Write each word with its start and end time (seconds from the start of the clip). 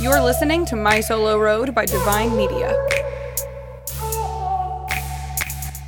You're 0.00 0.22
listening 0.22 0.64
to 0.66 0.76
My 0.76 1.00
Solo 1.00 1.40
Road 1.40 1.74
by 1.74 1.84
Divine 1.84 2.36
Media. 2.36 2.72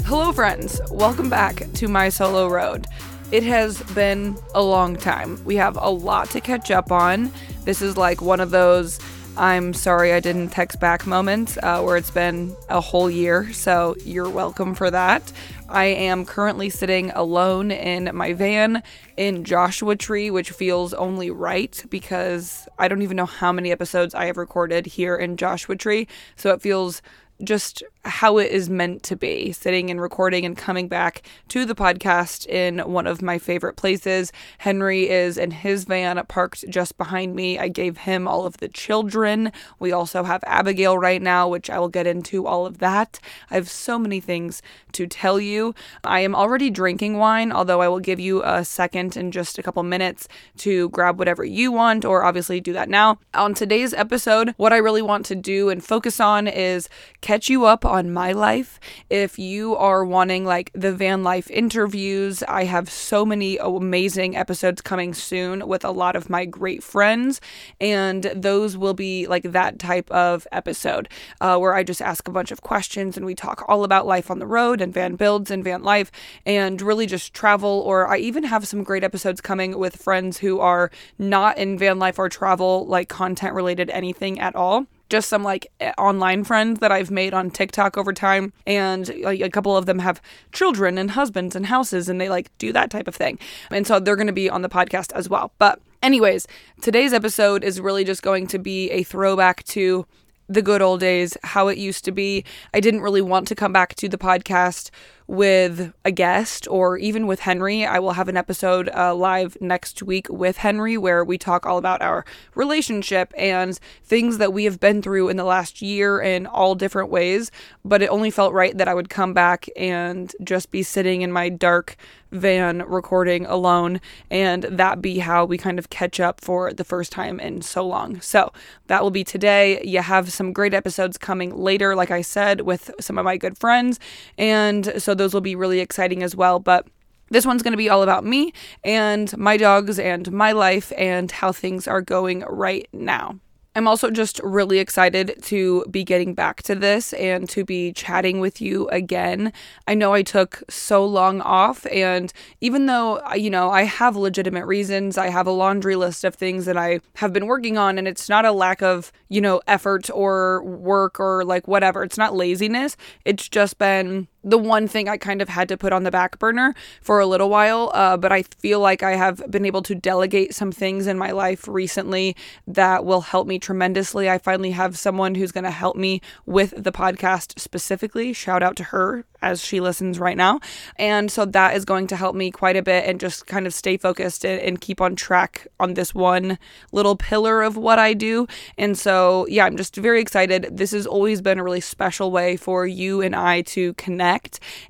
Hello, 0.04 0.32
friends. 0.32 0.80
Welcome 0.90 1.30
back 1.30 1.62
to 1.74 1.86
My 1.86 2.08
Solo 2.08 2.48
Road. 2.48 2.88
It 3.30 3.44
has 3.44 3.80
been 3.94 4.36
a 4.52 4.60
long 4.60 4.96
time. 4.96 5.40
We 5.44 5.54
have 5.56 5.76
a 5.80 5.90
lot 5.90 6.28
to 6.30 6.40
catch 6.40 6.72
up 6.72 6.90
on. 6.90 7.30
This 7.62 7.80
is 7.80 7.96
like 7.96 8.20
one 8.20 8.40
of 8.40 8.50
those 8.50 8.98
I'm 9.36 9.72
sorry 9.72 10.12
I 10.12 10.20
didn't 10.20 10.48
text 10.48 10.80
back 10.80 11.06
moments 11.06 11.56
uh, 11.62 11.80
where 11.82 11.96
it's 11.96 12.10
been 12.10 12.54
a 12.68 12.80
whole 12.80 13.08
year, 13.08 13.52
so 13.52 13.96
you're 14.04 14.28
welcome 14.28 14.74
for 14.74 14.90
that. 14.90 15.32
I 15.68 15.84
am 15.86 16.26
currently 16.26 16.68
sitting 16.68 17.10
alone 17.12 17.70
in 17.70 18.10
my 18.14 18.32
van 18.32 18.82
in 19.16 19.44
Joshua 19.44 19.96
Tree, 19.96 20.30
which 20.30 20.50
feels 20.50 20.92
only 20.92 21.30
right 21.30 21.82
because 21.90 22.68
I 22.78 22.88
don't 22.88 23.02
even 23.02 23.16
know 23.16 23.26
how 23.26 23.52
many 23.52 23.70
episodes 23.70 24.14
I 24.14 24.26
have 24.26 24.36
recorded 24.36 24.84
here 24.86 25.16
in 25.16 25.36
Joshua 25.36 25.76
Tree. 25.76 26.08
So 26.36 26.52
it 26.52 26.60
feels 26.60 27.00
just 27.42 27.82
how 28.04 28.38
it 28.38 28.50
is 28.50 28.70
meant 28.70 29.02
to 29.02 29.16
be 29.16 29.52
sitting 29.52 29.90
and 29.90 30.00
recording 30.00 30.46
and 30.46 30.56
coming 30.56 30.88
back 30.88 31.22
to 31.48 31.66
the 31.66 31.74
podcast 31.74 32.46
in 32.46 32.78
one 32.78 33.06
of 33.06 33.20
my 33.20 33.38
favorite 33.38 33.76
places. 33.76 34.32
Henry 34.58 35.08
is 35.10 35.36
in 35.36 35.50
his 35.50 35.84
van 35.84 36.20
parked 36.26 36.64
just 36.70 36.96
behind 36.96 37.34
me. 37.34 37.58
I 37.58 37.68
gave 37.68 37.98
him 37.98 38.26
all 38.26 38.46
of 38.46 38.56
the 38.56 38.68
children. 38.68 39.52
We 39.78 39.92
also 39.92 40.24
have 40.24 40.42
Abigail 40.46 40.96
right 40.96 41.20
now, 41.20 41.46
which 41.46 41.68
I 41.68 41.78
will 41.78 41.88
get 41.88 42.06
into 42.06 42.46
all 42.46 42.64
of 42.64 42.78
that. 42.78 43.20
I 43.50 43.54
have 43.54 43.68
so 43.68 43.98
many 43.98 44.20
things 44.20 44.62
to 44.92 45.06
tell 45.06 45.38
you. 45.38 45.74
I 46.02 46.20
am 46.20 46.34
already 46.34 46.70
drinking 46.70 47.18
wine, 47.18 47.52
although 47.52 47.82
I 47.82 47.88
will 47.88 48.00
give 48.00 48.18
you 48.18 48.42
a 48.42 48.64
second 48.64 49.16
in 49.16 49.30
just 49.30 49.58
a 49.58 49.62
couple 49.62 49.82
minutes 49.82 50.26
to 50.58 50.88
grab 50.88 51.18
whatever 51.18 51.44
you 51.44 51.70
want, 51.70 52.04
or 52.06 52.24
obviously 52.24 52.60
do 52.60 52.72
that 52.72 52.88
now. 52.88 53.18
On 53.34 53.52
today's 53.52 53.92
episode, 53.92 54.54
what 54.56 54.72
I 54.72 54.78
really 54.78 55.02
want 55.02 55.26
to 55.26 55.34
do 55.34 55.68
and 55.68 55.84
focus 55.84 56.18
on 56.18 56.48
is 56.48 56.88
catch 57.20 57.50
you 57.50 57.66
up 57.66 57.84
on 57.90 58.12
my 58.12 58.32
life. 58.32 58.78
If 59.10 59.38
you 59.38 59.74
are 59.76 60.04
wanting 60.04 60.44
like 60.44 60.70
the 60.72 60.92
van 60.92 61.24
life 61.24 61.50
interviews, 61.50 62.42
I 62.44 62.64
have 62.64 62.88
so 62.88 63.26
many 63.26 63.58
amazing 63.58 64.36
episodes 64.36 64.80
coming 64.80 65.12
soon 65.12 65.66
with 65.66 65.84
a 65.84 65.90
lot 65.90 66.14
of 66.14 66.30
my 66.30 66.44
great 66.44 66.82
friends, 66.82 67.40
and 67.80 68.30
those 68.34 68.76
will 68.76 68.94
be 68.94 69.26
like 69.26 69.42
that 69.42 69.78
type 69.78 70.10
of 70.10 70.46
episode 70.52 71.08
uh, 71.40 71.58
where 71.58 71.74
I 71.74 71.82
just 71.82 72.00
ask 72.00 72.28
a 72.28 72.32
bunch 72.32 72.52
of 72.52 72.62
questions 72.62 73.16
and 73.16 73.26
we 73.26 73.34
talk 73.34 73.64
all 73.68 73.82
about 73.82 74.06
life 74.06 74.30
on 74.30 74.38
the 74.38 74.46
road 74.46 74.80
and 74.80 74.94
van 74.94 75.16
builds 75.16 75.50
and 75.50 75.64
van 75.64 75.82
life 75.82 76.12
and 76.46 76.80
really 76.80 77.06
just 77.06 77.34
travel. 77.34 77.82
Or 77.84 78.06
I 78.06 78.18
even 78.18 78.44
have 78.44 78.68
some 78.68 78.84
great 78.84 79.02
episodes 79.02 79.40
coming 79.40 79.78
with 79.78 79.96
friends 79.96 80.38
who 80.38 80.60
are 80.60 80.90
not 81.18 81.58
in 81.58 81.76
van 81.76 81.98
life 81.98 82.18
or 82.18 82.28
travel, 82.28 82.86
like 82.86 83.08
content 83.08 83.54
related 83.54 83.90
anything 83.90 84.38
at 84.38 84.54
all 84.54 84.86
just 85.10 85.28
some 85.28 85.42
like 85.42 85.66
eh, 85.80 85.92
online 85.98 86.44
friends 86.44 86.80
that 86.80 86.90
I've 86.90 87.10
made 87.10 87.34
on 87.34 87.50
TikTok 87.50 87.98
over 87.98 88.12
time. 88.12 88.52
And 88.66 89.14
like 89.22 89.40
a 89.40 89.50
couple 89.50 89.76
of 89.76 89.86
them 89.86 89.98
have 89.98 90.22
children 90.52 90.96
and 90.96 91.10
husbands 91.10 91.54
and 91.54 91.66
houses 91.66 92.08
and 92.08 92.20
they 92.20 92.28
like 92.28 92.56
do 92.58 92.72
that 92.72 92.90
type 92.90 93.08
of 93.08 93.14
thing. 93.14 93.38
And 93.70 93.86
so 93.86 94.00
they're 94.00 94.16
going 94.16 94.26
to 94.28 94.32
be 94.32 94.48
on 94.48 94.62
the 94.62 94.68
podcast 94.68 95.12
as 95.12 95.28
well. 95.28 95.52
But, 95.58 95.80
anyways, 96.02 96.46
today's 96.80 97.12
episode 97.12 97.62
is 97.64 97.80
really 97.80 98.04
just 98.04 98.22
going 98.22 98.46
to 98.48 98.58
be 98.58 98.90
a 98.90 99.02
throwback 99.02 99.64
to 99.64 100.06
the 100.48 100.62
good 100.62 100.82
old 100.82 100.98
days, 100.98 101.36
how 101.44 101.68
it 101.68 101.78
used 101.78 102.04
to 102.04 102.12
be. 102.12 102.44
I 102.74 102.80
didn't 102.80 103.02
really 103.02 103.22
want 103.22 103.46
to 103.48 103.54
come 103.54 103.72
back 103.72 103.94
to 103.96 104.08
the 104.08 104.18
podcast 104.18 104.90
with 105.30 105.92
a 106.04 106.10
guest 106.10 106.66
or 106.68 106.98
even 106.98 107.24
with 107.24 107.38
Henry. 107.38 107.86
I 107.86 108.00
will 108.00 108.14
have 108.14 108.28
an 108.28 108.36
episode 108.36 108.90
uh, 108.92 109.14
live 109.14 109.56
next 109.60 110.02
week 110.02 110.26
with 110.28 110.56
Henry 110.56 110.98
where 110.98 111.24
we 111.24 111.38
talk 111.38 111.64
all 111.64 111.78
about 111.78 112.02
our 112.02 112.24
relationship 112.56 113.32
and 113.36 113.78
things 114.02 114.38
that 114.38 114.52
we 114.52 114.64
have 114.64 114.80
been 114.80 115.02
through 115.02 115.28
in 115.28 115.36
the 115.36 115.44
last 115.44 115.80
year 115.80 116.20
in 116.20 116.46
all 116.48 116.74
different 116.74 117.10
ways. 117.10 117.52
But 117.84 118.02
it 118.02 118.08
only 118.08 118.32
felt 118.32 118.52
right 118.52 118.76
that 118.76 118.88
I 118.88 118.94
would 118.94 119.08
come 119.08 119.32
back 119.32 119.68
and 119.76 120.34
just 120.42 120.72
be 120.72 120.82
sitting 120.82 121.22
in 121.22 121.30
my 121.30 121.48
dark 121.48 121.96
van 122.32 122.82
recording 122.86 123.44
alone 123.46 124.00
and 124.30 124.64
that 124.64 125.02
be 125.02 125.18
how 125.18 125.44
we 125.44 125.58
kind 125.58 125.78
of 125.78 125.90
catch 125.90 126.20
up 126.20 126.40
for 126.40 126.72
the 126.72 126.84
first 126.84 127.12
time 127.12 127.40
in 127.40 127.62
so 127.62 127.86
long. 127.86 128.20
So 128.20 128.52
that 128.86 129.02
will 129.02 129.10
be 129.10 129.24
today. 129.24 129.82
You 129.84 130.00
have 130.00 130.32
some 130.32 130.52
great 130.52 130.74
episodes 130.74 131.18
coming 131.18 131.56
later, 131.56 131.96
like 131.96 132.10
I 132.10 132.22
said, 132.22 132.62
with 132.62 132.90
some 133.00 133.18
of 133.18 133.24
my 133.24 133.36
good 133.36 133.58
friends. 133.58 133.98
And 134.38 134.92
so 135.02 135.14
those 135.20 135.34
will 135.34 135.42
be 135.42 135.54
really 135.54 135.80
exciting 135.80 136.22
as 136.22 136.34
well. 136.34 136.58
But 136.58 136.88
this 137.28 137.44
one's 137.46 137.62
going 137.62 137.72
to 137.72 137.76
be 137.76 137.90
all 137.90 138.02
about 138.02 138.24
me 138.24 138.52
and 138.82 139.36
my 139.36 139.56
dogs 139.56 139.98
and 139.98 140.32
my 140.32 140.52
life 140.52 140.92
and 140.96 141.30
how 141.30 141.52
things 141.52 141.86
are 141.86 142.00
going 142.00 142.40
right 142.48 142.88
now. 142.92 143.38
I'm 143.76 143.86
also 143.86 144.10
just 144.10 144.40
really 144.42 144.80
excited 144.80 145.40
to 145.44 145.84
be 145.88 146.02
getting 146.02 146.34
back 146.34 146.64
to 146.64 146.74
this 146.74 147.12
and 147.12 147.48
to 147.50 147.64
be 147.64 147.92
chatting 147.92 148.40
with 148.40 148.60
you 148.60 148.88
again. 148.88 149.52
I 149.86 149.94
know 149.94 150.12
I 150.12 150.22
took 150.22 150.64
so 150.68 151.04
long 151.06 151.40
off, 151.42 151.86
and 151.86 152.32
even 152.60 152.86
though, 152.86 153.22
you 153.34 153.48
know, 153.48 153.70
I 153.70 153.84
have 153.84 154.16
legitimate 154.16 154.66
reasons, 154.66 155.16
I 155.16 155.28
have 155.28 155.46
a 155.46 155.52
laundry 155.52 155.94
list 155.94 156.24
of 156.24 156.34
things 156.34 156.64
that 156.64 156.76
I 156.76 156.98
have 157.14 157.32
been 157.32 157.46
working 157.46 157.78
on, 157.78 157.96
and 157.96 158.08
it's 158.08 158.28
not 158.28 158.44
a 158.44 158.50
lack 158.50 158.82
of, 158.82 159.12
you 159.28 159.40
know, 159.40 159.60
effort 159.68 160.10
or 160.12 160.64
work 160.64 161.20
or 161.20 161.44
like 161.44 161.68
whatever. 161.68 162.02
It's 162.02 162.18
not 162.18 162.34
laziness. 162.34 162.96
It's 163.24 163.48
just 163.48 163.78
been 163.78 164.26
the 164.42 164.58
one 164.58 164.88
thing 164.88 165.08
I 165.08 165.16
kind 165.16 165.42
of 165.42 165.48
had 165.48 165.68
to 165.68 165.76
put 165.76 165.92
on 165.92 166.04
the 166.04 166.10
back 166.10 166.38
burner 166.38 166.74
for 167.02 167.20
a 167.20 167.26
little 167.26 167.50
while. 167.50 167.90
Uh, 167.94 168.16
but 168.16 168.32
I 168.32 168.42
feel 168.42 168.80
like 168.80 169.02
I 169.02 169.16
have 169.16 169.50
been 169.50 169.66
able 169.66 169.82
to 169.82 169.94
delegate 169.94 170.54
some 170.54 170.72
things 170.72 171.06
in 171.06 171.18
my 171.18 171.30
life 171.30 171.68
recently 171.68 172.36
that 172.66 173.04
will 173.04 173.20
help 173.20 173.46
me 173.46 173.58
tremendously. 173.58 174.30
I 174.30 174.38
finally 174.38 174.70
have 174.70 174.98
someone 174.98 175.34
who's 175.34 175.52
going 175.52 175.64
to 175.64 175.70
help 175.70 175.96
me 175.96 176.20
with 176.46 176.72
the 176.76 176.92
podcast 176.92 177.58
specifically. 177.58 178.32
Shout 178.32 178.62
out 178.62 178.76
to 178.76 178.84
her 178.84 179.24
as 179.42 179.62
she 179.62 179.80
listens 179.80 180.18
right 180.18 180.36
now. 180.36 180.60
And 180.96 181.30
so 181.30 181.44
that 181.46 181.74
is 181.74 181.84
going 181.84 182.06
to 182.08 182.16
help 182.16 182.34
me 182.34 182.50
quite 182.50 182.76
a 182.76 182.82
bit 182.82 183.06
and 183.06 183.18
just 183.18 183.46
kind 183.46 183.66
of 183.66 183.72
stay 183.72 183.96
focused 183.96 184.44
and, 184.44 184.60
and 184.60 184.80
keep 184.80 185.00
on 185.00 185.16
track 185.16 185.66
on 185.78 185.94
this 185.94 186.14
one 186.14 186.58
little 186.92 187.16
pillar 187.16 187.62
of 187.62 187.76
what 187.76 187.98
I 187.98 188.12
do. 188.12 188.46
And 188.76 188.98
so, 188.98 189.46
yeah, 189.48 189.64
I'm 189.64 189.76
just 189.76 189.96
very 189.96 190.20
excited. 190.20 190.68
This 190.70 190.90
has 190.90 191.06
always 191.06 191.40
been 191.40 191.58
a 191.58 191.64
really 191.64 191.80
special 191.80 192.30
way 192.30 192.56
for 192.56 192.86
you 192.86 193.22
and 193.22 193.34
I 193.34 193.62
to 193.62 193.94
connect 193.94 194.29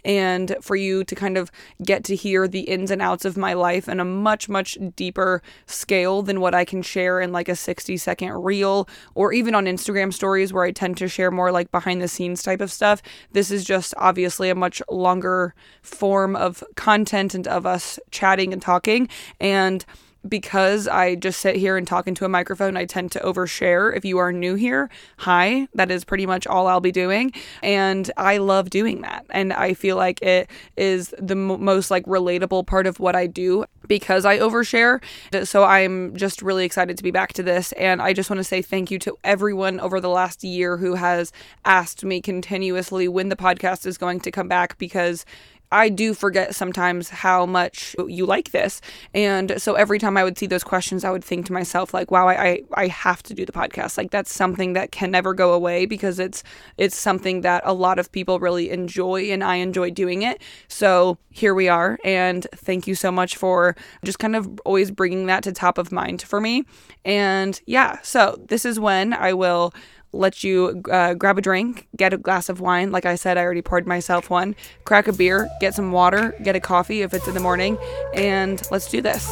and 0.05 0.57
for 0.61 0.77
you 0.77 1.05
to 1.05 1.15
kind 1.15 1.37
of 1.37 1.51
get 1.83 2.05
to 2.05 2.17
hear 2.17 2.47
the 2.47 2.61
ins 2.61 2.91
and 2.91 3.01
outs 3.01 3.25
of 3.25 3.37
my 3.37 3.53
life 3.53 3.89
in 3.89 4.01
a 4.01 4.05
much, 4.05 4.49
much 4.49 4.77
deeper 4.97 5.43
scale 5.67 6.23
than 6.23 6.41
what 6.41 6.55
I 6.55 6.65
can 6.65 6.83
share 6.83 7.21
in 7.21 7.33
like 7.33 7.49
a 7.49 7.57
60 7.57 7.97
second 7.97 8.33
reel 8.45 8.89
or 9.15 9.33
even 9.33 9.55
on 9.55 9.65
Instagram 9.67 10.13
stories 10.13 10.53
where 10.53 10.65
I 10.65 10.73
tend 10.73 10.97
to 10.99 11.09
share 11.09 11.31
more 11.31 11.53
like 11.53 11.71
behind 11.71 12.03
the 12.03 12.09
scenes 12.09 12.43
type 12.43 12.61
of 12.61 12.71
stuff. 12.71 13.03
This 13.33 13.51
is 13.51 13.65
just 13.65 13.95
obviously 13.97 14.51
a 14.51 14.55
much 14.55 14.83
longer 14.91 15.55
form 15.83 16.37
of 16.37 16.63
content 16.77 17.35
and 17.35 17.47
of 17.49 17.67
us 17.67 17.99
chatting 18.11 18.53
and 18.53 18.63
talking. 18.63 19.09
And 19.39 19.85
because 20.29 20.87
I 20.87 21.15
just 21.15 21.41
sit 21.41 21.57
here 21.57 21.77
and 21.77 21.87
talk 21.87 22.07
into 22.07 22.25
a 22.25 22.29
microphone, 22.29 22.77
I 22.77 22.85
tend 22.85 23.13
to 23.13 23.21
overshare. 23.21 23.97
If 23.97 24.05
you 24.05 24.19
are 24.19 24.33
new 24.33 24.55
here, 24.55 24.91
hi, 25.19 25.69
that 25.75 25.91
is 25.91 26.05
pretty 26.05 26.27
much 26.27 26.47
all 26.47 26.67
I'll 26.67 26.81
be 26.81 26.93
doing. 26.93 27.33
And 27.63 28.11
I 28.17 28.39
love 28.39 28.71
doing 28.71 29.01
that. 29.03 29.25
And 29.31 29.53
I 29.53 29.75
feel 29.75 29.97
like 29.97 30.21
it 30.23 30.51
is 30.77 31.15
the 31.19 31.35
m- 31.35 31.65
most 31.65 31.91
like 31.91 32.05
relatable 32.07 32.67
part 32.67 32.87
of 32.87 33.01
what 33.01 33.17
I 33.17 33.27
do 33.27 33.65
because 33.87 34.25
I 34.25 34.39
overshare. 34.39 35.03
So 35.45 35.65
I'm 35.65 36.15
just 36.17 36.43
really 36.43 36.65
excited 36.65 36.97
to 36.97 37.03
be 37.03 37.11
back 37.11 37.33
to 37.35 37.43
this. 37.43 37.73
And 37.73 38.01
I 38.01 38.13
just 38.13 38.31
want 38.31 38.39
to 38.39 38.45
say 38.45 38.63
thank 38.63 38.91
you 38.91 38.99
to 39.01 39.19
everyone 39.25 39.81
over 39.81 40.01
the 40.01 40.09
last 40.09 40.45
year 40.45 40.77
who 40.77 40.95
has 40.95 41.33
asked 41.65 42.05
me 42.05 42.21
continuously 42.21 43.09
when 43.09 43.31
the 43.31 43.37
podcast 43.37 43.87
is 43.87 43.99
going 43.99 44.21
to 44.21 44.31
come 44.31 44.49
back 44.49 44.79
because 44.79 45.25
I 45.73 45.89
do 45.89 46.15
forget 46.15 46.55
sometimes 46.55 47.09
how 47.09 47.47
much 47.47 47.95
you 48.09 48.27
like 48.27 48.51
this. 48.51 48.81
And 49.15 49.61
so 49.63 49.75
every 49.75 49.99
time 49.99 50.17
I 50.17 50.25
would 50.25 50.37
see 50.37 50.47
those 50.47 50.65
questions, 50.65 51.05
I 51.05 51.11
would 51.11 51.23
think 51.23 51.47
to 51.47 51.53
myself, 51.53 51.95
like, 51.95 52.11
wow, 52.11 52.27
I, 52.27 52.45
I, 52.45 52.63
I 52.75 52.87
have 52.89 53.23
to 53.25 53.35
do 53.35 53.47
the 53.47 53.53
podcast. 53.53 53.97
Like 53.97 54.11
that's 54.11 54.33
something 54.33 54.73
that 54.73 54.91
can 54.91 55.11
never 55.11 55.33
go 55.33 55.53
away 55.53 55.87
because 55.87 56.19
it's 56.19 56.43
it's 56.77 56.97
something 56.97 57.43
that 57.43 57.63
a 57.65 57.73
lot 57.73 57.99
of 57.99 58.11
people 58.11 58.41
really 58.41 58.71
enjoy 58.71 59.31
and 59.31 59.45
I 59.45 59.57
enjoy 59.57 59.91
doing 59.91 60.23
it. 60.23 60.43
So 60.69 61.19
here 61.31 61.55
we 61.55 61.69
are. 61.69 61.99
And 62.05 62.47
thank 62.55 62.87
you 62.87 62.95
so 62.95 63.13
much 63.13 63.37
for 63.37 63.77
just 64.05 64.19
kind 64.19 64.35
of 64.35 64.61
always 64.65 64.91
bringing 64.91 65.27
that 65.27 65.45
to 65.45 65.53
top 65.53 65.79
of 65.79 65.93
mind 65.93 66.23
for 66.23 66.41
me. 66.41 66.65
And 67.05 67.61
yeah, 67.67 67.99
so 68.03 68.43
this 68.49 68.65
is 68.65 68.81
when 68.81 69.13
I 69.13 69.33
will 69.33 69.73
let 70.13 70.43
you 70.43 70.83
uh, 70.91 71.15
grab 71.15 71.39
a 71.39 71.41
drink, 71.41 71.87
get 71.97 72.13
a 72.13 72.17
glass 72.17 72.49
of 72.49 72.61
wine. 72.61 72.91
Like 72.91 73.07
I 73.07 73.15
said, 73.15 73.39
I 73.39 73.43
already 73.43 73.63
poured 73.63 73.87
myself 73.87 74.31
one. 74.31 74.57
Crack 74.85 75.09
a 75.09 75.13
beer, 75.13 75.49
get 75.61 75.75
some 75.75 75.93
water, 75.93 76.35
get 76.43 76.57
a 76.57 76.61
coffee 76.61 77.03
if 77.03 77.15
it's 77.15 77.29
in 77.29 77.35
the 77.35 77.41
morning, 77.41 77.79
and 78.15 78.63
let's 78.71 78.89
do 78.91 79.01
this. 79.01 79.29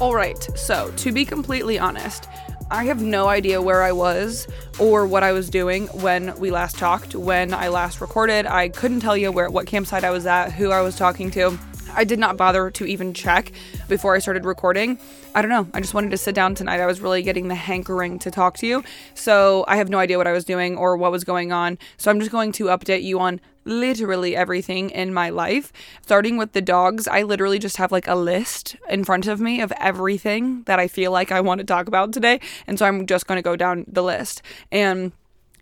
All 0.00 0.14
right, 0.14 0.42
so 0.56 0.90
to 0.96 1.12
be 1.12 1.26
completely 1.26 1.78
honest, 1.78 2.26
I 2.70 2.84
have 2.84 3.02
no 3.02 3.28
idea 3.28 3.60
where 3.60 3.82
I 3.82 3.92
was 3.92 4.46
or 4.78 5.06
what 5.06 5.22
I 5.22 5.32
was 5.32 5.50
doing 5.50 5.88
when 5.88 6.38
we 6.38 6.50
last 6.50 6.78
talked, 6.78 7.14
when 7.14 7.52
I 7.52 7.68
last 7.68 8.00
recorded. 8.00 8.46
I 8.46 8.68
couldn't 8.68 9.00
tell 9.00 9.16
you 9.16 9.30
where 9.32 9.50
what 9.50 9.66
campsite 9.66 10.04
I 10.04 10.10
was 10.10 10.24
at, 10.24 10.52
who 10.52 10.70
I 10.70 10.80
was 10.80 10.96
talking 10.96 11.30
to. 11.32 11.58
I 11.94 12.04
did 12.04 12.18
not 12.18 12.36
bother 12.36 12.70
to 12.70 12.86
even 12.86 13.14
check 13.14 13.52
before 13.88 14.14
I 14.14 14.18
started 14.18 14.44
recording. 14.44 14.98
I 15.34 15.42
don't 15.42 15.50
know. 15.50 15.68
I 15.74 15.80
just 15.80 15.94
wanted 15.94 16.10
to 16.10 16.16
sit 16.16 16.34
down 16.34 16.54
tonight. 16.54 16.80
I 16.80 16.86
was 16.86 17.00
really 17.00 17.22
getting 17.22 17.48
the 17.48 17.54
hankering 17.54 18.18
to 18.20 18.30
talk 18.30 18.56
to 18.58 18.66
you. 18.66 18.82
So 19.14 19.64
I 19.68 19.76
have 19.76 19.88
no 19.88 19.98
idea 19.98 20.18
what 20.18 20.26
I 20.26 20.32
was 20.32 20.44
doing 20.44 20.76
or 20.76 20.96
what 20.96 21.12
was 21.12 21.24
going 21.24 21.52
on. 21.52 21.78
So 21.96 22.10
I'm 22.10 22.18
just 22.18 22.32
going 22.32 22.52
to 22.52 22.64
update 22.66 23.02
you 23.02 23.20
on 23.20 23.40
literally 23.64 24.34
everything 24.34 24.90
in 24.90 25.14
my 25.14 25.30
life. 25.30 25.72
Starting 26.02 26.36
with 26.36 26.52
the 26.52 26.62
dogs, 26.62 27.06
I 27.06 27.22
literally 27.22 27.58
just 27.58 27.76
have 27.76 27.92
like 27.92 28.08
a 28.08 28.14
list 28.14 28.76
in 28.88 29.04
front 29.04 29.26
of 29.26 29.40
me 29.40 29.60
of 29.60 29.72
everything 29.78 30.62
that 30.64 30.78
I 30.78 30.88
feel 30.88 31.12
like 31.12 31.30
I 31.30 31.40
want 31.40 31.60
to 31.60 31.64
talk 31.64 31.86
about 31.86 32.12
today. 32.12 32.40
And 32.66 32.78
so 32.78 32.86
I'm 32.86 33.06
just 33.06 33.26
going 33.26 33.38
to 33.38 33.42
go 33.42 33.56
down 33.56 33.84
the 33.86 34.02
list. 34.02 34.42
And 34.72 35.12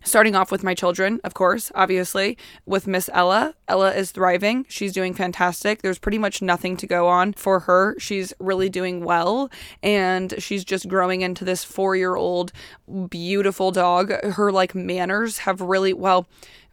Starting 0.04 0.34
off 0.34 0.50
with 0.50 0.62
my 0.62 0.74
children, 0.74 1.20
of 1.24 1.34
course, 1.34 1.70
obviously, 1.74 2.38
with 2.66 2.86
Miss 2.86 3.10
Ella. 3.12 3.54
Ella 3.66 3.92
is 3.92 4.10
thriving. 4.10 4.64
She's 4.68 4.92
doing 4.92 5.14
fantastic. 5.14 5.82
There's 5.82 5.98
pretty 5.98 6.18
much 6.18 6.40
nothing 6.40 6.76
to 6.78 6.86
go 6.86 7.08
on 7.08 7.32
for 7.32 7.60
her. 7.60 7.98
She's 7.98 8.32
really 8.38 8.68
doing 8.68 9.04
well, 9.04 9.50
and 9.82 10.34
she's 10.38 10.64
just 10.64 10.88
growing 10.88 11.20
into 11.22 11.44
this 11.44 11.64
four 11.64 11.96
year 11.96 12.16
old 12.16 12.52
beautiful 13.10 13.70
dog. 13.70 14.10
Her 14.24 14.52
like 14.52 14.74
manners 14.74 15.38
have 15.38 15.60
really, 15.60 15.92
well, 15.92 16.26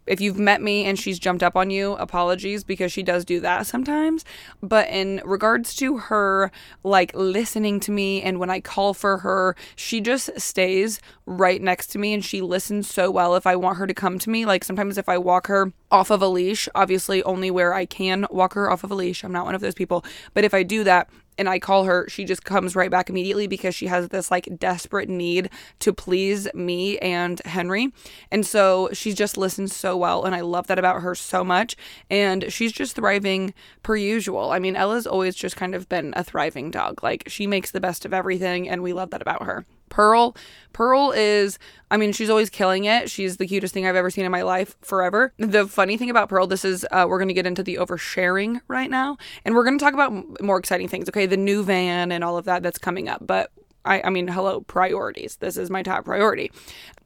if 0.08 0.22
you've 0.22 0.40
met 0.40 0.62
me 0.62 0.86
and 0.86 0.98
she's 0.98 1.20
jumped 1.20 1.44
up 1.44 1.56
on 1.56 1.70
you, 1.70 1.94
apologies 1.94 2.64
because 2.64 2.92
she 2.92 3.04
does 3.04 3.26
do 3.26 3.40
that 3.42 3.66
sometimes. 3.68 4.26
But 4.62 4.90
in 4.90 5.22
regards 5.26 5.76
to 5.78 5.98
her 5.98 6.52
like 6.84 7.12
listening 7.16 7.80
to 7.82 7.92
me 7.92 8.22
and 8.22 8.40
when 8.40 8.50
I 8.50 8.60
call 8.60 8.94
for 8.94 9.20
her, 9.20 9.56
she 9.76 10.02
just 10.02 10.40
stays 10.40 11.00
right 11.26 11.62
next 11.62 11.88
to 11.88 12.00
me 12.00 12.14
and 12.14 12.24
she 12.24 12.42
listens 12.42 12.90
so 12.90 13.10
well 13.10 13.36
if 13.36 13.48
I 13.48 13.56
want 13.56 13.78
her 13.78 13.88
to 13.88 13.94
come 13.94 14.20
to 14.20 14.30
me. 14.30 14.46
Like 14.46 14.64
sometimes 14.64 14.98
if 14.98 15.10
I 15.10 15.18
walk 15.18 15.48
her 15.48 15.72
off 15.92 16.10
of 16.10 16.22
a 16.22 16.28
leash, 16.28 16.68
obviously 16.76 17.24
only 17.24 17.50
where 17.50 17.74
I 17.74 17.86
can 17.86 18.26
walk 18.30 18.54
her 18.54 18.70
off 18.70 18.84
of 18.84 18.92
a 18.92 18.96
leash. 18.96 19.24
I'm 19.24 19.32
not 19.32 19.46
one 19.46 19.56
of 19.56 19.62
those 19.62 19.76
people. 19.76 20.04
But 20.34 20.44
if 20.44 20.54
I 20.54 20.64
do 20.64 20.84
that, 20.84 21.10
and 21.38 21.50
I 21.50 21.60
call 21.60 21.86
her, 21.86 22.08
she 22.10 22.26
just 22.26 22.44
comes 22.44 22.76
right 22.76 22.92
back 22.92 23.10
immediately 23.10 23.48
because 23.48 23.76
she 23.76 23.88
has 23.88 24.10
this 24.10 24.32
like 24.32 24.48
desperate 24.58 25.10
need 25.10 25.50
to 25.80 25.94
please 25.94 26.48
me 26.54 26.98
and 27.00 27.40
Henry. 27.46 27.92
And 28.32 28.46
so 28.46 28.90
she 28.94 29.14
just 29.14 29.38
listens 29.38 29.76
so 29.76 29.98
well. 29.98 30.24
And 30.24 30.36
I 30.36 30.42
love 30.42 30.68
that 30.68 30.80
about 30.80 31.02
her 31.02 31.16
so 31.16 31.44
much. 31.44 31.76
And 32.10 32.52
she's 32.52 32.72
just 32.72 32.96
thriving 32.96 33.54
per 33.84 33.96
usual. 33.96 34.52
I 34.52 34.60
mean, 34.60 34.76
Ella's 34.76 35.08
always 35.08 35.36
just 35.36 35.56
kind 35.56 35.76
of 35.76 35.90
been 35.90 36.14
a 36.16 36.24
thriving 36.24 36.72
dog. 36.72 37.04
Like 37.04 37.24
she 37.28 37.48
makes 37.48 37.72
the 37.72 37.82
best 37.82 38.06
of 38.06 38.14
everything. 38.14 38.70
And 38.70 38.82
we 38.82 38.94
love 38.94 39.12
that 39.12 39.22
about 39.22 39.44
her. 39.44 39.66
Pearl. 39.90 40.36
Pearl 40.74 41.12
is, 41.16 41.58
I 41.90 41.98
mean, 41.98 42.12
she's 42.12 42.30
always 42.30 42.50
killing 42.50 42.86
it. 42.86 43.10
She's 43.10 43.38
the 43.38 43.48
cutest 43.48 43.74
thing 43.74 43.88
I've 43.88 43.96
ever 43.96 44.10
seen 44.10 44.26
in 44.26 44.32
my 44.32 44.42
life 44.42 44.76
forever. 44.82 45.34
The 45.38 45.68
funny 45.68 45.98
thing 45.98 46.10
about 46.10 46.30
Pearl, 46.30 46.48
this 46.48 46.66
is, 46.66 46.86
uh, 46.92 47.06
we're 47.08 47.20
going 47.20 47.30
to 47.30 47.34
get 47.34 47.46
into 47.46 47.64
the 47.64 47.76
oversharing 47.76 48.62
right 48.68 48.90
now. 48.90 49.18
And 49.46 49.56
we're 49.56 49.64
going 49.64 49.78
to 49.78 49.84
talk 49.84 49.94
about 49.94 50.42
more 50.42 50.58
exciting 50.58 50.88
things, 50.88 51.08
okay? 51.10 51.26
The 51.26 51.38
new 51.38 51.64
van 51.64 52.12
and 52.12 52.24
all 52.24 52.38
of 52.38 52.46
that 52.46 52.64
that's 52.64 52.78
coming 52.78 53.08
up. 53.08 53.26
But 53.26 53.52
I, 53.86 54.02
I 54.04 54.10
mean, 54.10 54.28
hello, 54.28 54.62
priorities. 54.62 55.38
This 55.38 55.58
is 55.58 55.70
my 55.70 55.84
top 55.84 56.06
priority. 56.06 56.52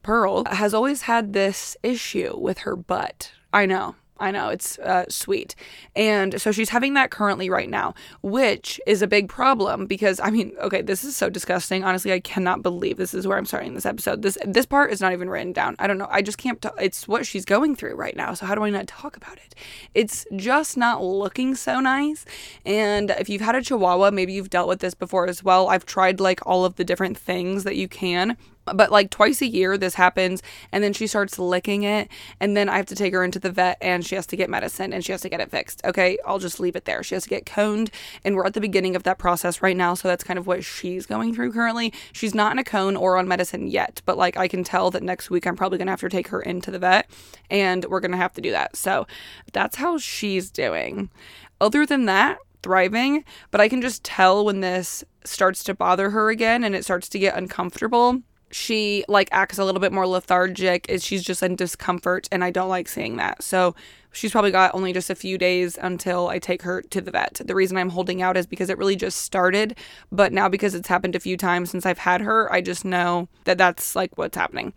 Pearl 0.02 0.46
has 0.46 0.74
always 0.74 1.04
had 1.04 1.34
this 1.34 1.76
issue 1.84 2.36
with 2.40 2.60
her 2.60 2.76
butt. 2.76 3.31
I 3.52 3.66
know. 3.66 3.96
I 4.19 4.31
know 4.31 4.50
it's 4.50 4.77
uh, 4.80 5.06
sweet. 5.10 5.56
And 5.95 6.42
so 6.42 6.51
she's 6.51 6.69
having 6.69 6.94
that 6.95 7.12
currently 7.12 7.50
right 7.50 7.69
now, 7.69 7.94
which 8.21 8.80
is 8.86 9.01
a 9.01 9.07
big 9.07 9.30
problem 9.30 9.86
because 9.86 10.19
I 10.19 10.30
mean, 10.30 10.54
okay, 10.60 10.81
this 10.81 11.04
is 11.04 11.16
so 11.16 11.30
disgusting. 11.30 11.83
Honestly, 11.83 12.12
I 12.13 12.19
cannot 12.19 12.62
believe 12.62 12.98
this 12.98 13.13
is 13.13 13.27
where 13.27 13.38
I'm 13.38 13.45
starting 13.45 13.74
this 13.74 13.86
episode. 13.86 14.21
This 14.21 14.38
this 14.45 14.66
part 14.66 14.92
is 14.92 15.01
not 15.01 15.13
even 15.13 15.30
written 15.30 15.54
down. 15.54 15.75
I 15.80 15.88
don't 15.88 15.98
know. 15.98 16.07
I 16.10 16.21
just 16.21 16.38
can't. 16.38 16.62
T- 16.62 16.69
it's 16.80 17.07
what 17.07 17.25
she's 17.25 17.45
going 17.45 17.75
through 17.75 17.95
right 17.95 18.16
now. 18.16 18.33
So 18.33 18.45
how 18.45 18.56
do 18.56 18.63
I 18.63 18.69
not 18.69 18.88
talk 18.88 19.16
about 19.16 19.38
it? 19.38 19.56
It's 19.94 20.25
just 20.36 20.77
not 20.77 21.04
looking 21.04 21.56
so 21.56 21.80
nice. 21.80 22.25
And 22.66 23.12
if 23.12 23.30
you've 23.30 23.42
had 23.42 23.56
a 23.56 23.62
Chihuahua, 23.62 24.12
maybe 24.12 24.33
you've 24.33 24.50
dealt 24.50 24.68
with 24.68 24.80
this 24.80 24.94
before 24.94 25.27
as 25.27 25.44
well. 25.44 25.69
I've 25.69 25.86
tried 25.86 26.19
like 26.19 26.45
all 26.45 26.66
of 26.66 26.75
the 26.75 26.83
different 26.83 27.18
things 27.18 27.63
that 27.63 27.75
you 27.75 27.88
can 27.88 28.38
but 28.74 28.92
like 28.92 29.10
twice 29.10 29.42
a 29.42 29.48
year 29.48 29.77
this 29.77 29.95
happens 29.95 30.42
and 30.71 30.83
then 30.83 30.94
she 30.94 31.07
starts 31.07 31.38
licking 31.39 31.83
it 31.83 32.07
and 32.39 32.56
then 32.56 32.69
i 32.69 32.77
have 32.77 32.86
to 32.86 32.95
take 32.95 33.13
her 33.13 33.24
into 33.24 33.39
the 33.39 33.51
vet 33.51 33.77
and 33.81 34.06
she 34.06 34.16
has 34.16 34.25
to 34.25 34.36
get 34.36 34.50
medicine 34.50 34.94
and 34.94 35.04
she 35.04 35.12
has 35.12 35.21
to 35.21 35.30
get 35.30 35.39
it 35.39 35.51
fixed 35.51 35.81
okay? 35.86 36.18
I'll 36.25 36.39
just 36.39 36.60
leave 36.60 36.75
it 36.75 36.86
there. 36.86 37.04
She 37.04 37.16
has 37.16 37.24
to 37.24 37.30
get 37.30 37.45
coned 37.45 37.92
and 38.24 38.36
we're 38.36 38.45
at 38.45 38.54
the 38.54 38.62
beginning 38.62 38.95
of 38.95 39.04
that 39.04 39.18
process 39.18 39.62
right 39.62 39.75
now 39.75 39.94
so 39.94 40.07
that's 40.07 40.24
kind 40.24 40.39
of 40.39 40.48
what 40.48 40.63
she's 40.63 41.06
going 41.06 41.33
through 41.33 41.54
currently. 41.54 41.94
She's 42.12 42.36
not 42.36 42.51
in 42.51 42.60
a 42.60 42.63
cone 42.63 42.95
or 42.95 43.18
on 43.18 43.27
medicine 43.27 43.68
yet 43.68 44.01
but 44.06 44.18
like 44.18 44.38
i 44.38 44.48
can 44.48 44.63
tell 44.63 44.92
that 44.92 45.04
next 45.04 45.30
week 45.30 45.45
i'm 45.45 45.56
probably 45.56 45.77
going 45.77 45.88
to 45.88 45.92
have 45.92 46.00
to 46.00 46.10
take 46.10 46.30
her 46.30 46.42
into 46.42 46.71
the 46.71 46.80
vet 46.80 47.10
and 47.50 47.86
we're 47.86 48.00
going 48.00 48.12
to 48.12 48.18
have 48.18 48.33
to 48.33 48.42
do 48.42 48.51
that. 48.51 48.75
So 48.75 49.07
that's 49.51 49.77
how 49.77 49.98
she's 49.98 50.51
doing. 50.51 51.10
Other 51.60 51.86
than 51.86 52.06
that 52.06 52.39
thriving 52.62 53.24
but 53.51 53.62
i 53.62 53.69
can 53.69 53.81
just 53.81 54.04
tell 54.04 54.44
when 54.44 54.60
this 54.60 55.01
starts 55.24 55.63
to 55.63 55.74
bother 55.74 56.10
her 56.10 56.30
again 56.30 56.62
and 56.62 56.75
it 56.75 56.83
starts 56.83 57.07
to 57.07 57.18
get 57.18 57.38
uncomfortable 57.38 58.21
she 58.51 59.04
like 59.07 59.30
acts 59.31 59.57
a 59.57 59.66
little 59.66 59.81
bit 59.81 59.92
more 59.92 60.07
lethargic 60.07 60.88
is 60.90 61.04
she's 61.04 61.24
just 61.24 61.44
in 61.44 61.56
discomfort 61.56 62.28
and 62.31 62.44
i 62.44 62.50
don't 62.50 62.69
like 62.69 62.88
seeing 62.88 63.18
that. 63.18 63.44
So 63.44 63.75
she's 64.12 64.31
probably 64.31 64.51
got 64.51 64.74
only 64.74 64.92
just 64.92 65.10
a 65.10 65.16
few 65.16 65.38
days 65.38 65.78
until 65.80 66.30
i 66.30 66.40
take 66.40 66.63
her 66.63 66.81
to 66.81 67.01
the 67.01 67.12
vet. 67.12 67.42
The 67.44 67.56
reason 67.56 67.78
i'm 67.78 67.90
holding 67.90 68.22
out 68.22 68.38
is 68.38 68.48
because 68.48 68.69
it 68.69 68.78
really 68.78 68.96
just 68.96 69.22
started 69.22 69.78
but 70.12 70.34
now 70.34 70.50
because 70.50 70.74
it's 70.75 70.88
happened 70.88 71.16
a 71.16 71.19
few 71.19 71.38
times 71.38 71.69
since 71.69 71.86
i've 71.86 72.00
had 72.00 72.22
her 72.22 72.51
i 72.51 72.62
just 72.62 72.86
know 72.86 73.28
that 73.44 73.57
that's 73.57 73.96
like 73.96 74.18
what's 74.18 74.38
happening. 74.38 74.74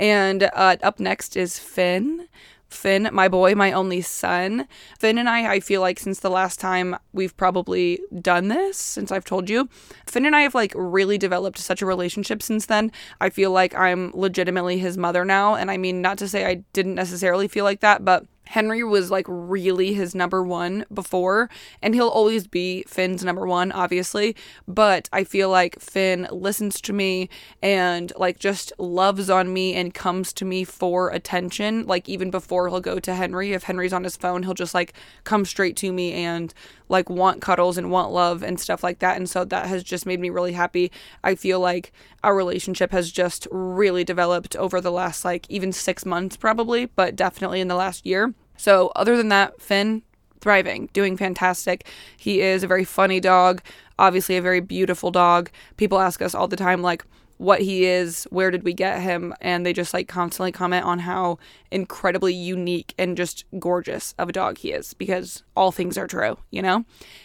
And 0.00 0.44
uh, 0.52 0.76
up 0.82 1.00
next 1.00 1.36
is 1.36 1.58
finn 1.58 2.28
Finn, 2.68 3.08
my 3.12 3.28
boy, 3.28 3.54
my 3.54 3.72
only 3.72 4.00
son. 4.00 4.68
Finn 4.98 5.18
and 5.18 5.28
I, 5.28 5.54
I 5.54 5.60
feel 5.60 5.80
like 5.80 5.98
since 5.98 6.20
the 6.20 6.30
last 6.30 6.60
time 6.60 6.96
we've 7.12 7.36
probably 7.36 8.00
done 8.20 8.48
this, 8.48 8.76
since 8.76 9.10
I've 9.10 9.24
told 9.24 9.48
you, 9.48 9.68
Finn 10.06 10.26
and 10.26 10.36
I 10.36 10.42
have 10.42 10.54
like 10.54 10.72
really 10.76 11.18
developed 11.18 11.58
such 11.58 11.82
a 11.82 11.86
relationship 11.86 12.42
since 12.42 12.66
then. 12.66 12.92
I 13.20 13.30
feel 13.30 13.50
like 13.50 13.74
I'm 13.74 14.10
legitimately 14.14 14.78
his 14.78 14.98
mother 14.98 15.24
now. 15.24 15.54
And 15.54 15.70
I 15.70 15.76
mean, 15.76 16.02
not 16.02 16.18
to 16.18 16.28
say 16.28 16.44
I 16.44 16.64
didn't 16.72 16.94
necessarily 16.94 17.48
feel 17.48 17.64
like 17.64 17.80
that, 17.80 18.04
but 18.04 18.26
Henry 18.48 18.82
was 18.82 19.10
like 19.10 19.26
really 19.28 19.92
his 19.92 20.14
number 20.14 20.42
one 20.42 20.86
before, 20.92 21.50
and 21.82 21.94
he'll 21.94 22.08
always 22.08 22.46
be 22.46 22.82
Finn's 22.86 23.22
number 23.22 23.46
one, 23.46 23.70
obviously. 23.72 24.34
But 24.66 25.08
I 25.12 25.24
feel 25.24 25.50
like 25.50 25.78
Finn 25.80 26.26
listens 26.30 26.80
to 26.82 26.94
me 26.94 27.28
and 27.62 28.10
like 28.16 28.38
just 28.38 28.72
loves 28.78 29.28
on 29.28 29.52
me 29.52 29.74
and 29.74 29.92
comes 29.92 30.32
to 30.34 30.46
me 30.46 30.64
for 30.64 31.10
attention. 31.10 31.86
Like 31.86 32.08
even 32.08 32.30
before 32.30 32.68
he'll 32.68 32.80
go 32.80 32.98
to 32.98 33.14
Henry, 33.14 33.52
if 33.52 33.64
Henry's 33.64 33.92
on 33.92 34.04
his 34.04 34.16
phone, 34.16 34.44
he'll 34.44 34.54
just 34.54 34.74
like 34.74 34.94
come 35.24 35.44
straight 35.44 35.76
to 35.76 35.92
me 35.92 36.12
and 36.14 36.54
like 36.88 37.10
want 37.10 37.42
cuddles 37.42 37.78
and 37.78 37.90
want 37.90 38.12
love 38.12 38.42
and 38.42 38.58
stuff 38.58 38.82
like 38.82 38.98
that. 39.00 39.16
And 39.16 39.28
so 39.28 39.44
that 39.44 39.66
has 39.66 39.82
just 39.82 40.06
made 40.06 40.20
me 40.20 40.30
really 40.30 40.52
happy. 40.52 40.90
I 41.22 41.34
feel 41.34 41.60
like 41.60 41.92
our 42.22 42.34
relationship 42.34 42.92
has 42.92 43.10
just 43.10 43.46
really 43.50 44.04
developed 44.04 44.56
over 44.56 44.80
the 44.80 44.92
last 44.92 45.24
like 45.24 45.46
even 45.48 45.72
six 45.72 46.04
months, 46.04 46.36
probably, 46.36 46.86
but 46.86 47.16
definitely 47.16 47.60
in 47.60 47.68
the 47.68 47.74
last 47.74 48.06
year. 48.06 48.34
So, 48.56 48.90
other 48.96 49.16
than 49.16 49.28
that, 49.28 49.62
Finn, 49.62 50.02
thriving, 50.40 50.88
doing 50.92 51.16
fantastic. 51.16 51.86
He 52.16 52.40
is 52.40 52.62
a 52.62 52.66
very 52.66 52.84
funny 52.84 53.20
dog, 53.20 53.62
obviously, 53.98 54.36
a 54.36 54.42
very 54.42 54.60
beautiful 54.60 55.10
dog. 55.10 55.50
People 55.76 56.00
ask 56.00 56.20
us 56.20 56.34
all 56.34 56.48
the 56.48 56.56
time, 56.56 56.82
like, 56.82 57.04
what 57.38 57.60
he 57.60 57.84
is, 57.86 58.24
where 58.30 58.50
did 58.50 58.64
we 58.64 58.74
get 58.74 59.00
him, 59.00 59.32
and 59.40 59.64
they 59.64 59.72
just 59.72 59.94
like 59.94 60.08
constantly 60.08 60.52
comment 60.52 60.84
on 60.84 61.00
how 61.00 61.38
incredibly 61.70 62.34
unique 62.34 62.94
and 62.98 63.16
just 63.16 63.44
gorgeous 63.58 64.14
of 64.18 64.28
a 64.28 64.32
dog 64.32 64.58
he 64.58 64.72
is 64.72 64.92
because 64.94 65.44
all 65.56 65.72
things 65.72 65.96
are 65.96 66.06
true, 66.06 66.36
you 66.50 66.60
know? 66.60 66.84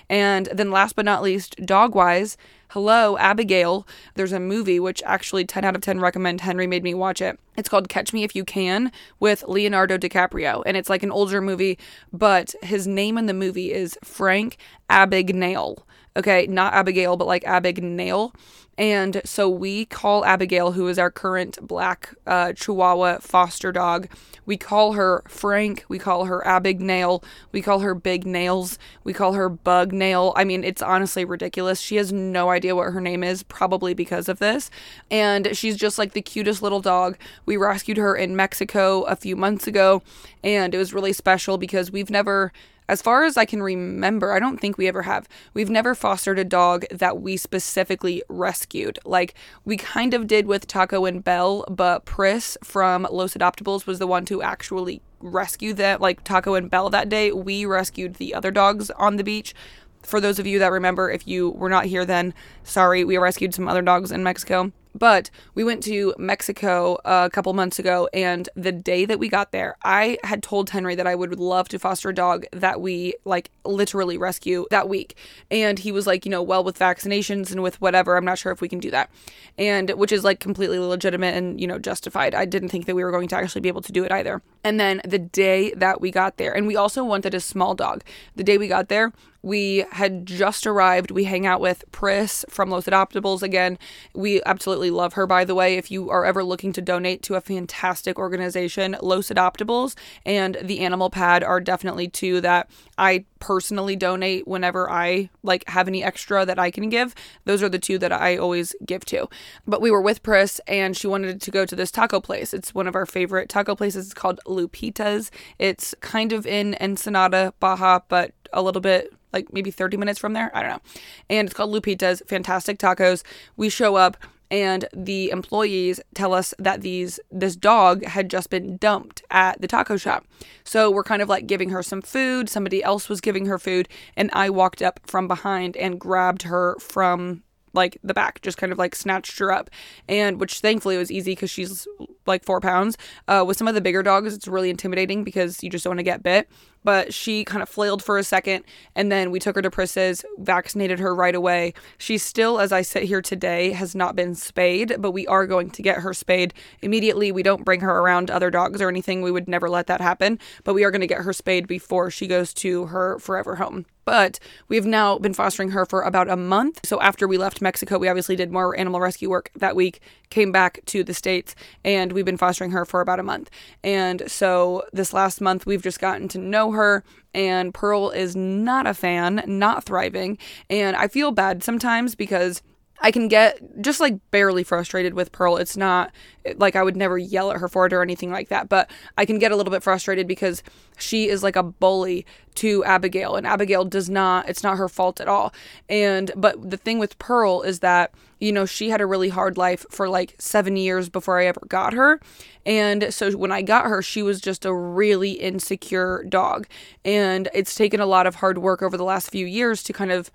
And 0.09 0.47
then 0.53 0.71
last 0.71 0.95
but 0.95 1.05
not 1.05 1.23
least, 1.23 1.55
dog 1.65 1.95
wise, 1.95 2.37
hello, 2.69 3.17
Abigail. 3.17 3.87
There's 4.13 4.31
a 4.31 4.39
movie 4.39 4.79
which 4.79 5.01
actually 5.03 5.45
10 5.45 5.65
out 5.65 5.75
of 5.75 5.81
10 5.81 5.99
recommend. 5.99 6.41
Henry 6.41 6.67
made 6.67 6.83
me 6.83 6.93
watch 6.93 7.19
it. 7.21 7.39
It's 7.57 7.69
called 7.69 7.89
Catch 7.89 8.13
Me 8.13 8.23
If 8.23 8.35
You 8.35 8.45
Can 8.45 8.91
with 9.19 9.43
Leonardo 9.47 9.97
DiCaprio. 9.97 10.61
And 10.65 10.77
it's 10.77 10.89
like 10.89 11.03
an 11.03 11.11
older 11.11 11.41
movie, 11.41 11.79
but 12.11 12.53
his 12.61 12.85
name 12.85 13.17
in 13.17 13.25
the 13.25 13.33
movie 13.33 13.71
is 13.71 13.97
Frank 14.03 14.57
Abagnale. 14.89 15.83
Okay, 16.15 16.45
not 16.45 16.73
Abigail, 16.73 17.17
but 17.17 17.27
like 17.27 17.43
Abagnale. 17.43 18.33
And 18.77 19.21
so 19.23 19.49
we 19.49 19.85
call 19.85 20.25
Abigail, 20.25 20.71
who 20.71 20.87
is 20.87 20.97
our 20.97 21.11
current 21.11 21.59
black 21.61 22.15
uh, 22.25 22.53
Chihuahua 22.53 23.19
foster 23.19 23.71
dog, 23.71 24.07
we 24.45 24.57
call 24.57 24.93
her 24.93 25.23
Frank. 25.27 25.85
We 25.87 25.99
call 25.99 26.25
her 26.25 26.45
Abigail. 26.45 27.23
We 27.51 27.61
call 27.61 27.79
her 27.79 27.95
Big 27.95 28.25
Nails. 28.25 28.77
We 29.03 29.13
call 29.13 29.33
her 29.33 29.47
Bug 29.47 29.93
Nail. 29.93 30.33
I 30.35 30.43
mean, 30.43 30.63
it's 30.63 30.81
honestly 30.81 31.23
ridiculous. 31.23 31.79
She 31.79 31.95
has 31.95 32.11
no 32.11 32.49
idea 32.49 32.75
what 32.75 32.91
her 32.91 33.01
name 33.01 33.23
is, 33.23 33.43
probably 33.43 33.93
because 33.93 34.27
of 34.27 34.39
this. 34.39 34.69
And 35.09 35.55
she's 35.55 35.77
just 35.77 35.97
like 35.97 36.13
the 36.13 36.21
cutest 36.21 36.61
little 36.61 36.81
dog. 36.81 37.17
We 37.45 37.57
rescued 37.57 37.97
her 37.97 38.15
in 38.15 38.35
Mexico 38.35 39.03
a 39.03 39.15
few 39.15 39.35
months 39.35 39.67
ago, 39.67 40.01
and 40.43 40.75
it 40.75 40.77
was 40.77 40.93
really 40.93 41.13
special 41.13 41.57
because 41.57 41.91
we've 41.91 42.09
never 42.09 42.51
as 42.87 43.01
far 43.01 43.23
as 43.23 43.37
I 43.37 43.45
can 43.45 43.63
remember, 43.63 44.31
I 44.31 44.39
don't 44.39 44.59
think 44.59 44.77
we 44.77 44.87
ever 44.87 45.03
have. 45.03 45.27
We've 45.53 45.69
never 45.69 45.95
fostered 45.95 46.39
a 46.39 46.43
dog 46.43 46.85
that 46.91 47.21
we 47.21 47.37
specifically 47.37 48.23
rescued. 48.27 48.99
Like 49.05 49.35
we 49.65 49.77
kind 49.77 50.13
of 50.13 50.27
did 50.27 50.47
with 50.47 50.67
Taco 50.67 51.05
and 51.05 51.23
Bell, 51.23 51.65
but 51.69 52.05
Pris 52.05 52.57
from 52.63 53.07
Los 53.09 53.33
Adoptables 53.33 53.85
was 53.85 53.99
the 53.99 54.07
one 54.07 54.25
to 54.25 54.41
actually 54.41 55.01
rescue 55.19 55.73
them, 55.73 56.01
like 56.01 56.23
Taco 56.23 56.55
and 56.55 56.69
Bell 56.69 56.89
that 56.89 57.09
day. 57.09 57.31
We 57.31 57.65
rescued 57.65 58.15
the 58.15 58.33
other 58.33 58.51
dogs 58.51 58.89
on 58.91 59.15
the 59.15 59.23
beach. 59.23 59.53
For 60.01 60.19
those 60.19 60.37
of 60.37 60.45
you 60.45 60.59
that 60.59 60.71
remember, 60.71 61.09
if 61.09 61.25
you 61.27 61.51
were 61.51 61.69
not 61.69 61.85
here 61.85 62.05
then, 62.05 62.33
sorry, 62.63 63.05
we 63.05 63.17
rescued 63.17 63.53
some 63.53 63.69
other 63.69 63.81
dogs 63.81 64.11
in 64.11 64.21
Mexico. 64.21 64.71
But 64.95 65.29
we 65.55 65.63
went 65.63 65.83
to 65.83 66.13
Mexico 66.17 66.97
a 67.03 67.29
couple 67.31 67.53
months 67.53 67.79
ago, 67.79 68.07
and 68.13 68.47
the 68.55 68.71
day 68.71 69.05
that 69.05 69.19
we 69.19 69.27
got 69.27 69.51
there, 69.51 69.75
I 69.83 70.17
had 70.23 70.43
told 70.43 70.69
Henry 70.69 70.95
that 70.95 71.07
I 71.07 71.15
would 71.15 71.39
love 71.39 71.67
to 71.69 71.79
foster 71.79 72.09
a 72.09 72.13
dog 72.13 72.45
that 72.51 72.79
we 72.79 73.15
like 73.25 73.49
literally 73.65 74.17
rescue 74.17 74.65
that 74.69 74.87
week. 74.87 75.17
And 75.49 75.79
he 75.79 75.91
was 75.91 76.05
like, 76.05 76.25
you 76.25 76.31
know, 76.31 76.43
well, 76.43 76.63
with 76.63 76.77
vaccinations 76.77 77.51
and 77.51 77.63
with 77.63 77.81
whatever, 77.81 78.17
I'm 78.17 78.25
not 78.25 78.37
sure 78.37 78.51
if 78.51 78.61
we 78.61 78.69
can 78.69 78.79
do 78.79 78.91
that. 78.91 79.09
And 79.57 79.89
which 79.91 80.11
is 80.11 80.23
like 80.23 80.39
completely 80.39 80.79
legitimate 80.79 81.35
and, 81.35 81.59
you 81.59 81.67
know, 81.67 81.79
justified. 81.79 82.35
I 82.35 82.45
didn't 82.45 82.69
think 82.69 82.85
that 82.85 82.95
we 82.95 83.03
were 83.03 83.11
going 83.11 83.27
to 83.29 83.35
actually 83.35 83.61
be 83.61 83.69
able 83.69 83.81
to 83.81 83.91
do 83.91 84.03
it 84.03 84.11
either. 84.11 84.41
And 84.63 84.79
then 84.79 85.01
the 85.05 85.19
day 85.19 85.71
that 85.73 86.01
we 86.01 86.11
got 86.11 86.37
there, 86.37 86.55
and 86.55 86.67
we 86.67 86.75
also 86.75 87.03
wanted 87.03 87.33
a 87.33 87.39
small 87.39 87.75
dog. 87.75 88.03
The 88.35 88.43
day 88.43 88.57
we 88.57 88.67
got 88.67 88.89
there, 88.89 89.11
we 89.43 89.85
had 89.91 90.25
just 90.25 90.65
arrived. 90.65 91.11
We 91.11 91.25
hang 91.25 91.45
out 91.45 91.59
with 91.59 91.83
Pris 91.91 92.45
from 92.49 92.69
Los 92.69 92.85
Adoptables 92.85 93.43
again. 93.43 93.77
We 94.15 94.41
absolutely 94.45 94.89
love 94.89 95.13
her, 95.13 95.27
by 95.27 95.43
the 95.43 95.53
way. 95.53 95.75
If 95.75 95.91
you 95.91 96.09
are 96.09 96.25
ever 96.25 96.43
looking 96.43 96.71
to 96.73 96.81
donate 96.81 97.21
to 97.23 97.35
a 97.35 97.41
fantastic 97.41 98.17
organization, 98.17 98.95
Los 99.01 99.27
Adoptables 99.27 99.95
and 100.25 100.57
the 100.61 100.79
Animal 100.79 101.09
Pad 101.09 101.43
are 101.43 101.59
definitely 101.59 102.07
two 102.07 102.39
that 102.41 102.69
I 102.97 103.25
personally 103.39 103.97
donate 103.97 104.47
whenever 104.47 104.89
I 104.89 105.29
like 105.43 105.67
have 105.67 105.89
any 105.89 106.01
extra 106.01 106.45
that 106.45 106.57
I 106.57 106.71
can 106.71 106.87
give. 106.87 107.13
Those 107.43 107.61
are 107.61 107.69
the 107.69 107.79
two 107.79 107.97
that 107.97 108.13
I 108.13 108.37
always 108.37 108.73
give 108.85 109.03
to. 109.05 109.27
But 109.67 109.81
we 109.81 109.91
were 109.91 110.01
with 110.01 110.23
Pris 110.23 110.61
and 110.67 110.95
she 110.95 111.07
wanted 111.07 111.41
to 111.41 111.51
go 111.51 111.65
to 111.65 111.75
this 111.75 111.91
taco 111.91 112.21
place. 112.21 112.53
It's 112.53 112.73
one 112.73 112.87
of 112.87 112.95
our 112.95 113.05
favorite 113.05 113.49
taco 113.49 113.75
places. 113.75 114.05
It's 114.05 114.13
called 114.13 114.39
Lupita's. 114.47 115.31
It's 115.59 115.93
kind 115.99 116.31
of 116.31 116.47
in 116.47 116.77
Ensenada, 116.79 117.53
Baja, 117.59 117.99
but 118.07 118.31
a 118.53 118.61
little 118.61 118.81
bit 118.81 119.11
like 119.33 119.51
maybe 119.51 119.71
30 119.71 119.97
minutes 119.97 120.19
from 120.19 120.33
there. 120.33 120.51
I 120.55 120.61
don't 120.61 120.71
know. 120.71 120.81
And 121.29 121.47
it's 121.47 121.55
called 121.55 121.73
Lupita's. 121.73 122.21
Fantastic 122.27 122.77
tacos. 122.77 123.23
We 123.57 123.69
show 123.69 123.95
up 123.95 124.17
and 124.53 124.85
the 124.93 125.31
employees 125.31 125.99
tell 126.13 126.31
us 126.31 126.53
that 126.59 126.81
these 126.81 127.19
this 127.31 127.55
dog 127.55 128.05
had 128.05 128.29
just 128.29 128.51
been 128.51 128.77
dumped 128.77 129.23
at 129.31 129.59
the 129.59 129.67
taco 129.67 129.97
shop. 129.97 130.27
So 130.63 130.91
we're 130.91 131.03
kind 131.03 131.23
of 131.23 131.27
like 131.27 131.47
giving 131.47 131.69
her 131.69 131.81
some 131.81 132.03
food, 132.03 132.49
somebody 132.49 132.83
else 132.83 133.09
was 133.09 133.19
giving 133.19 133.47
her 133.47 133.57
food, 133.57 133.89
and 134.15 134.29
I 134.31 134.51
walked 134.51 134.83
up 134.83 134.99
from 135.05 135.27
behind 135.27 135.75
and 135.75 135.99
grabbed 135.99 136.43
her 136.43 136.77
from 136.79 137.41
like 137.73 137.97
the 138.03 138.13
back, 138.13 138.41
just 138.43 138.59
kind 138.59 138.71
of 138.71 138.77
like 138.77 138.93
snatched 138.93 139.39
her 139.39 139.51
up. 139.51 139.71
And 140.07 140.39
which 140.39 140.59
thankfully 140.59 140.97
was 140.97 141.11
easy 141.11 141.31
because 141.31 141.49
she's 141.49 141.87
like 142.25 142.43
four 142.43 142.59
pounds. 142.59 142.97
Uh, 143.27 143.43
with 143.45 143.57
some 143.57 143.67
of 143.67 143.75
the 143.75 143.81
bigger 143.81 144.03
dogs, 144.03 144.33
it's 144.33 144.47
really 144.47 144.69
intimidating 144.69 145.23
because 145.23 145.63
you 145.63 145.69
just 145.69 145.83
don't 145.83 145.91
want 145.91 145.99
to 145.99 146.03
get 146.03 146.23
bit 146.23 146.49
but 146.83 147.13
she 147.13 147.43
kind 147.43 147.63
of 147.63 147.69
flailed 147.69 148.03
for 148.03 148.17
a 148.17 148.23
second 148.23 148.63
and 148.95 149.11
then 149.11 149.31
we 149.31 149.39
took 149.39 149.55
her 149.55 149.61
to 149.61 149.71
Pris's, 149.71 150.23
vaccinated 150.37 150.99
her 150.99 151.15
right 151.15 151.35
away. 151.35 151.73
She 151.97 152.17
still, 152.17 152.59
as 152.59 152.71
I 152.71 152.81
sit 152.81 153.03
here 153.03 153.21
today, 153.21 153.71
has 153.71 153.95
not 153.95 154.15
been 154.15 154.35
spayed, 154.35 154.95
but 154.99 155.11
we 155.11 155.25
are 155.27 155.47
going 155.47 155.69
to 155.71 155.81
get 155.81 155.99
her 155.99 156.13
spayed 156.13 156.53
immediately. 156.81 157.31
We 157.31 157.43
don't 157.43 157.65
bring 157.65 157.81
her 157.81 157.99
around 157.99 158.29
other 158.29 158.51
dogs 158.51 158.81
or 158.81 158.89
anything. 158.89 159.21
We 159.21 159.31
would 159.31 159.47
never 159.47 159.69
let 159.69 159.87
that 159.87 160.01
happen, 160.01 160.39
but 160.63 160.73
we 160.73 160.83
are 160.83 160.91
going 160.91 161.01
to 161.01 161.07
get 161.07 161.21
her 161.21 161.33
spayed 161.33 161.67
before 161.67 162.11
she 162.11 162.27
goes 162.27 162.53
to 162.55 162.87
her 162.87 163.19
forever 163.19 163.55
home. 163.55 163.85
But 164.05 164.39
we've 164.67 164.85
now 164.85 165.17
been 165.17 165.33
fostering 165.33 165.71
her 165.71 165.85
for 165.85 166.01
about 166.01 166.29
a 166.29 166.35
month. 166.35 166.81
So 166.85 166.99
after 166.99 167.27
we 167.27 167.37
left 167.37 167.61
Mexico, 167.61 167.97
we 167.97 168.07
obviously 168.07 168.35
did 168.35 168.51
more 168.51 168.77
animal 168.77 168.99
rescue 168.99 169.29
work 169.29 169.49
that 169.55 169.75
week, 169.75 170.01
came 170.29 170.51
back 170.51 170.79
to 170.87 171.03
the 171.03 171.13
States, 171.13 171.55
and 171.83 172.11
we've 172.11 172.25
been 172.25 172.37
fostering 172.37 172.71
her 172.71 172.85
for 172.85 173.01
about 173.01 173.19
a 173.19 173.23
month. 173.23 173.49
And 173.83 174.23
so 174.29 174.83
this 174.91 175.13
last 175.13 175.41
month, 175.41 175.65
we've 175.65 175.83
just 175.83 175.99
gotten 175.99 176.27
to 176.29 176.37
know 176.37 176.71
her, 176.71 177.03
and 177.33 177.73
Pearl 177.73 178.09
is 178.09 178.35
not 178.35 178.87
a 178.87 178.93
fan, 178.93 179.43
not 179.47 179.83
thriving. 179.83 180.37
And 180.69 180.95
I 180.95 181.07
feel 181.07 181.31
bad 181.31 181.63
sometimes 181.63 182.15
because 182.15 182.61
I 183.03 183.11
can 183.11 183.27
get 183.27 183.59
just 183.81 183.99
like 183.99 184.17
barely 184.31 184.63
frustrated 184.63 185.13
with 185.13 185.33
Pearl. 185.33 185.57
It's 185.57 185.75
not 185.75 186.11
like 186.55 186.75
I 186.75 186.83
would 186.83 186.95
never 186.95 187.17
yell 187.17 187.51
at 187.51 187.57
her 187.57 187.67
for 187.67 187.85
it 187.85 187.93
or 187.93 188.01
anything 188.01 188.31
like 188.31 188.47
that, 188.47 188.69
but 188.69 188.89
I 189.17 189.25
can 189.25 189.39
get 189.39 189.51
a 189.51 189.57
little 189.57 189.71
bit 189.71 189.83
frustrated 189.83 190.27
because 190.27 190.63
she 190.97 191.27
is 191.27 191.43
like 191.43 191.57
a 191.57 191.63
bully 191.63 192.25
to 192.55 192.83
Abigail 192.85 193.35
and 193.35 193.45
Abigail 193.45 193.83
does 193.83 194.09
not 194.09 194.47
it's 194.47 194.63
not 194.63 194.77
her 194.77 194.87
fault 194.87 195.19
at 195.19 195.27
all. 195.27 195.53
And 195.89 196.31
but 196.35 196.71
the 196.71 196.77
thing 196.77 196.97
with 196.97 197.19
Pearl 197.19 197.61
is 197.61 197.79
that 197.79 198.13
you 198.39 198.51
know, 198.51 198.65
she 198.65 198.89
had 198.89 198.99
a 198.99 199.05
really 199.05 199.29
hard 199.29 199.57
life 199.57 199.85
for 199.89 200.09
like 200.09 200.35
7 200.37 200.75
years 200.75 201.07
before 201.07 201.39
I 201.39 201.45
ever 201.45 201.61
got 201.69 201.93
her. 201.93 202.19
And 202.65 203.13
so 203.13 203.31
when 203.37 203.53
I 203.53 203.61
got 203.61 203.85
her, 203.85 204.01
she 204.01 204.21
was 204.21 204.41
just 204.41 204.65
a 204.65 204.73
really 204.73 205.31
insecure 205.31 206.25
dog. 206.27 206.67
And 207.05 207.47
it's 207.53 207.73
taken 207.73 208.01
a 208.01 208.05
lot 208.05 208.27
of 208.27 208.35
hard 208.35 208.57
work 208.57 208.81
over 208.81 208.97
the 208.97 209.05
last 209.05 209.29
few 209.29 209.45
years 209.45 209.81
to 209.83 209.93
kind 209.93 210.11
of 210.11 210.29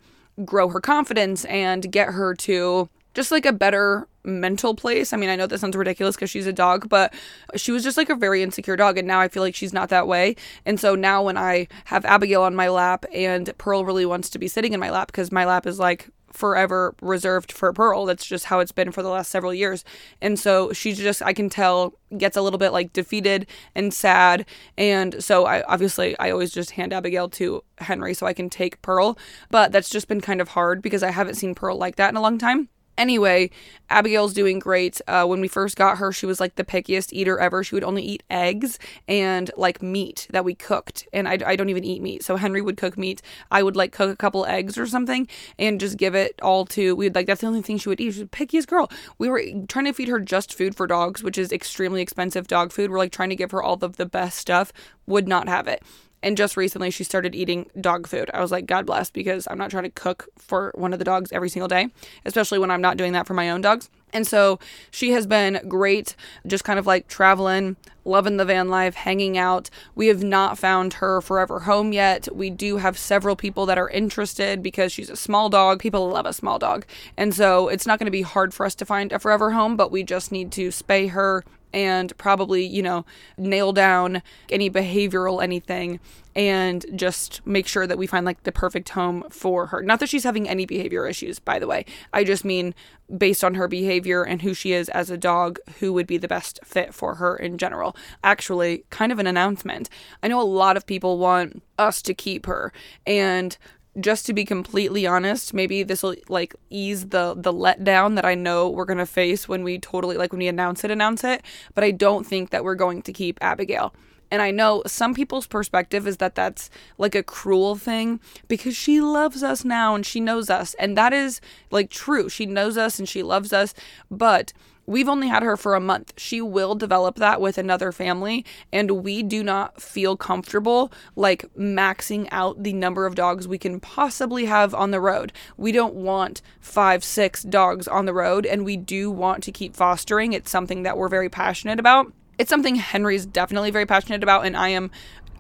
grow 0.45 0.69
her 0.69 0.81
confidence 0.81 1.45
and 1.47 1.91
get 1.91 2.09
her 2.09 2.35
to 2.35 2.89
just 3.15 3.33
like 3.33 3.47
a 3.47 3.53
better 3.53 4.07
mental 4.25 4.75
place. 4.75 5.13
I 5.13 5.17
mean, 5.17 5.29
I 5.29 5.37
know 5.37 5.47
that 5.47 5.59
sounds 5.59 5.77
ridiculous 5.77 6.15
because 6.15 6.31
she's 6.31 6.47
a 6.47 6.53
dog, 6.53 6.89
but 6.89 7.13
she 7.57 7.73
was 7.73 7.83
just 7.83 7.97
like 7.97 8.11
a 8.11 8.15
very 8.15 8.43
insecure 8.43 8.77
dog. 8.77 8.99
And 8.99 9.09
now 9.09 9.21
I 9.21 9.29
feel 9.29 9.43
like 9.43 9.55
she's 9.55 9.73
not 9.73 9.89
that 9.89 10.07
way. 10.07 10.37
And 10.65 10.79
so 10.79 10.95
now 10.95 11.23
when 11.23 11.37
I 11.37 11.69
have 11.87 12.05
Abigail 12.05 12.43
on 12.43 12.55
my 12.55 12.69
lap 12.69 13.05
and 13.13 13.51
Pearl 13.59 13.85
really 13.85 14.07
wants 14.07 14.31
to 14.31 14.39
be 14.39 14.49
sitting 14.49 14.73
in 14.73 14.81
my 14.81 14.91
lap 14.91 15.09
because 15.09 15.33
my 15.33 15.45
lap 15.45 15.67
is 15.67 15.79
like 15.79 16.11
forever 16.33 16.95
reserved 17.01 17.53
for 17.53 17.73
Pearl. 17.73 18.05
That's 18.05 18.27
just 18.27 18.47
how 18.47 18.61
it's 18.61 18.73
been 18.73 18.93
for 18.93 19.03
the 19.03 19.09
last 19.09 19.31
several 19.31 19.55
years. 19.55 19.85
And 20.21 20.39
so 20.39 20.73
she 20.73 20.93
just, 20.93 21.23
I 21.23 21.33
can 21.33 21.49
tell, 21.49 21.95
gets 22.17 22.37
a 22.37 22.43
little 22.43 22.59
bit 22.59 22.73
like 22.73 22.93
defeated 22.93 23.47
and 23.75 23.93
sad. 23.93 24.47
And 24.77 25.23
so 25.23 25.47
I 25.47 25.63
obviously, 25.65 26.19
I 26.19 26.31
always 26.31 26.53
just 26.53 26.73
hand 26.73 26.93
Abigail 26.93 27.29
to 27.31 27.63
Henry 27.79 28.15
so 28.15 28.27
I 28.27 28.33
can 28.33 28.51
take 28.51 28.81
Pearl. 28.83 29.19
But 29.51 29.73
that's 29.73 29.91
just 29.91 30.09
been 30.09 30.21
kind 30.21 30.41
of 30.41 30.49
hard 30.49 30.83
because 30.83 31.03
I 31.03 31.11
haven't 31.11 31.35
seen 31.35 31.55
Pearl 31.55 31.77
like 31.77 31.97
that 31.97 32.11
in 32.11 32.17
a 32.17 32.23
long 32.23 32.39
time. 32.39 32.69
Anyway, 32.99 33.49
Abigail's 33.89 34.35
doing 34.35 34.59
great. 34.59 35.01
Uh, 35.07 35.25
when 35.25 35.41
we 35.41 35.47
first 35.49 35.77
got 35.77 35.99
her, 35.99 36.13
she 36.13 36.27
was 36.27 36.41
like 36.41 36.57
the 36.57 36.65
pickiest 36.65 37.13
eater 37.13 37.39
ever. 37.39 37.63
She 37.63 37.77
would 37.77 37.85
only 37.85 38.03
eat 38.03 38.25
eggs 38.29 38.79
and 39.07 39.51
like 39.57 39.81
meat 39.81 40.27
that 40.31 40.45
we 40.45 40.55
cooked. 40.55 41.07
And 41.13 41.29
I, 41.29 41.39
I 41.47 41.57
don't 41.57 41.69
even 41.71 41.85
eat 41.85 42.03
meat. 42.03 42.25
So 42.25 42.37
Henry 42.37 42.61
would 42.61 42.77
cook 42.77 42.99
meat. 42.99 43.23
I 43.53 43.63
would 43.63 43.77
like 43.77 43.93
cook 43.93 44.11
a 44.11 44.17
couple 44.17 44.45
eggs 44.47 44.77
or 44.77 44.87
something 44.87 45.29
and 45.59 45.79
just 45.79 45.97
give 45.97 46.15
it 46.17 46.39
all 46.43 46.67
to, 46.67 46.97
we'd 46.97 47.15
like, 47.15 47.27
that's 47.27 47.41
the 47.41 47.47
only 47.47 47.63
thing 47.63 47.79
she 47.79 47.89
would 47.89 48.01
eat. 48.01 48.13
She's 48.13 48.19
the 48.19 48.27
pickiest 48.27 48.67
girl. 48.67 48.91
We 49.17 49.29
were 49.29 49.43
trying 49.69 49.85
to 49.85 49.93
feed 49.93 50.09
her 50.09 50.19
just 50.19 50.53
food 50.53 50.75
for 50.75 50.89
dogs, 50.89 51.23
which 51.23 51.39
is 51.39 51.53
extremely 51.53 52.03
expensive 52.03 52.49
dog 52.49 52.73
food. 52.73 52.91
We're 52.91 52.99
like 52.99 53.13
trying 53.13 53.31
to 53.31 53.37
give 53.37 53.53
her 53.53 53.63
all 53.63 53.79
of 53.81 53.97
the 53.97 54.07
best 54.07 54.39
stuff, 54.39 54.73
would 55.07 55.29
not 55.29 55.49
have 55.49 55.69
it. 55.69 55.83
And 56.23 56.37
just 56.37 56.57
recently, 56.57 56.91
she 56.91 57.05
started 57.05 57.35
eating 57.35 57.71
dog 57.81 58.07
food. 58.07 58.31
I 58.35 58.41
was 58.41 58.51
like, 58.51 58.67
God 58.67 58.87
bless, 58.87 59.11
because 59.11 59.47
I'm 59.49 59.59
not 59.59 59.71
trying 59.71 59.85
to 59.85 59.91
cook 59.91 60.29
for 60.37 60.73
one 60.75 60.93
of 60.93 60.99
the 60.99 61.05
dogs 61.05 61.31
every 61.33 61.49
single 61.49 61.69
day, 61.69 61.89
especially 62.25 62.59
when 62.59 62.71
I'm 62.71 62.81
not 62.81 62.97
doing 62.97 63.13
that 63.13 63.27
for 63.27 63.35
my 63.35 63.51
own 63.51 63.61
dogs. 63.61 63.89
And 64.13 64.27
so 64.27 64.59
she 64.91 65.13
has 65.13 65.27
been 65.27 65.61
great, 65.69 66.17
just 66.47 66.65
kind 66.65 66.79
of 66.79 66.87
like 66.87 67.09
traveling, 67.09 67.77
loving 68.05 68.39
the 68.39 68.45
van 68.45 68.69
life, 68.69 68.95
hanging 68.95 69.37
out. 69.37 69.71
We 69.95 70.09
have 70.09 70.23
not 70.23 70.59
found 70.59 70.95
her 70.95 71.21
forever 71.21 71.61
home 71.61 71.93
yet. 71.93 72.27
We 72.35 72.51
do 72.51 72.79
have 72.79 72.99
several 72.99 73.37
people 73.37 73.67
that 73.67 73.79
are 73.79 73.91
interested 73.91 74.63
because 74.63 74.93
she's 74.93 75.11
a 75.11 75.17
small 75.17 75.49
dog. 75.51 75.81
People 75.81 76.09
love 76.09 76.27
a 76.27 76.33
small 76.33 76.59
dog. 76.59 76.87
And 77.17 77.35
so 77.35 77.69
it's 77.69 77.87
not 77.87 77.99
going 77.99 78.07
to 78.07 78.11
be 78.11 78.23
hard 78.23 78.55
for 78.55 78.65
us 78.65 78.75
to 78.77 78.87
find 78.87 79.13
a 79.13 79.19
forever 79.19 79.53
home, 79.53 79.77
but 79.77 79.93
we 79.93 80.03
just 80.03 80.33
need 80.33 80.51
to 80.53 80.69
spay 80.69 81.11
her 81.11 81.45
and 81.73 82.17
probably, 82.19 82.65
you 82.65 82.83
know, 82.83 83.05
nail 83.37 83.73
down 83.73 84.23
any 84.51 84.71
behavioral 84.71 85.43
anything 85.43 86.01
and 86.35 86.87
just 86.95 87.45
make 87.47 87.67
sure 87.67 87.87
that 87.87 87.99
we 87.99 88.07
find 88.07 88.25
like 88.25 88.43
the 88.45 88.53
perfect 88.53 88.91
home 88.91 89.25
for 89.29 89.67
her. 89.67 89.83
Not 89.83 90.01
that 90.01 90.09
she's 90.09 90.25
having 90.25 90.49
any 90.49 90.67
behavior 90.67 91.07
issues, 91.07 91.39
by 91.39 91.59
the 91.59 91.67
way. 91.67 91.85
I 92.13 92.25
just 92.25 92.45
mean 92.45 92.75
based 93.17 93.43
on 93.43 93.55
her 93.55 93.67
behavior 93.67 94.23
and 94.23 94.43
who 94.43 94.55
she 94.55 94.73
is 94.73 94.89
as 94.91 95.11
a 95.11 95.17
dog, 95.17 95.59
who 95.81 95.93
would 95.93 96.07
be 96.07 96.19
the 96.19 96.29
best 96.29 96.61
fit 96.65 96.95
for 96.95 97.17
her 97.17 97.35
in 97.37 97.59
general. 97.59 97.97
Actually, 98.23 98.85
kind 98.91 99.11
of 99.11 99.19
an 99.19 99.27
announcement. 99.27 99.89
I 100.23 100.29
know 100.29 100.41
a 100.41 100.43
lot 100.43 100.77
of 100.77 100.87
people 100.87 101.19
want 101.19 101.63
us 101.79 102.03
to 102.03 102.15
keep 102.15 102.47
her 102.47 102.73
and 103.07 103.57
just 104.01 104.27
to 104.27 104.33
be 104.33 104.45
completely 104.45 105.07
honest, 105.07 105.55
maybe 105.55 105.83
this 105.83 106.03
will 106.03 106.15
like 106.29 106.55
ease 106.71 107.09
the 107.09 107.35
the 107.37 107.53
letdown 107.53 108.15
that 108.17 108.25
I 108.25 108.35
know 108.35 108.69
we're 108.69 108.85
gonna 108.85 109.07
face 109.07 109.49
when 109.49 109.65
we 109.65 109.79
totally 109.79 110.17
like 110.17 110.33
when 110.33 110.41
we 110.41 110.49
announce 110.49 110.85
it, 110.85 110.91
announce 110.91 111.25
it. 111.25 111.43
But 111.75 111.85
I 111.85 111.91
don't 111.91 112.27
think 112.27 112.51
that 112.51 112.65
we're 112.65 112.75
going 112.75 113.03
to 113.03 113.13
keep 113.13 113.39
Abigail. 113.41 113.95
And 114.31 114.43
I 114.43 114.51
know 114.51 114.83
some 114.87 115.15
people's 115.15 115.47
perspective 115.47 116.07
is 116.07 116.19
that 116.19 116.35
that's 116.35 116.69
like 116.99 117.15
a 117.15 117.23
cruel 117.23 117.77
thing 117.77 118.21
because 118.47 118.77
she 118.77 119.01
loves 119.01 119.43
us 119.43 119.65
now 119.65 119.95
and 119.95 120.05
she 120.05 120.21
knows 120.21 120.51
us. 120.51 120.75
And 120.75 120.97
that 120.99 121.13
is 121.13 121.41
like 121.71 121.91
true. 121.91 122.29
She 122.29 122.45
knows 122.45 122.77
us 122.77 122.99
and 122.99 123.09
she 123.09 123.23
loves 123.23 123.53
us. 123.53 123.73
But 124.11 124.53
We've 124.89 125.09
only 125.09 125.29
had 125.29 125.43
her 125.43 125.59
for 125.59 125.75
a 125.75 125.81
month. 125.81 126.15
She 126.17 126.41
will 126.41 126.75
develop 126.75 127.17
that 127.17 127.43
with 127.43 127.59
another 127.59 127.93
family, 127.93 128.43
and 128.73 129.03
we 129.03 129.23
do 129.23 129.43
not 129.43 129.83
feel 129.83 130.17
comfortable 130.17 130.91
like 131.15 131.45
maxing 131.55 132.27
out 132.33 132.63
the 132.63 132.73
number 132.73 133.05
of 133.05 133.15
dogs 133.15 133.47
we 133.47 133.59
can 133.59 133.81
possibly 133.81 134.47
have 134.47 134.75
on 134.75 134.91
the 134.91 134.99
road. 134.99 135.31
We 135.59 135.73
don't 135.73 135.95
want 135.95 136.41
five, 136.59 137.05
six 137.05 137.43
dogs 137.43 137.87
on 137.87 138.07
the 138.07 138.15
road, 138.15 138.47
and 138.47 138.65
we 138.65 138.79
do 138.79 139.11
want 139.11 139.45
to 139.45 139.53
keep 139.53 139.77
fostering. 139.77 140.33
It's 140.33 140.51
something 140.51 140.85
that 140.85 140.97
we're 140.97 141.09
very 141.09 141.29
passionate 141.29 141.79
about. 141.79 142.11
It's 142.39 142.49
something 142.49 142.77
Henry's 142.77 143.27
definitely 143.27 143.71
very 143.71 143.85
passionate 143.85 144.23
about, 144.23 144.47
and 144.47 144.57
I 144.57 144.71
am 144.71 144.91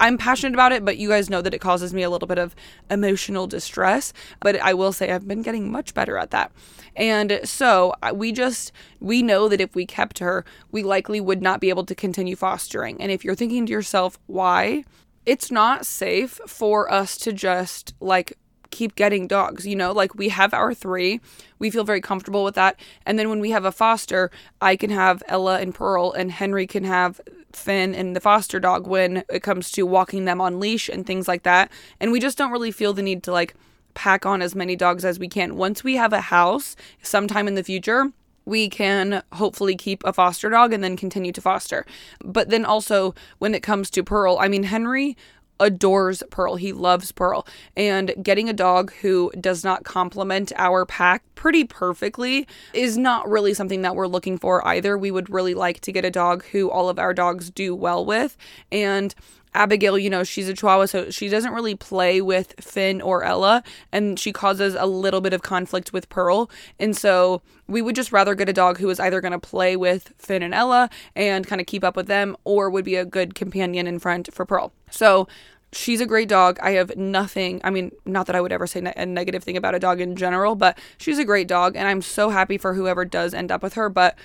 I'm 0.00 0.18
passionate 0.18 0.54
about 0.54 0.72
it, 0.72 0.84
but 0.84 0.98
you 0.98 1.08
guys 1.08 1.30
know 1.30 1.42
that 1.42 1.54
it 1.54 1.60
causes 1.60 1.92
me 1.92 2.02
a 2.02 2.10
little 2.10 2.28
bit 2.28 2.38
of 2.38 2.54
emotional 2.90 3.46
distress. 3.46 4.12
But 4.40 4.56
I 4.56 4.74
will 4.74 4.92
say 4.92 5.10
I've 5.10 5.28
been 5.28 5.42
getting 5.42 5.70
much 5.70 5.94
better 5.94 6.18
at 6.18 6.30
that. 6.30 6.52
And 6.96 7.40
so 7.44 7.94
we 8.12 8.32
just, 8.32 8.72
we 9.00 9.22
know 9.22 9.48
that 9.48 9.60
if 9.60 9.74
we 9.74 9.86
kept 9.86 10.18
her, 10.18 10.44
we 10.72 10.82
likely 10.82 11.20
would 11.20 11.42
not 11.42 11.60
be 11.60 11.68
able 11.68 11.84
to 11.84 11.94
continue 11.94 12.36
fostering. 12.36 13.00
And 13.00 13.12
if 13.12 13.24
you're 13.24 13.34
thinking 13.34 13.66
to 13.66 13.72
yourself, 13.72 14.18
why? 14.26 14.84
It's 15.26 15.50
not 15.50 15.86
safe 15.86 16.40
for 16.46 16.90
us 16.90 17.16
to 17.18 17.32
just 17.32 17.94
like 18.00 18.38
keep 18.78 18.94
getting 18.94 19.26
dogs. 19.26 19.66
You 19.66 19.74
know, 19.74 19.92
like 19.92 20.14
we 20.14 20.28
have 20.28 20.54
our 20.54 20.72
three, 20.72 21.20
we 21.58 21.70
feel 21.70 21.84
very 21.84 22.00
comfortable 22.00 22.44
with 22.44 22.54
that. 22.54 22.78
And 23.04 23.18
then 23.18 23.28
when 23.28 23.40
we 23.40 23.50
have 23.50 23.64
a 23.64 23.72
foster, 23.72 24.30
I 24.60 24.76
can 24.76 24.90
have 24.90 25.22
Ella 25.26 25.58
and 25.60 25.74
Pearl, 25.74 26.12
and 26.12 26.30
Henry 26.30 26.66
can 26.66 26.84
have 26.84 27.20
Finn 27.52 27.94
and 27.94 28.14
the 28.14 28.20
foster 28.20 28.60
dog 28.60 28.86
when 28.86 29.24
it 29.28 29.42
comes 29.42 29.72
to 29.72 29.82
walking 29.84 30.26
them 30.26 30.40
on 30.40 30.60
leash 30.60 30.88
and 30.88 31.04
things 31.04 31.26
like 31.26 31.42
that. 31.42 31.72
And 31.98 32.12
we 32.12 32.20
just 32.20 32.38
don't 32.38 32.52
really 32.52 32.70
feel 32.70 32.92
the 32.92 33.02
need 33.02 33.22
to 33.24 33.32
like 33.32 33.54
pack 33.94 34.24
on 34.24 34.42
as 34.42 34.54
many 34.54 34.76
dogs 34.76 35.04
as 35.04 35.18
we 35.18 35.28
can. 35.28 35.56
Once 35.56 35.82
we 35.82 35.96
have 35.96 36.12
a 36.12 36.20
house 36.20 36.76
sometime 37.02 37.48
in 37.48 37.56
the 37.56 37.64
future, 37.64 38.12
we 38.44 38.68
can 38.68 39.22
hopefully 39.32 39.76
keep 39.76 40.02
a 40.04 40.12
foster 40.12 40.48
dog 40.48 40.72
and 40.72 40.82
then 40.84 40.96
continue 40.96 41.32
to 41.32 41.40
foster. 41.40 41.84
But 42.24 42.48
then 42.48 42.64
also, 42.64 43.14
when 43.38 43.54
it 43.54 43.62
comes 43.62 43.90
to 43.90 44.02
Pearl, 44.02 44.38
I 44.38 44.48
mean, 44.48 44.62
Henry 44.62 45.16
adores 45.60 46.22
Pearl. 46.30 46.56
He 46.56 46.72
loves 46.72 47.12
Pearl. 47.12 47.46
And 47.76 48.14
getting 48.22 48.48
a 48.48 48.52
dog 48.52 48.92
who 49.00 49.30
does 49.40 49.64
not 49.64 49.84
complement 49.84 50.52
our 50.56 50.84
pack 50.84 51.22
pretty 51.34 51.64
perfectly 51.64 52.46
is 52.72 52.98
not 52.98 53.28
really 53.28 53.54
something 53.54 53.82
that 53.82 53.96
we're 53.96 54.06
looking 54.06 54.38
for 54.38 54.66
either. 54.66 54.96
We 54.96 55.10
would 55.10 55.30
really 55.30 55.54
like 55.54 55.80
to 55.80 55.92
get 55.92 56.04
a 56.04 56.10
dog 56.10 56.44
who 56.46 56.70
all 56.70 56.88
of 56.88 56.98
our 56.98 57.14
dogs 57.14 57.50
do 57.50 57.74
well 57.74 58.04
with. 58.04 58.36
And 58.72 59.14
Abigail, 59.58 59.98
you 59.98 60.08
know, 60.08 60.22
she's 60.22 60.48
a 60.48 60.54
chihuahua, 60.54 60.86
so 60.86 61.10
she 61.10 61.28
doesn't 61.28 61.52
really 61.52 61.74
play 61.74 62.20
with 62.20 62.54
Finn 62.60 63.02
or 63.02 63.24
Ella, 63.24 63.64
and 63.90 64.18
she 64.18 64.32
causes 64.32 64.76
a 64.78 64.86
little 64.86 65.20
bit 65.20 65.32
of 65.32 65.42
conflict 65.42 65.92
with 65.92 66.08
Pearl. 66.08 66.48
And 66.78 66.96
so 66.96 67.42
we 67.66 67.82
would 67.82 67.96
just 67.96 68.12
rather 68.12 68.36
get 68.36 68.48
a 68.48 68.52
dog 68.52 68.78
who 68.78 68.88
is 68.88 69.00
either 69.00 69.20
going 69.20 69.32
to 69.32 69.38
play 69.38 69.76
with 69.76 70.14
Finn 70.16 70.44
and 70.44 70.54
Ella 70.54 70.88
and 71.16 71.44
kind 71.44 71.60
of 71.60 71.66
keep 71.66 71.82
up 71.82 71.96
with 71.96 72.06
them, 72.06 72.36
or 72.44 72.70
would 72.70 72.84
be 72.84 72.94
a 72.94 73.04
good 73.04 73.34
companion 73.34 73.86
in 73.88 73.98
front 73.98 74.32
for 74.32 74.46
Pearl. 74.46 74.72
So 74.90 75.26
she's 75.72 76.00
a 76.00 76.06
great 76.06 76.28
dog. 76.28 76.58
I 76.62 76.70
have 76.70 76.96
nothing, 76.96 77.60
I 77.64 77.70
mean, 77.70 77.90
not 78.06 78.26
that 78.26 78.36
I 78.36 78.40
would 78.40 78.52
ever 78.52 78.66
say 78.66 78.80
ne- 78.80 78.94
a 78.96 79.04
negative 79.04 79.42
thing 79.42 79.56
about 79.56 79.74
a 79.74 79.80
dog 79.80 80.00
in 80.00 80.14
general, 80.16 80.54
but 80.54 80.78
she's 80.98 81.18
a 81.18 81.24
great 81.24 81.48
dog, 81.48 81.76
and 81.76 81.88
I'm 81.88 82.00
so 82.00 82.30
happy 82.30 82.58
for 82.58 82.74
whoever 82.74 83.04
does 83.04 83.34
end 83.34 83.50
up 83.50 83.62
with 83.62 83.74
her. 83.74 83.88
But 83.88 84.16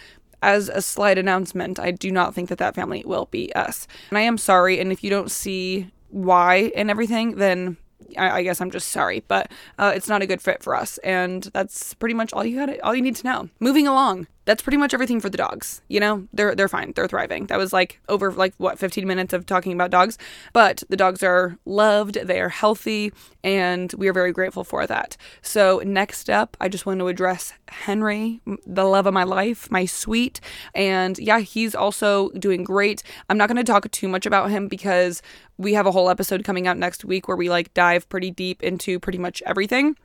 as 0.43 0.69
a 0.69 0.81
slight 0.81 1.17
announcement, 1.17 1.79
I 1.79 1.91
do 1.91 2.11
not 2.11 2.35
think 2.35 2.49
that 2.49 2.57
that 2.59 2.75
family 2.75 3.03
will 3.05 3.27
be 3.31 3.53
us. 3.55 3.87
And 4.09 4.17
I 4.17 4.21
am 4.21 4.37
sorry. 4.37 4.79
And 4.79 4.91
if 4.91 5.03
you 5.03 5.09
don't 5.09 5.31
see 5.31 5.89
why 6.09 6.71
and 6.75 6.91
everything, 6.91 7.37
then 7.37 7.77
I, 8.17 8.39
I 8.39 8.43
guess 8.43 8.61
I'm 8.61 8.69
just 8.69 8.89
sorry, 8.89 9.23
but 9.27 9.49
uh, 9.79 9.93
it's 9.95 10.09
not 10.09 10.21
a 10.21 10.27
good 10.27 10.41
fit 10.41 10.61
for 10.61 10.75
us. 10.75 10.97
And 10.99 11.43
that's 11.53 11.93
pretty 11.95 12.13
much 12.13 12.33
all 12.33 12.45
you 12.45 12.57
got. 12.57 12.79
All 12.81 12.93
you 12.93 13.01
need 13.01 13.15
to 13.15 13.25
know. 13.25 13.49
Moving 13.59 13.87
along 13.87 14.27
that's 14.45 14.61
pretty 14.61 14.77
much 14.77 14.93
everything 14.93 15.19
for 15.19 15.29
the 15.29 15.37
dogs. 15.37 15.81
You 15.87 15.99
know, 15.99 16.27
they're 16.33 16.55
they're 16.55 16.67
fine. 16.67 16.93
They're 16.95 17.07
thriving. 17.07 17.47
That 17.47 17.57
was 17.57 17.73
like 17.73 17.99
over 18.09 18.31
like 18.31 18.53
what 18.57 18.79
15 18.79 19.07
minutes 19.07 19.33
of 19.33 19.45
talking 19.45 19.73
about 19.73 19.91
dogs, 19.91 20.17
but 20.51 20.83
the 20.89 20.97
dogs 20.97 21.23
are 21.23 21.57
loved, 21.65 22.15
they 22.15 22.41
are 22.41 22.49
healthy, 22.49 23.11
and 23.43 23.93
we 23.97 24.07
are 24.07 24.13
very 24.13 24.31
grateful 24.31 24.63
for 24.63 24.85
that. 24.87 25.17
So, 25.41 25.81
next 25.85 26.29
up, 26.29 26.57
I 26.59 26.69
just 26.69 26.85
want 26.85 26.99
to 26.99 27.07
address 27.07 27.53
Henry, 27.69 28.41
the 28.65 28.85
love 28.85 29.05
of 29.05 29.13
my 29.13 29.23
life, 29.23 29.69
my 29.71 29.85
sweet, 29.85 30.39
and 30.75 31.17
yeah, 31.19 31.39
he's 31.39 31.75
also 31.75 32.29
doing 32.31 32.63
great. 32.63 33.03
I'm 33.29 33.37
not 33.37 33.47
going 33.47 33.57
to 33.57 33.63
talk 33.63 33.89
too 33.91 34.07
much 34.07 34.25
about 34.25 34.49
him 34.49 34.67
because 34.67 35.21
we 35.57 35.73
have 35.73 35.85
a 35.85 35.91
whole 35.91 36.09
episode 36.09 36.43
coming 36.43 36.67
out 36.67 36.77
next 36.77 37.05
week 37.05 37.27
where 37.27 37.37
we 37.37 37.49
like 37.49 37.73
dive 37.73 38.09
pretty 38.09 38.31
deep 38.31 38.63
into 38.63 38.99
pretty 38.99 39.19
much 39.19 39.41
everything 39.45 39.95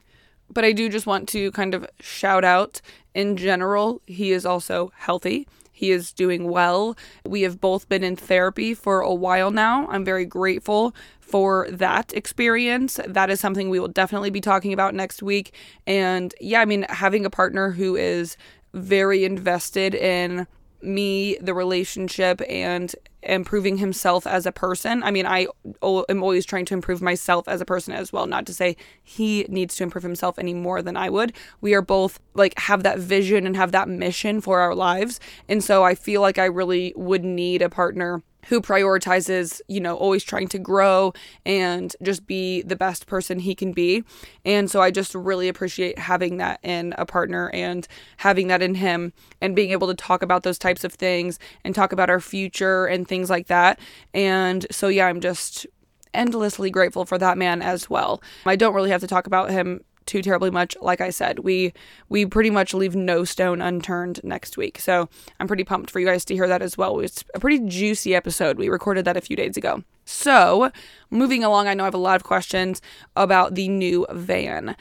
but 0.53 0.65
I 0.65 0.73
do 0.73 0.89
just 0.89 1.07
want 1.07 1.29
to 1.31 1.51
kind 1.53 1.75
of 1.75 1.87
shout 2.01 2.45
out 2.45 2.81
in 3.15 3.37
general, 3.37 4.01
he 4.07 4.33
is 4.33 4.47
also 4.47 4.93
healthy. 4.97 5.49
He 5.73 5.91
is 5.91 6.13
doing 6.13 6.49
well. 6.49 6.97
We 7.25 7.43
have 7.43 7.61
both 7.61 7.89
been 7.89 8.03
in 8.03 8.17
therapy 8.17 8.75
for 8.75 9.01
a 9.01 9.15
while 9.15 9.51
now. 9.51 9.87
I'm 9.89 10.05
very 10.05 10.25
grateful 10.25 10.95
for 11.21 11.69
that 11.71 12.13
experience. 12.15 12.99
That 13.07 13.31
is 13.31 13.39
something 13.39 13.71
we 13.71 13.79
will 13.79 13.89
definitely 13.89 14.31
be 14.31 14.41
talking 14.41 14.73
about 14.73 14.95
next 14.95 15.23
week. 15.23 15.55
And 15.87 16.35
yeah, 16.41 16.61
I 16.61 16.65
mean, 16.65 16.85
having 16.89 17.25
a 17.25 17.31
partner 17.31 17.71
who 17.71 17.97
is 17.97 18.37
very 18.75 19.25
invested 19.25 19.95
in 19.95 20.47
me, 20.83 21.37
the 21.41 21.55
relationship, 21.55 22.41
and 22.49 22.95
improving 23.23 23.79
himself 23.79 24.27
as 24.27 24.47
a 24.47 24.53
person. 24.53 25.03
I 25.03 25.11
mean, 25.11 25.27
I 25.27 25.49
am 25.83 26.23
always 26.23 26.47
trying 26.47 26.65
to 26.67 26.75
improve 26.75 27.03
myself 27.03 27.49
as 27.49 27.61
a 27.61 27.65
person 27.65 27.93
as 27.93 28.13
well. 28.13 28.27
Not 28.27 28.47
to 28.47 28.55
say 28.55 28.77
he 29.03 29.45
needs 29.49 29.77
to 29.77 29.83
improve 29.83 30.05
himself 30.05 30.39
any 30.39 30.55
more 30.55 30.83
than 30.83 30.97
I 30.97 31.11
would. 31.11 31.33
We 31.61 31.75
are 31.75 31.83
both 31.83 32.21
like 32.35 32.59
have 32.59 32.85
that 32.85 32.99
vision 32.99 33.47
and 33.47 33.57
have 33.57 33.73
that 33.73 33.89
mission 33.89 34.41
for 34.41 34.61
our 34.61 34.75
lives. 34.75 35.19
And 35.49 35.63
so 35.63 35.85
I 35.85 35.95
feel 35.95 36.21
like 36.21 36.39
I 36.39 36.45
really 36.45 36.93
would 36.97 37.25
need 37.25 37.61
a 37.61 37.69
partner 37.69 38.23
who 38.49 38.61
prioritizes, 38.61 39.61
you 39.69 39.81
know, 39.81 39.97
always 39.97 40.25
trying 40.25 40.49
to 40.49 40.59
grow 40.59 41.13
and 41.45 41.95
just 42.03 42.27
be 42.27 42.63
the 42.63 42.77
best 42.77 43.07
person 43.07 43.39
he 43.39 43.55
can 43.55 43.73
be. 43.73 44.03
And 44.45 44.71
so 44.71 44.81
I 44.81 44.91
just 44.91 45.15
really 45.15 45.49
appreciate 45.49 45.99
having 45.99 46.39
that 46.39 46.59
in 46.63 46.95
a 46.97 47.05
partner 47.05 47.51
and 47.53 47.87
having 48.19 48.49
that 48.49 48.63
in 48.63 48.75
him 48.75 49.13
and 49.41 49.55
being 49.55 49.71
able 49.71 49.87
to 49.89 49.95
talk 49.95 50.23
about 50.23 50.45
those 50.45 50.59
types 50.59 50.83
of 50.83 50.95
things 50.95 51.39
and 51.63 51.75
talk 51.75 51.93
about 51.93 52.11
our 52.11 52.21
future 52.21 52.87
and 52.87 53.07
things 53.07 53.29
like 53.29 53.49
that. 53.49 53.79
And 54.15 54.67
so, 54.71 54.89
yeah, 54.89 55.07
I'm 55.07 55.21
just 55.21 55.67
endlessly 56.15 56.71
grateful 56.71 57.05
for 57.05 57.19
that 57.19 57.37
man 57.37 57.61
as 57.61 57.91
well. 57.91 58.23
I 58.47 58.57
don't 58.57 58.75
really 58.75 58.91
have 58.91 59.03
to 59.03 59.07
talk 59.07 59.27
about 59.27 59.51
him 59.51 59.85
too 60.09 60.23
terribly 60.23 60.51
much. 60.51 60.77
Like 60.81 61.01
I 61.01 61.11
said, 61.11 61.41
we 61.41 61.73
we 62.09 62.27
pretty 62.27 62.51
much 62.51 62.75
leave 62.75 62.97
no 62.97 63.25
stone 63.25 63.61
unturned 63.61 64.21
next 64.25 64.57
week. 64.57 64.81
So 64.81 65.09
I'm 65.39 65.47
pretty 65.47 65.65
pumped 65.65 65.91
for 65.91 66.01
you 66.01 66.07
guys 66.07 66.25
to 66.25 66.35
hear 66.35 66.49
that 66.49 66.63
as 66.63 66.77
well. 66.77 66.99
It's 66.99 67.23
a 67.35 67.39
pretty 67.39 67.61
juicy 67.61 68.15
episode. 68.15 68.59
We 68.59 68.69
recorded 68.69 69.05
that 69.05 69.17
a 69.17 69.21
few 69.21 69.37
days 69.37 69.57
ago. 69.57 69.85
So, 70.05 70.73
moving 71.11 71.45
along, 71.45 71.69
I 71.69 71.75
know 71.75 71.85
I 71.85 71.87
have 71.87 71.93
a 71.93 71.99
lot 71.99 72.17
of 72.17 72.25
questions 72.25 72.81
about 73.15 73.55
the 73.55 73.69
new 73.69 74.07
van 74.11 74.75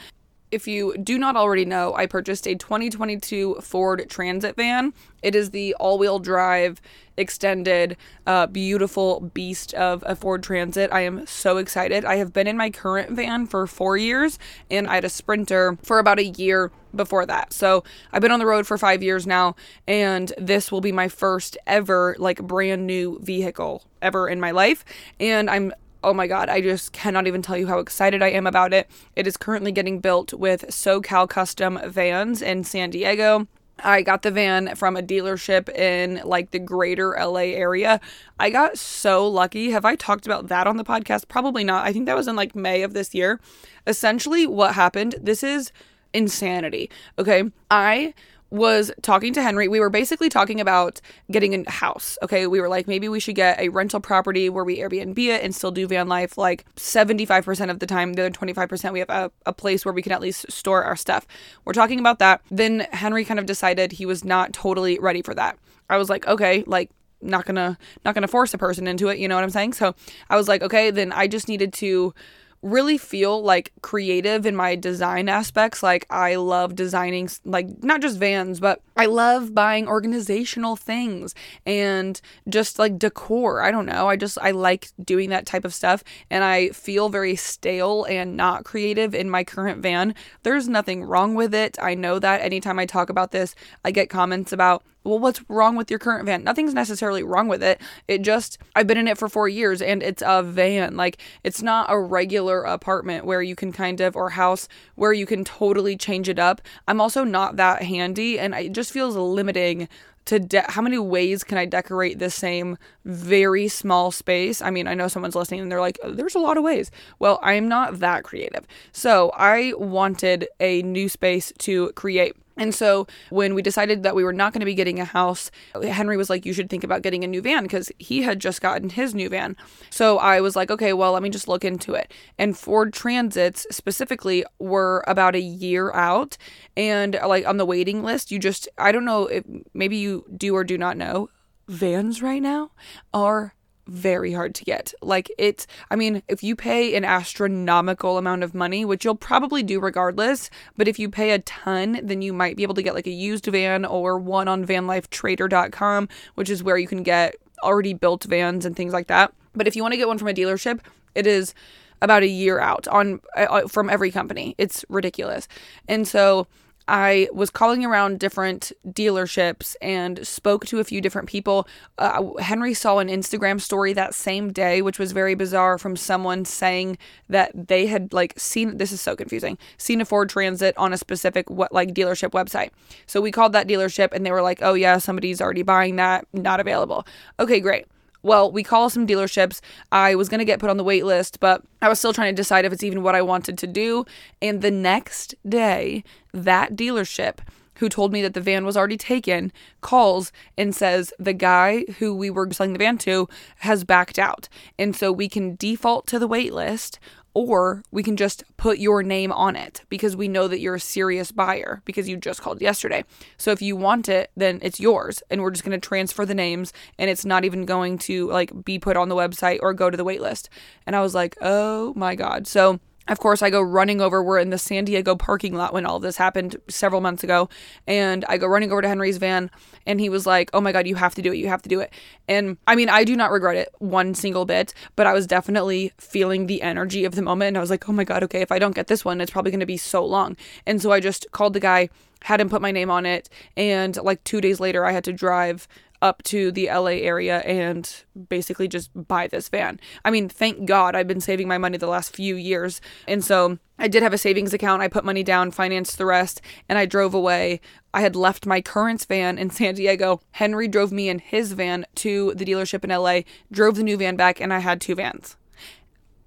if 0.57 0.67
you 0.67 0.97
do 0.97 1.19
not 1.19 1.35
already 1.35 1.65
know, 1.65 1.93
I 1.93 2.07
purchased 2.07 2.47
a 2.47 2.55
2022 2.55 3.59
Ford 3.61 4.07
Transit 4.09 4.55
van. 4.55 4.91
It 5.21 5.35
is 5.35 5.51
the 5.51 5.75
all 5.75 5.99
wheel 5.99 6.17
drive, 6.17 6.81
extended, 7.15 7.95
uh, 8.25 8.47
beautiful 8.47 9.19
beast 9.19 9.75
of 9.75 10.03
a 10.07 10.15
Ford 10.15 10.41
Transit. 10.41 10.91
I 10.91 11.01
am 11.01 11.27
so 11.27 11.57
excited. 11.57 12.05
I 12.05 12.15
have 12.15 12.33
been 12.33 12.47
in 12.47 12.57
my 12.57 12.71
current 12.71 13.11
van 13.11 13.45
for 13.45 13.67
four 13.67 13.97
years, 13.97 14.39
and 14.71 14.87
I 14.87 14.95
had 14.95 15.05
a 15.05 15.09
Sprinter 15.09 15.77
for 15.83 15.99
about 15.99 16.17
a 16.17 16.25
year 16.25 16.71
before 16.95 17.27
that. 17.27 17.53
So 17.53 17.83
I've 18.11 18.23
been 18.23 18.31
on 18.31 18.39
the 18.39 18.47
road 18.47 18.65
for 18.65 18.79
five 18.79 19.03
years 19.03 19.27
now, 19.27 19.55
and 19.87 20.33
this 20.39 20.71
will 20.71 20.81
be 20.81 20.91
my 20.91 21.07
first 21.07 21.55
ever, 21.67 22.15
like, 22.17 22.41
brand 22.41 22.87
new 22.87 23.19
vehicle 23.19 23.83
ever 24.01 24.27
in 24.27 24.39
my 24.39 24.49
life. 24.49 24.83
And 25.19 25.51
I'm 25.51 25.71
oh 26.07 26.13
my 26.13 26.25
god, 26.25 26.47
I 26.47 26.61
just 26.61 26.93
cannot 26.93 27.27
even 27.27 27.41
tell 27.41 27.57
you 27.57 27.67
how 27.67 27.79
excited 27.79 28.23
I 28.23 28.29
am 28.29 28.47
about 28.47 28.71
it. 28.71 28.89
It 29.17 29.27
is 29.27 29.35
currently 29.35 29.73
getting 29.73 29.99
built 29.99 30.33
with 30.33 30.67
SoCal 30.69 31.27
Custom 31.27 31.77
Vans 31.83 32.41
in 32.41 32.63
San 32.63 32.91
Diego. 32.91 33.45
I 33.83 34.03
got 34.03 34.21
the 34.21 34.31
van 34.31 34.73
from 34.77 34.95
a 34.95 35.03
dealership 35.03 35.67
in 35.67 36.21
like 36.23 36.51
the 36.51 36.59
greater 36.59 37.13
LA 37.19 37.51
area. 37.57 37.99
I 38.39 38.49
got 38.49 38.77
so 38.77 39.27
lucky. 39.27 39.71
Have 39.71 39.83
I 39.83 39.95
talked 39.95 40.25
about 40.25 40.47
that 40.47 40.65
on 40.65 40.77
the 40.77 40.85
podcast? 40.85 41.27
Probably 41.27 41.65
not. 41.65 41.85
I 41.85 41.91
think 41.91 42.05
that 42.05 42.15
was 42.15 42.29
in 42.29 42.37
like 42.37 42.55
May 42.55 42.83
of 42.83 42.93
this 42.93 43.13
year. 43.13 43.41
Essentially, 43.85 44.47
what 44.47 44.75
happened, 44.75 45.15
this 45.21 45.43
is 45.43 45.73
insanity. 46.13 46.89
Okay. 47.19 47.51
I 47.69 48.13
was 48.49 48.91
talking 49.01 49.33
to 49.33 49.41
Henry. 49.41 49.67
We 49.67 49.79
were 49.79 49.89
basically 49.89 50.29
talking 50.29 50.61
about 50.61 51.01
getting 51.29 51.65
a 51.65 51.69
house. 51.69 52.17
Okay. 52.21 52.47
We 52.47 52.61
were 52.61 52.69
like, 52.69 52.87
maybe 52.87 53.09
we 53.09 53.19
should 53.19 53.35
get 53.35 53.59
a 53.59 53.69
rental 53.69 53.99
property 53.99 54.49
where 54.49 54.63
we 54.63 54.77
Airbnb 54.77 55.17
it 55.17 55.43
and 55.43 55.53
still 55.53 55.71
do 55.71 55.87
van 55.87 56.07
life 56.07 56.37
like 56.37 56.65
75% 56.75 57.69
of 57.69 57.79
the 57.79 57.87
time. 57.87 58.13
The 58.13 58.25
other 58.25 58.31
25%, 58.31 58.93
we 58.93 58.99
have 58.99 59.09
a, 59.09 59.31
a 59.45 59.53
place 59.53 59.83
where 59.85 59.93
we 59.93 60.01
can 60.01 60.11
at 60.11 60.21
least 60.21 60.51
store 60.51 60.83
our 60.83 60.95
stuff. 60.95 61.27
We're 61.65 61.73
talking 61.73 61.99
about 61.99 62.19
that. 62.19 62.41
Then 62.49 62.87
Henry 62.91 63.25
kind 63.25 63.39
of 63.39 63.45
decided 63.45 63.93
he 63.93 64.05
was 64.05 64.23
not 64.23 64.53
totally 64.53 64.99
ready 64.99 65.21
for 65.21 65.33
that. 65.35 65.57
I 65.89 65.97
was 65.97 66.09
like, 66.09 66.27
okay, 66.27 66.63
like, 66.67 66.89
not 67.19 67.45
gonna 67.45 67.75
not 68.05 68.13
gonna 68.13 68.27
force 68.27 68.53
a 68.53 68.59
person 68.59 68.87
into 68.87 69.07
it 69.07 69.17
you 69.17 69.27
know 69.27 69.33
what 69.33 69.43
i'm 69.43 69.49
saying 69.49 69.73
so 69.73 69.95
i 70.29 70.35
was 70.35 70.47
like 70.47 70.61
okay 70.61 70.91
then 70.91 71.11
i 71.11 71.25
just 71.25 71.47
needed 71.47 71.73
to 71.73 72.13
really 72.61 72.97
feel 72.97 73.41
like 73.41 73.71
creative 73.81 74.45
in 74.45 74.55
my 74.55 74.75
design 74.75 75.29
aspects. 75.29 75.83
Like 75.83 76.05
I 76.09 76.35
love 76.35 76.75
designing 76.75 77.29
like 77.45 77.83
not 77.83 78.01
just 78.01 78.17
vans, 78.17 78.59
but 78.59 78.81
I 78.95 79.05
love 79.05 79.53
buying 79.53 79.87
organizational 79.87 80.75
things 80.75 81.35
and 81.65 82.19
just 82.49 82.79
like 82.79 82.97
decor. 82.97 83.61
I 83.61 83.71
don't 83.71 83.85
know. 83.85 84.09
I 84.09 84.15
just 84.15 84.37
I 84.41 84.51
like 84.51 84.89
doing 85.03 85.29
that 85.29 85.45
type 85.45 85.65
of 85.65 85.73
stuff 85.73 86.03
and 86.29 86.43
I 86.43 86.69
feel 86.69 87.09
very 87.09 87.35
stale 87.35 88.05
and 88.05 88.35
not 88.35 88.63
creative 88.63 89.13
in 89.13 89.29
my 89.29 89.43
current 89.43 89.81
van. 89.81 90.15
There's 90.43 90.67
nothing 90.67 91.03
wrong 91.03 91.35
with 91.35 91.53
it. 91.53 91.77
I 91.81 91.93
know 91.93 92.19
that 92.19 92.41
anytime 92.41 92.79
I 92.79 92.85
talk 92.85 93.09
about 93.09 93.31
this, 93.31 93.55
I 93.85 93.91
get 93.91 94.09
comments 94.09 94.51
about 94.51 94.83
well, 95.07 95.19
what's 95.19 95.41
wrong 95.49 95.75
with 95.75 95.89
your 95.89 95.99
current 95.99 96.25
van? 96.25 96.43
Nothing's 96.43 96.73
necessarily 96.73 97.23
wrong 97.23 97.47
with 97.47 97.63
it. 97.63 97.81
It 98.07 98.21
just, 98.21 98.57
I've 98.75 98.87
been 98.87 98.97
in 98.97 99.07
it 99.07 99.17
for 99.17 99.29
four 99.29 99.47
years 99.47 99.81
and 99.81 100.03
it's 100.03 100.23
a 100.25 100.43
van. 100.43 100.97
Like, 100.97 101.17
it's 101.43 101.61
not 101.61 101.89
a 101.89 101.99
regular 101.99 102.63
apartment 102.63 103.25
where 103.25 103.41
you 103.41 103.55
can 103.55 103.71
kind 103.71 104.01
of, 104.01 104.15
or 104.15 104.31
house 104.31 104.67
where 104.95 105.13
you 105.13 105.25
can 105.25 105.43
totally 105.43 105.95
change 105.95 106.29
it 106.29 106.39
up. 106.39 106.61
I'm 106.87 107.01
also 107.01 107.23
not 107.23 107.55
that 107.55 107.83
handy 107.83 108.39
and 108.39 108.53
it 108.53 108.73
just 108.73 108.91
feels 108.91 109.15
limiting 109.15 109.87
to 110.27 110.39
de- 110.39 110.71
how 110.71 110.81
many 110.81 110.97
ways 110.97 111.43
can 111.45 111.57
I 111.57 111.65
decorate 111.65 112.19
the 112.19 112.29
same 112.29 112.77
very 113.05 113.69
small 113.69 114.11
space? 114.11 114.61
I 114.61 114.69
mean, 114.69 114.85
I 114.85 114.93
know 114.93 115.07
someone's 115.07 115.35
listening 115.35 115.61
and 115.61 115.71
they're 115.71 115.79
like, 115.79 115.97
oh, 116.03 116.11
there's 116.11 116.35
a 116.35 116.39
lot 116.39 116.57
of 116.57 116.63
ways. 116.63 116.91
Well, 117.17 117.39
I'm 117.41 117.69
not 117.69 117.99
that 117.99 118.25
creative. 118.25 118.67
So 118.91 119.31
I 119.35 119.73
wanted 119.77 120.49
a 120.59 120.81
new 120.81 121.07
space 121.07 121.53
to 121.59 121.93
create. 121.93 122.35
And 122.57 122.73
so 122.73 123.07
when 123.29 123.55
we 123.55 123.61
decided 123.61 124.03
that 124.03 124.15
we 124.15 124.23
were 124.23 124.33
not 124.33 124.53
going 124.53 124.61
to 124.61 124.65
be 124.65 124.75
getting 124.75 124.99
a 124.99 125.05
house, 125.05 125.51
Henry 125.81 126.17
was 126.17 126.29
like, 126.29 126.45
You 126.45 126.53
should 126.53 126.69
think 126.69 126.83
about 126.83 127.01
getting 127.01 127.23
a 127.23 127.27
new 127.27 127.41
van 127.41 127.63
because 127.63 127.91
he 127.97 128.23
had 128.23 128.39
just 128.39 128.61
gotten 128.61 128.89
his 128.89 129.13
new 129.13 129.29
van. 129.29 129.55
So 129.89 130.17
I 130.17 130.41
was 130.41 130.55
like, 130.55 130.71
Okay, 130.71 130.93
well, 130.93 131.13
let 131.13 131.23
me 131.23 131.29
just 131.29 131.47
look 131.47 131.63
into 131.63 131.93
it. 131.93 132.11
And 132.37 132.57
Ford 132.57 132.93
Transits 132.93 133.65
specifically 133.71 134.43
were 134.59 135.03
about 135.07 135.35
a 135.35 135.41
year 135.41 135.93
out. 135.93 136.37
And 136.75 137.19
like 137.25 137.47
on 137.47 137.57
the 137.57 137.65
waiting 137.65 138.03
list, 138.03 138.31
you 138.31 138.39
just, 138.39 138.67
I 138.77 138.91
don't 138.91 139.05
know 139.05 139.27
if 139.27 139.43
maybe 139.73 139.97
you 139.97 140.25
do 140.35 140.55
or 140.55 140.63
do 140.63 140.77
not 140.77 140.97
know, 140.97 141.29
vans 141.67 142.21
right 142.21 142.41
now 142.41 142.71
are 143.13 143.53
very 143.87 144.33
hard 144.33 144.53
to 144.55 144.63
get. 144.63 144.93
Like 145.01 145.31
it's 145.37 145.67
I 145.89 145.95
mean, 145.95 146.23
if 146.27 146.43
you 146.43 146.55
pay 146.55 146.95
an 146.95 147.05
astronomical 147.05 148.17
amount 148.17 148.43
of 148.43 148.53
money, 148.53 148.85
which 148.85 149.03
you'll 149.03 149.15
probably 149.15 149.63
do 149.63 149.79
regardless, 149.79 150.49
but 150.75 150.87
if 150.87 150.99
you 150.99 151.09
pay 151.09 151.31
a 151.31 151.39
ton, 151.39 151.99
then 152.03 152.21
you 152.21 152.33
might 152.33 152.57
be 152.57 152.63
able 152.63 152.75
to 152.75 152.83
get 152.83 152.95
like 152.95 153.07
a 153.07 153.11
used 153.11 153.45
van 153.45 153.85
or 153.85 154.17
one 154.17 154.47
on 154.47 154.65
vanlifetrader.com, 154.65 156.09
which 156.35 156.49
is 156.49 156.63
where 156.63 156.77
you 156.77 156.87
can 156.87 157.03
get 157.03 157.35
already 157.63 157.93
built 157.93 158.23
vans 158.25 158.65
and 158.65 158.75
things 158.75 158.93
like 158.93 159.07
that. 159.07 159.33
But 159.53 159.67
if 159.67 159.75
you 159.75 159.81
want 159.81 159.93
to 159.93 159.97
get 159.97 160.07
one 160.07 160.17
from 160.17 160.27
a 160.27 160.33
dealership, 160.33 160.79
it 161.15 161.25
is 161.25 161.53
about 162.01 162.23
a 162.23 162.27
year 162.27 162.59
out 162.59 162.87
on 162.87 163.19
uh, 163.35 163.67
from 163.67 163.89
every 163.89 164.11
company. 164.11 164.55
It's 164.57 164.85
ridiculous. 164.89 165.47
And 165.87 166.07
so 166.07 166.47
I 166.87 167.27
was 167.33 167.49
calling 167.49 167.83
around 167.83 168.19
different 168.19 168.71
dealerships 168.87 169.75
and 169.81 170.25
spoke 170.25 170.65
to 170.67 170.79
a 170.79 170.83
few 170.83 171.01
different 171.01 171.27
people. 171.27 171.67
Uh, 171.97 172.33
Henry 172.39 172.73
saw 172.73 172.99
an 172.99 173.09
Instagram 173.09 173.59
story 173.59 173.93
that 173.93 174.15
same 174.15 174.53
day, 174.53 174.81
which 174.81 174.99
was 174.99 175.11
very 175.11 175.35
bizarre, 175.35 175.77
from 175.77 175.95
someone 175.95 176.45
saying 176.45 176.97
that 177.29 177.67
they 177.67 177.87
had 177.87 178.13
like 178.13 178.33
seen 178.37 178.77
this 178.77 178.91
is 178.91 179.01
so 179.01 179.15
confusing 179.15 179.57
seen 179.77 180.01
a 180.01 180.05
Ford 180.05 180.29
Transit 180.29 180.77
on 180.77 180.93
a 180.93 180.97
specific 180.97 181.49
what 181.49 181.71
like 181.71 181.93
dealership 181.93 182.31
website. 182.31 182.69
So 183.05 183.21
we 183.21 183.31
called 183.31 183.53
that 183.53 183.67
dealership 183.67 184.09
and 184.13 184.25
they 184.25 184.31
were 184.31 184.41
like, 184.41 184.59
"Oh 184.61 184.73
yeah, 184.73 184.97
somebody's 184.97 185.41
already 185.41 185.63
buying 185.63 185.95
that, 185.97 186.27
not 186.33 186.59
available." 186.59 187.05
Okay, 187.39 187.59
great. 187.59 187.85
Well, 188.27 188.51
we 188.51 188.61
call 188.61 188.89
some 188.89 189.07
dealerships. 189.07 189.61
I 189.89 190.13
was 190.15 190.27
going 190.27 190.39
to 190.39 190.45
get 190.45 190.59
put 190.59 190.69
on 190.69 190.75
the 190.75 190.83
wait 190.83 191.05
list, 191.05 191.39
but 191.39 191.63
I 191.81 191.87
was 191.87 191.97
still 191.97 192.11
trying 192.11 192.35
to 192.35 192.35
decide 192.35 192.65
if 192.65 192.73
it's 192.73 192.83
even 192.83 193.01
what 193.01 193.15
I 193.15 193.21
wanted 193.21 193.57
to 193.59 193.67
do. 193.67 194.03
And 194.41 194.61
the 194.61 194.69
next 194.69 195.33
day, 195.47 196.03
that 196.33 196.73
dealership 196.73 197.37
who 197.75 197.87
told 197.87 198.11
me 198.11 198.21
that 198.21 198.33
the 198.33 198.41
van 198.41 198.65
was 198.65 198.75
already 198.75 198.97
taken 198.97 199.53
calls 199.79 200.33
and 200.57 200.75
says 200.75 201.13
the 201.17 201.31
guy 201.31 201.85
who 201.99 202.13
we 202.13 202.29
were 202.29 202.51
selling 202.51 202.73
the 202.73 202.79
van 202.79 202.97
to 202.97 203.29
has 203.59 203.85
backed 203.85 204.19
out. 204.19 204.49
And 204.77 204.93
so 204.93 205.09
we 205.09 205.29
can 205.29 205.55
default 205.55 206.05
to 206.07 206.19
the 206.19 206.27
wait 206.27 206.53
list 206.53 206.99
or 207.37 207.83
we 207.91 208.03
can 208.03 208.17
just 208.17 208.43
put 208.57 208.79
your 208.79 209.03
name 209.03 209.31
on 209.31 209.55
it 209.55 209.83
because 209.89 210.15
we 210.15 210.27
know 210.27 210.47
that 210.47 210.59
you're 210.59 210.75
a 210.75 210.79
serious 210.79 211.31
buyer 211.31 211.81
because 211.85 212.09
you 212.09 212.17
just 212.17 212.41
called 212.41 212.61
yesterday. 212.61 213.03
So 213.37 213.51
if 213.51 213.61
you 213.61 213.75
want 213.75 214.09
it, 214.09 214.31
then 214.35 214.59
it's 214.61 214.79
yours 214.79 215.21
and 215.29 215.41
we're 215.41 215.51
just 215.51 215.63
going 215.63 215.79
to 215.79 215.87
transfer 215.87 216.25
the 216.25 216.33
names 216.33 216.73
and 216.97 217.09
it's 217.09 217.25
not 217.25 217.45
even 217.45 217.65
going 217.65 217.97
to 217.99 218.27
like 218.29 218.65
be 218.65 218.79
put 218.79 218.97
on 218.97 219.09
the 219.09 219.15
website 219.15 219.59
or 219.61 219.73
go 219.73 219.89
to 219.89 219.97
the 219.97 220.05
waitlist. 220.05 220.49
And 220.85 220.95
I 220.95 221.01
was 221.01 221.13
like, 221.13 221.37
"Oh 221.41 221.93
my 221.95 222.15
god." 222.15 222.47
So 222.47 222.79
of 223.07 223.19
course, 223.19 223.41
I 223.41 223.49
go 223.49 223.61
running 223.61 224.01
over. 224.01 224.21
We're 224.21 224.39
in 224.39 224.49
the 224.49 224.57
San 224.57 224.85
Diego 224.85 225.15
parking 225.15 225.55
lot 225.55 225.73
when 225.73 225.85
all 225.85 225.99
this 225.99 226.17
happened 226.17 226.57
several 226.67 227.01
months 227.01 227.23
ago. 227.23 227.49
And 227.85 228.25
I 228.27 228.37
go 228.37 228.47
running 228.47 228.71
over 228.71 228.81
to 228.81 228.87
Henry's 228.87 229.17
van, 229.17 229.49
and 229.85 229.99
he 229.99 230.09
was 230.09 230.25
like, 230.25 230.49
Oh 230.53 230.61
my 230.61 230.71
God, 230.71 230.87
you 230.87 230.95
have 230.95 231.15
to 231.15 231.21
do 231.21 231.31
it. 231.31 231.37
You 231.37 231.47
have 231.47 231.61
to 231.61 231.69
do 231.69 231.79
it. 231.79 231.93
And 232.27 232.57
I 232.67 232.75
mean, 232.75 232.89
I 232.89 233.03
do 233.03 233.15
not 233.15 233.31
regret 233.31 233.55
it 233.55 233.69
one 233.79 234.13
single 234.13 234.45
bit, 234.45 234.73
but 234.95 235.07
I 235.07 235.13
was 235.13 235.27
definitely 235.27 235.93
feeling 235.97 236.47
the 236.47 236.61
energy 236.61 237.05
of 237.05 237.15
the 237.15 237.21
moment. 237.21 237.49
And 237.49 237.57
I 237.57 237.61
was 237.61 237.69
like, 237.69 237.87
Oh 237.87 237.93
my 237.93 238.03
God, 238.03 238.23
okay, 238.23 238.41
if 238.41 238.51
I 238.51 238.59
don't 238.59 238.75
get 238.75 238.87
this 238.87 239.05
one, 239.05 239.21
it's 239.21 239.31
probably 239.31 239.51
going 239.51 239.59
to 239.59 239.65
be 239.65 239.77
so 239.77 240.05
long. 240.05 240.35
And 240.65 240.81
so 240.81 240.91
I 240.91 240.99
just 240.99 241.31
called 241.31 241.53
the 241.53 241.59
guy, 241.59 241.89
had 242.23 242.41
him 242.41 242.49
put 242.49 242.61
my 242.61 242.71
name 242.71 242.89
on 242.89 243.05
it. 243.05 243.29
And 243.55 243.95
like 243.97 244.23
two 244.23 244.41
days 244.41 244.59
later, 244.59 244.85
I 244.85 244.91
had 244.91 245.03
to 245.05 245.13
drive 245.13 245.67
up 246.01 246.23
to 246.23 246.51
the 246.51 246.67
LA 246.67 246.97
area 247.01 247.39
and 247.39 248.03
basically 248.29 248.67
just 248.67 248.89
buy 249.07 249.27
this 249.27 249.49
van. 249.49 249.79
I 250.05 250.11
mean, 250.11 250.29
thank 250.29 250.65
God 250.65 250.95
I've 250.95 251.07
been 251.07 251.21
saving 251.21 251.47
my 251.47 251.57
money 251.57 251.77
the 251.77 251.87
last 251.87 252.15
few 252.15 252.35
years. 252.35 252.81
And 253.07 253.23
so 253.23 253.57
I 253.79 253.87
did 253.87 254.03
have 254.03 254.13
a 254.13 254.17
savings 254.17 254.53
account. 254.53 254.81
I 254.81 254.87
put 254.87 255.05
money 255.05 255.23
down, 255.23 255.51
financed 255.51 255.97
the 255.97 256.05
rest, 256.05 256.41
and 256.67 256.77
I 256.77 256.85
drove 256.85 257.13
away. 257.13 257.61
I 257.93 258.01
had 258.01 258.15
left 258.15 258.45
my 258.45 258.61
current 258.61 259.05
van 259.05 259.37
in 259.37 259.49
San 259.49 259.75
Diego. 259.75 260.21
Henry 260.31 260.67
drove 260.67 260.91
me 260.91 261.09
in 261.09 261.19
his 261.19 261.53
van 261.53 261.85
to 261.95 262.33
the 262.35 262.45
dealership 262.45 262.83
in 262.83 262.89
LA, 262.89 263.21
drove 263.51 263.75
the 263.75 263.83
new 263.83 263.97
van 263.97 264.15
back, 264.15 264.39
and 264.39 264.53
I 264.53 264.59
had 264.59 264.81
two 264.81 264.95
vans. 264.95 265.35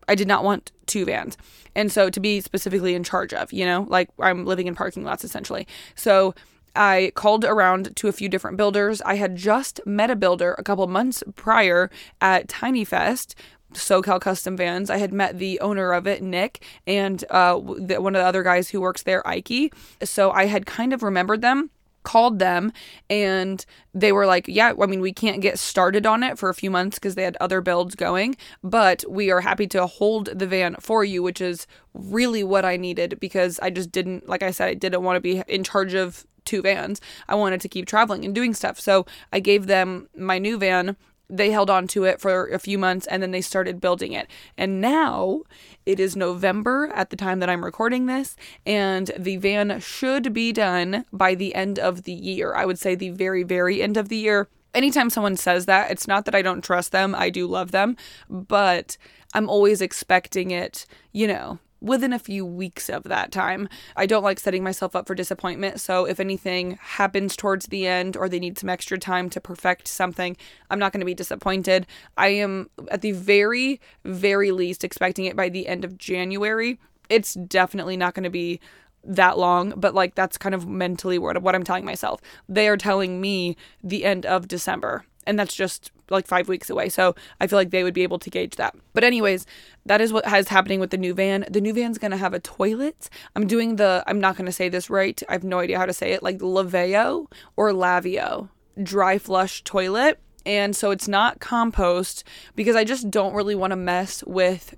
I 0.09 0.17
did 0.17 0.27
not 0.27 0.43
want 0.43 0.73
two 0.87 1.05
vans. 1.05 1.37
And 1.77 1.93
so 1.93 2.11
to 2.11 2.19
be 2.19 2.41
specifically 2.41 2.95
in 2.95 3.05
charge 3.05 3.33
of, 3.33 3.53
you 3.53 3.65
know, 3.65 3.87
like 3.89 4.11
I'm 4.19 4.45
living 4.45 4.67
in 4.67 4.75
parking 4.75 5.05
lots 5.05 5.23
essentially. 5.23 5.69
So 5.95 6.35
I 6.75 7.13
called 7.15 7.45
around 7.45 7.97
to 7.97 8.09
a 8.09 8.13
few 8.13 8.29
different 8.29 8.57
builders. 8.57 9.03
I 9.03 9.17
had 9.17 9.37
just 9.37 9.81
met 9.87 10.11
a 10.11 10.17
builder 10.17 10.55
a 10.59 10.63
couple 10.63 10.87
months 10.87 11.23
prior 11.37 11.91
at 12.21 12.49
Tiny 12.49 12.85
Fest, 12.85 13.35
SoCal 13.73 14.21
Custom 14.21 14.57
Vans. 14.57 14.91
I 14.91 14.99
had 14.99 15.13
met 15.13 15.39
the 15.39 15.61
owner 15.61 15.93
of 15.93 16.07
it, 16.07 16.23
Nick, 16.23 16.65
and 16.87 17.25
uh, 17.31 17.55
one 17.57 18.15
of 18.15 18.21
the 18.21 18.27
other 18.27 18.43
guys 18.43 18.71
who 18.71 18.81
works 18.81 19.03
there, 19.03 19.27
Ike. 19.27 19.75
So 20.03 20.31
I 20.31 20.47
had 20.47 20.67
kind 20.67 20.93
of 20.93 21.03
remembered 21.03 21.41
them 21.41 21.71
called 22.03 22.39
them 22.39 22.73
and 23.09 23.65
they 23.95 24.13
were 24.13 24.27
like, 24.27 24.47
Yeah, 24.49 24.73
I 24.81 24.87
mean, 24.87 25.01
we 25.01 25.13
can't 25.13 25.41
get 25.41 25.59
started 25.59 26.07
on 26.07 26.23
it 26.23 26.39
for 26.39 26.49
a 26.49 26.55
few 26.55 26.71
months 26.71 26.99
because 26.99 27.15
they 27.15 27.25
had 27.25 27.37
other 27.41 27.61
builds 27.61 27.95
going, 27.95 28.37
but 28.63 29.05
we 29.09 29.31
are 29.31 29.41
happy 29.41 29.67
to 29.69 29.87
hold 29.87 30.27
the 30.27 30.47
van 30.47 30.77
for 30.81 31.05
you, 31.05 31.23
which 31.23 31.41
is 31.41 31.67
really 31.93 32.43
what 32.45 32.65
I 32.65 32.77
needed 32.77 33.19
because 33.21 33.59
I 33.61 33.71
just 33.71 33.93
didn't, 33.93 34.29
like 34.29 34.43
I 34.43 34.51
said, 34.51 34.69
I 34.69 34.75
didn't 34.75 35.03
want 35.03 35.17
to 35.17 35.21
be 35.21 35.43
in 35.49 35.65
charge 35.65 35.95
of 35.95 36.27
two 36.51 36.63
vans. 36.63 37.01
I 37.29 37.37
wanted 37.37 37.61
to 37.61 37.69
keep 37.69 37.87
traveling 37.87 38.25
and 38.25 38.35
doing 38.35 38.55
stuff. 38.55 38.81
So 38.81 39.07
I 39.33 39.39
gave 39.41 39.67
them 39.67 40.09
my 40.17 40.39
new 40.39 40.59
van. 40.59 40.97
They 41.33 41.53
held 41.53 41.71
on 41.71 41.87
to 41.89 42.05
it 42.05 42.21
for 42.21 42.49
a 42.49 42.59
few 42.59 42.77
months 42.77 43.07
and 43.07 43.23
then 43.23 43.31
they 43.31 43.41
started 43.41 43.81
building 43.81 44.13
it. 44.13 44.29
And 44.59 44.81
now 44.81 45.43
it 45.87 46.01
is 46.01 46.17
November 46.17 46.91
at 46.93 47.11
the 47.11 47.17
time 47.17 47.39
that 47.39 47.49
I'm 47.49 47.65
recording 47.65 48.07
this, 48.07 48.35
and 48.67 49.13
the 49.17 49.37
van 49.37 49.79
should 49.79 50.33
be 50.33 50.53
done 50.53 51.05
by 51.13 51.37
the 51.37 51.55
end 51.55 51.79
of 51.79 52.03
the 52.03 52.13
year. 52.13 52.53
I 52.55 52.65
would 52.67 52.81
say 52.81 52.97
the 52.97 53.11
very, 53.11 53.45
very 53.45 53.81
end 53.81 53.97
of 53.97 54.09
the 54.09 54.17
year. 54.17 54.49
Anytime 54.75 55.09
someone 55.09 55.37
says 55.37 55.67
that, 55.67 55.91
it's 55.91 56.09
not 56.09 56.25
that 56.25 56.35
I 56.35 56.43
don't 56.43 56.65
trust 56.65 56.91
them, 56.91 57.15
I 57.15 57.31
do 57.31 57.47
love 57.47 57.71
them, 57.71 57.97
but 58.29 58.97
I'm 59.33 59.49
always 59.49 59.81
expecting 59.81 60.51
it, 60.51 60.85
you 61.13 61.29
know, 61.29 61.61
within 61.81 62.13
a 62.13 62.19
few 62.19 62.45
weeks 62.45 62.89
of 62.89 63.05
that 63.05 63.33
time. 63.33 63.69
I 63.97 64.07
don't 64.07 64.23
like 64.23 64.39
setting 64.39 64.63
myself 64.63 64.95
up 64.95 65.07
for 65.07 65.15
disappointment, 65.15 65.81
so 65.81 66.05
if 66.05 66.21
anything 66.21 66.79
happens 66.81 67.37
towards 67.37 67.67
the 67.67 67.87
end 67.87 68.17
or 68.17 68.29
they 68.29 68.39
need 68.39 68.59
some 68.59 68.69
extra 68.69 68.99
time 68.99 69.31
to 69.31 69.41
perfect 69.41 69.89
something, 69.89 70.37
I'm 70.71 70.79
not 70.79 70.93
going 70.93 71.01
to 71.01 71.07
be 71.07 71.15
disappointed. 71.15 71.87
I 72.17 72.29
am 72.29 72.71
at 72.91 73.01
the 73.01 73.13
very, 73.13 73.81
very 74.05 74.51
least 74.51 74.85
expecting 74.85 75.25
it 75.25 75.37
by 75.37 75.49
the 75.49 75.67
end 75.67 75.85
of 75.85 75.99
January. 75.99 76.79
It's 77.09 77.35
definitely 77.35 77.97
not 77.97 78.15
going 78.15 78.25
to 78.25 78.31
be 78.31 78.61
that 79.03 79.39
long, 79.39 79.73
but 79.77 79.95
like 79.95 80.15
that's 80.15 80.37
kind 80.37 80.55
of 80.55 80.69
mentally 80.69 81.19
what, 81.19 81.41
what 81.43 81.55
I'm 81.55 81.65
telling 81.65 81.85
myself. 81.85 82.21
They 82.49 82.69
are 82.69 82.77
telling 82.77 83.21
me 83.21 83.57
the 83.83 84.05
end 84.05 84.27
of 84.27 84.47
December 84.47 85.05
and 85.31 85.39
that's 85.39 85.55
just 85.55 85.93
like 86.11 86.27
five 86.27 86.49
weeks 86.49 86.69
away. 86.69 86.89
So 86.89 87.15
I 87.41 87.47
feel 87.47 87.57
like 87.57 87.71
they 87.71 87.85
would 87.85 87.95
be 87.95 88.03
able 88.03 88.19
to 88.19 88.29
gauge 88.29 88.57
that. 88.57 88.75
But 88.93 89.05
anyways, 89.05 89.47
that 89.87 90.01
is 90.01 90.13
what 90.13 90.27
has 90.27 90.49
happening 90.49 90.81
with 90.81 90.91
the 90.91 90.99
new 90.99 91.15
van. 91.15 91.47
The 91.49 91.61
new 91.61 91.73
van's 91.73 91.99
gonna 91.99 92.17
have 92.17 92.35
a 92.35 92.41
toilet. 92.41 93.09
I'm 93.37 93.47
doing 93.47 93.77
the 93.77 94.03
I'm 94.09 94.21
not 94.21 94.37
gonna 94.37 94.53
say 94.53 94.69
this 94.69 94.91
right. 94.91 95.23
I 95.29 95.33
have 95.33 95.45
no 95.45 95.61
idea 95.61 95.79
how 95.79 95.87
to 95.87 95.93
say 95.93 96.13
it, 96.13 96.23
like 96.23 96.39
Laveo 96.39 97.31
or 97.57 97.71
Lavio 97.71 98.49
dry 98.83 99.19
flush 99.19 99.63
toilet. 99.63 100.19
And 100.45 100.75
so 100.75 100.91
it's 100.91 101.07
not 101.07 101.39
compost 101.39 102.25
because 102.57 102.75
I 102.75 102.83
just 102.83 103.11
don't 103.11 103.35
really 103.35 103.55
want 103.55 103.71
to 103.71 103.77
mess 103.77 104.25
with 104.25 104.75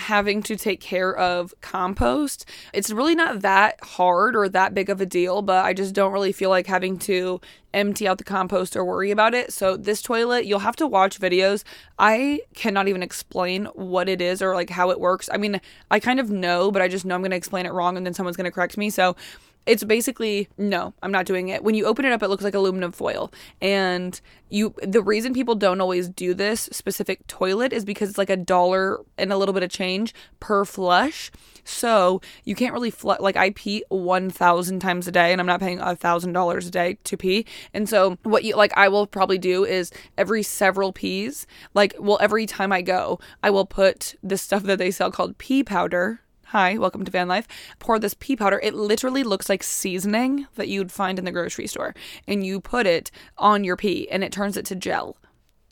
having 0.00 0.42
to 0.44 0.56
take 0.56 0.80
care 0.80 1.16
of 1.16 1.54
compost. 1.60 2.44
It's 2.72 2.90
really 2.90 3.14
not 3.14 3.42
that 3.42 3.82
hard 3.82 4.34
or 4.34 4.48
that 4.48 4.74
big 4.74 4.90
of 4.90 5.00
a 5.00 5.06
deal, 5.06 5.42
but 5.42 5.64
I 5.64 5.72
just 5.72 5.94
don't 5.94 6.12
really 6.12 6.32
feel 6.32 6.50
like 6.50 6.66
having 6.66 6.98
to 7.00 7.40
empty 7.72 8.08
out 8.08 8.18
the 8.18 8.24
compost 8.24 8.76
or 8.76 8.84
worry 8.84 9.10
about 9.10 9.34
it. 9.34 9.52
So 9.52 9.76
this 9.76 10.02
toilet, 10.02 10.44
you'll 10.44 10.60
have 10.60 10.76
to 10.76 10.86
watch 10.86 11.20
videos. 11.20 11.62
I 11.98 12.40
cannot 12.54 12.88
even 12.88 13.02
explain 13.02 13.66
what 13.74 14.08
it 14.08 14.20
is 14.20 14.42
or 14.42 14.54
like 14.54 14.70
how 14.70 14.90
it 14.90 14.98
works. 14.98 15.28
I 15.32 15.36
mean, 15.36 15.60
I 15.90 16.00
kind 16.00 16.18
of 16.18 16.30
know, 16.30 16.72
but 16.72 16.82
I 16.82 16.88
just 16.88 17.04
know 17.04 17.14
I'm 17.14 17.20
going 17.20 17.30
to 17.30 17.36
explain 17.36 17.66
it 17.66 17.72
wrong 17.72 17.96
and 17.96 18.04
then 18.04 18.14
someone's 18.14 18.36
going 18.36 18.46
to 18.46 18.50
correct 18.50 18.76
me. 18.76 18.90
So 18.90 19.14
it's 19.66 19.84
basically 19.84 20.48
no, 20.56 20.94
I'm 21.02 21.12
not 21.12 21.26
doing 21.26 21.48
it. 21.48 21.62
When 21.62 21.74
you 21.74 21.86
open 21.86 22.04
it 22.04 22.12
up, 22.12 22.22
it 22.22 22.28
looks 22.28 22.44
like 22.44 22.54
aluminum 22.54 22.92
foil. 22.92 23.32
And 23.60 24.20
you 24.48 24.74
the 24.82 25.02
reason 25.02 25.32
people 25.32 25.54
don't 25.54 25.80
always 25.80 26.08
do 26.08 26.34
this 26.34 26.62
specific 26.72 27.26
toilet 27.26 27.72
is 27.72 27.84
because 27.84 28.08
it's 28.08 28.18
like 28.18 28.30
a 28.30 28.36
dollar 28.36 29.00
and 29.18 29.32
a 29.32 29.36
little 29.36 29.52
bit 29.52 29.62
of 29.62 29.70
change 29.70 30.14
per 30.40 30.64
flush. 30.64 31.30
So 31.62 32.20
you 32.44 32.54
can't 32.54 32.72
really 32.72 32.90
flush 32.90 33.20
like 33.20 33.36
I 33.36 33.50
pee 33.50 33.84
one 33.88 34.30
thousand 34.30 34.80
times 34.80 35.06
a 35.06 35.12
day 35.12 35.32
and 35.32 35.40
I'm 35.40 35.46
not 35.46 35.60
paying 35.60 35.78
a 35.78 35.94
thousand 35.94 36.32
dollars 36.32 36.66
a 36.66 36.70
day 36.70 36.98
to 37.04 37.16
pee. 37.16 37.46
And 37.74 37.88
so 37.88 38.16
what 38.22 38.44
you 38.44 38.56
like 38.56 38.72
I 38.76 38.88
will 38.88 39.06
probably 39.06 39.38
do 39.38 39.64
is 39.64 39.92
every 40.16 40.42
several 40.42 40.92
pees, 40.92 41.46
like 41.74 41.94
well 41.98 42.18
every 42.20 42.46
time 42.46 42.72
I 42.72 42.82
go, 42.82 43.20
I 43.42 43.50
will 43.50 43.66
put 43.66 44.14
this 44.22 44.42
stuff 44.42 44.62
that 44.64 44.78
they 44.78 44.90
sell 44.90 45.10
called 45.10 45.38
pee 45.38 45.62
powder 45.62 46.22
Hi, 46.50 46.76
welcome 46.78 47.04
to 47.04 47.12
Van 47.12 47.28
Life. 47.28 47.46
Pour 47.78 48.00
this 48.00 48.14
pee 48.14 48.34
powder. 48.34 48.58
It 48.60 48.74
literally 48.74 49.22
looks 49.22 49.48
like 49.48 49.62
seasoning 49.62 50.48
that 50.56 50.66
you'd 50.66 50.90
find 50.90 51.16
in 51.16 51.24
the 51.24 51.30
grocery 51.30 51.68
store. 51.68 51.94
And 52.26 52.44
you 52.44 52.60
put 52.60 52.88
it 52.88 53.12
on 53.38 53.62
your 53.62 53.76
pee 53.76 54.10
and 54.10 54.24
it 54.24 54.32
turns 54.32 54.56
it 54.56 54.66
to 54.66 54.74
gel. 54.74 55.16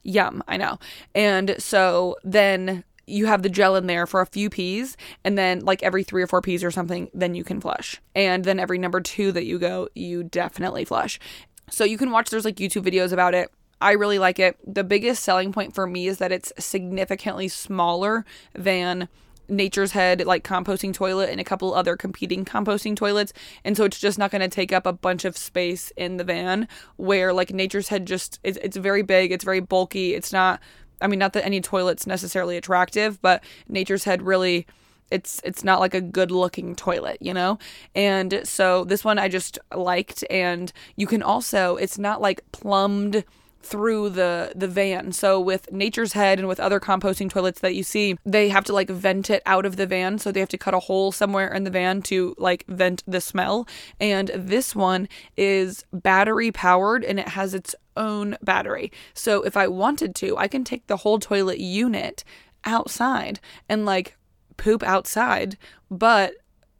Yum, 0.04 0.40
I 0.46 0.56
know. 0.56 0.78
And 1.16 1.56
so 1.58 2.14
then 2.22 2.84
you 3.08 3.26
have 3.26 3.42
the 3.42 3.48
gel 3.48 3.74
in 3.74 3.88
there 3.88 4.06
for 4.06 4.20
a 4.20 4.26
few 4.26 4.48
pees 4.48 4.96
and 5.24 5.36
then 5.36 5.64
like 5.64 5.82
every 5.82 6.04
3 6.04 6.22
or 6.22 6.28
4 6.28 6.42
pees 6.42 6.62
or 6.62 6.70
something 6.70 7.10
then 7.12 7.34
you 7.34 7.42
can 7.42 7.60
flush. 7.60 8.00
And 8.14 8.44
then 8.44 8.60
every 8.60 8.78
number 8.78 9.00
2 9.00 9.32
that 9.32 9.46
you 9.46 9.58
go, 9.58 9.88
you 9.96 10.22
definitely 10.22 10.84
flush. 10.84 11.18
So 11.68 11.82
you 11.82 11.98
can 11.98 12.12
watch 12.12 12.30
there's 12.30 12.44
like 12.44 12.54
YouTube 12.54 12.88
videos 12.88 13.12
about 13.12 13.34
it. 13.34 13.50
I 13.80 13.92
really 13.92 14.20
like 14.20 14.38
it. 14.38 14.56
The 14.64 14.84
biggest 14.84 15.24
selling 15.24 15.52
point 15.52 15.74
for 15.74 15.88
me 15.88 16.06
is 16.06 16.18
that 16.18 16.30
it's 16.30 16.52
significantly 16.56 17.48
smaller 17.48 18.24
than 18.54 19.08
Nature's 19.48 19.92
Head 19.92 20.24
like 20.26 20.44
composting 20.44 20.92
toilet 20.92 21.30
and 21.30 21.40
a 21.40 21.44
couple 21.44 21.74
other 21.74 21.96
competing 21.96 22.44
composting 22.44 22.96
toilets. 22.96 23.32
And 23.64 23.76
so 23.76 23.84
it's 23.84 23.98
just 23.98 24.18
not 24.18 24.30
going 24.30 24.42
to 24.42 24.48
take 24.48 24.72
up 24.72 24.86
a 24.86 24.92
bunch 24.92 25.24
of 25.24 25.36
space 25.36 25.92
in 25.96 26.16
the 26.16 26.24
van 26.24 26.68
where 26.96 27.32
like 27.32 27.52
Nature's 27.52 27.88
Head 27.88 28.06
just 28.06 28.38
it's, 28.42 28.58
it's 28.62 28.76
very 28.76 29.02
big, 29.02 29.32
it's 29.32 29.44
very 29.44 29.60
bulky. 29.60 30.14
It's 30.14 30.32
not 30.32 30.60
I 31.00 31.06
mean 31.06 31.18
not 31.18 31.32
that 31.34 31.44
any 31.44 31.60
toilet's 31.60 32.06
necessarily 32.06 32.56
attractive, 32.56 33.20
but 33.22 33.42
Nature's 33.68 34.04
Head 34.04 34.22
really 34.22 34.66
it's 35.10 35.40
it's 35.44 35.64
not 35.64 35.80
like 35.80 35.94
a 35.94 36.00
good 36.00 36.30
looking 36.30 36.76
toilet 36.76 37.16
you 37.20 37.32
know 37.32 37.58
and 37.94 38.42
so 38.44 38.84
this 38.84 39.04
one 39.04 39.18
i 39.18 39.28
just 39.28 39.58
liked 39.74 40.22
and 40.28 40.72
you 40.96 41.06
can 41.06 41.22
also 41.22 41.76
it's 41.76 41.98
not 41.98 42.20
like 42.20 42.42
plumbed 42.52 43.24
through 43.60 44.10
the 44.10 44.52
the 44.54 44.68
van. 44.68 45.12
So 45.12 45.40
with 45.40 45.70
Nature's 45.72 46.12
Head 46.12 46.38
and 46.38 46.48
with 46.48 46.60
other 46.60 46.80
composting 46.80 47.28
toilets 47.28 47.60
that 47.60 47.74
you 47.74 47.82
see, 47.82 48.16
they 48.24 48.48
have 48.48 48.64
to 48.64 48.72
like 48.72 48.88
vent 48.88 49.30
it 49.30 49.42
out 49.46 49.66
of 49.66 49.76
the 49.76 49.86
van, 49.86 50.18
so 50.18 50.30
they 50.30 50.40
have 50.40 50.48
to 50.50 50.58
cut 50.58 50.74
a 50.74 50.78
hole 50.78 51.12
somewhere 51.12 51.52
in 51.52 51.64
the 51.64 51.70
van 51.70 52.02
to 52.02 52.34
like 52.38 52.64
vent 52.68 53.02
the 53.06 53.20
smell. 53.20 53.66
And 54.00 54.30
this 54.34 54.74
one 54.74 55.08
is 55.36 55.84
battery 55.92 56.52
powered 56.52 57.04
and 57.04 57.18
it 57.18 57.28
has 57.28 57.54
its 57.54 57.74
own 57.96 58.36
battery. 58.42 58.92
So 59.12 59.42
if 59.42 59.56
I 59.56 59.66
wanted 59.68 60.14
to, 60.16 60.36
I 60.36 60.48
can 60.48 60.64
take 60.64 60.86
the 60.86 60.98
whole 60.98 61.18
toilet 61.18 61.58
unit 61.58 62.24
outside 62.64 63.40
and 63.68 63.84
like 63.84 64.16
poop 64.56 64.82
outside, 64.82 65.58
but 65.90 66.34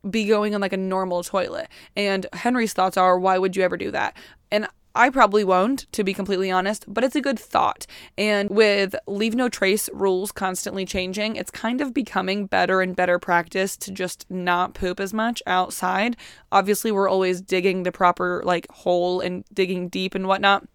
be 0.08 0.26
going 0.26 0.54
on 0.54 0.60
like 0.60 0.72
a 0.72 0.78
normal 0.78 1.22
toilet. 1.24 1.68
And 1.96 2.26
Henry's 2.32 2.72
thoughts 2.72 2.96
are, 2.96 3.18
why 3.18 3.36
would 3.36 3.56
you 3.56 3.62
ever 3.62 3.76
do 3.76 3.90
that? 3.90 4.16
And 4.50 4.68
I 4.94 5.10
probably 5.10 5.44
won't, 5.44 5.86
to 5.92 6.02
be 6.02 6.12
completely 6.12 6.50
honest, 6.50 6.84
but 6.88 7.04
it's 7.04 7.14
a 7.14 7.20
good 7.20 7.38
thought. 7.38 7.86
And 8.16 8.50
with 8.50 8.94
leave 9.06 9.34
no 9.34 9.48
trace 9.48 9.88
rules 9.92 10.32
constantly 10.32 10.84
changing, 10.84 11.36
it's 11.36 11.50
kind 11.50 11.80
of 11.80 11.94
becoming 11.94 12.46
better 12.46 12.80
and 12.80 12.96
better 12.96 13.18
practice 13.18 13.76
to 13.78 13.92
just 13.92 14.26
not 14.28 14.74
poop 14.74 14.98
as 14.98 15.12
much 15.12 15.42
outside. 15.46 16.16
Obviously, 16.50 16.90
we're 16.90 17.08
always 17.08 17.40
digging 17.40 17.84
the 17.84 17.92
proper 17.92 18.42
like 18.44 18.66
hole 18.70 19.20
and 19.20 19.44
digging 19.52 19.88
deep 19.88 20.14
and 20.14 20.26
whatnot 20.26 20.66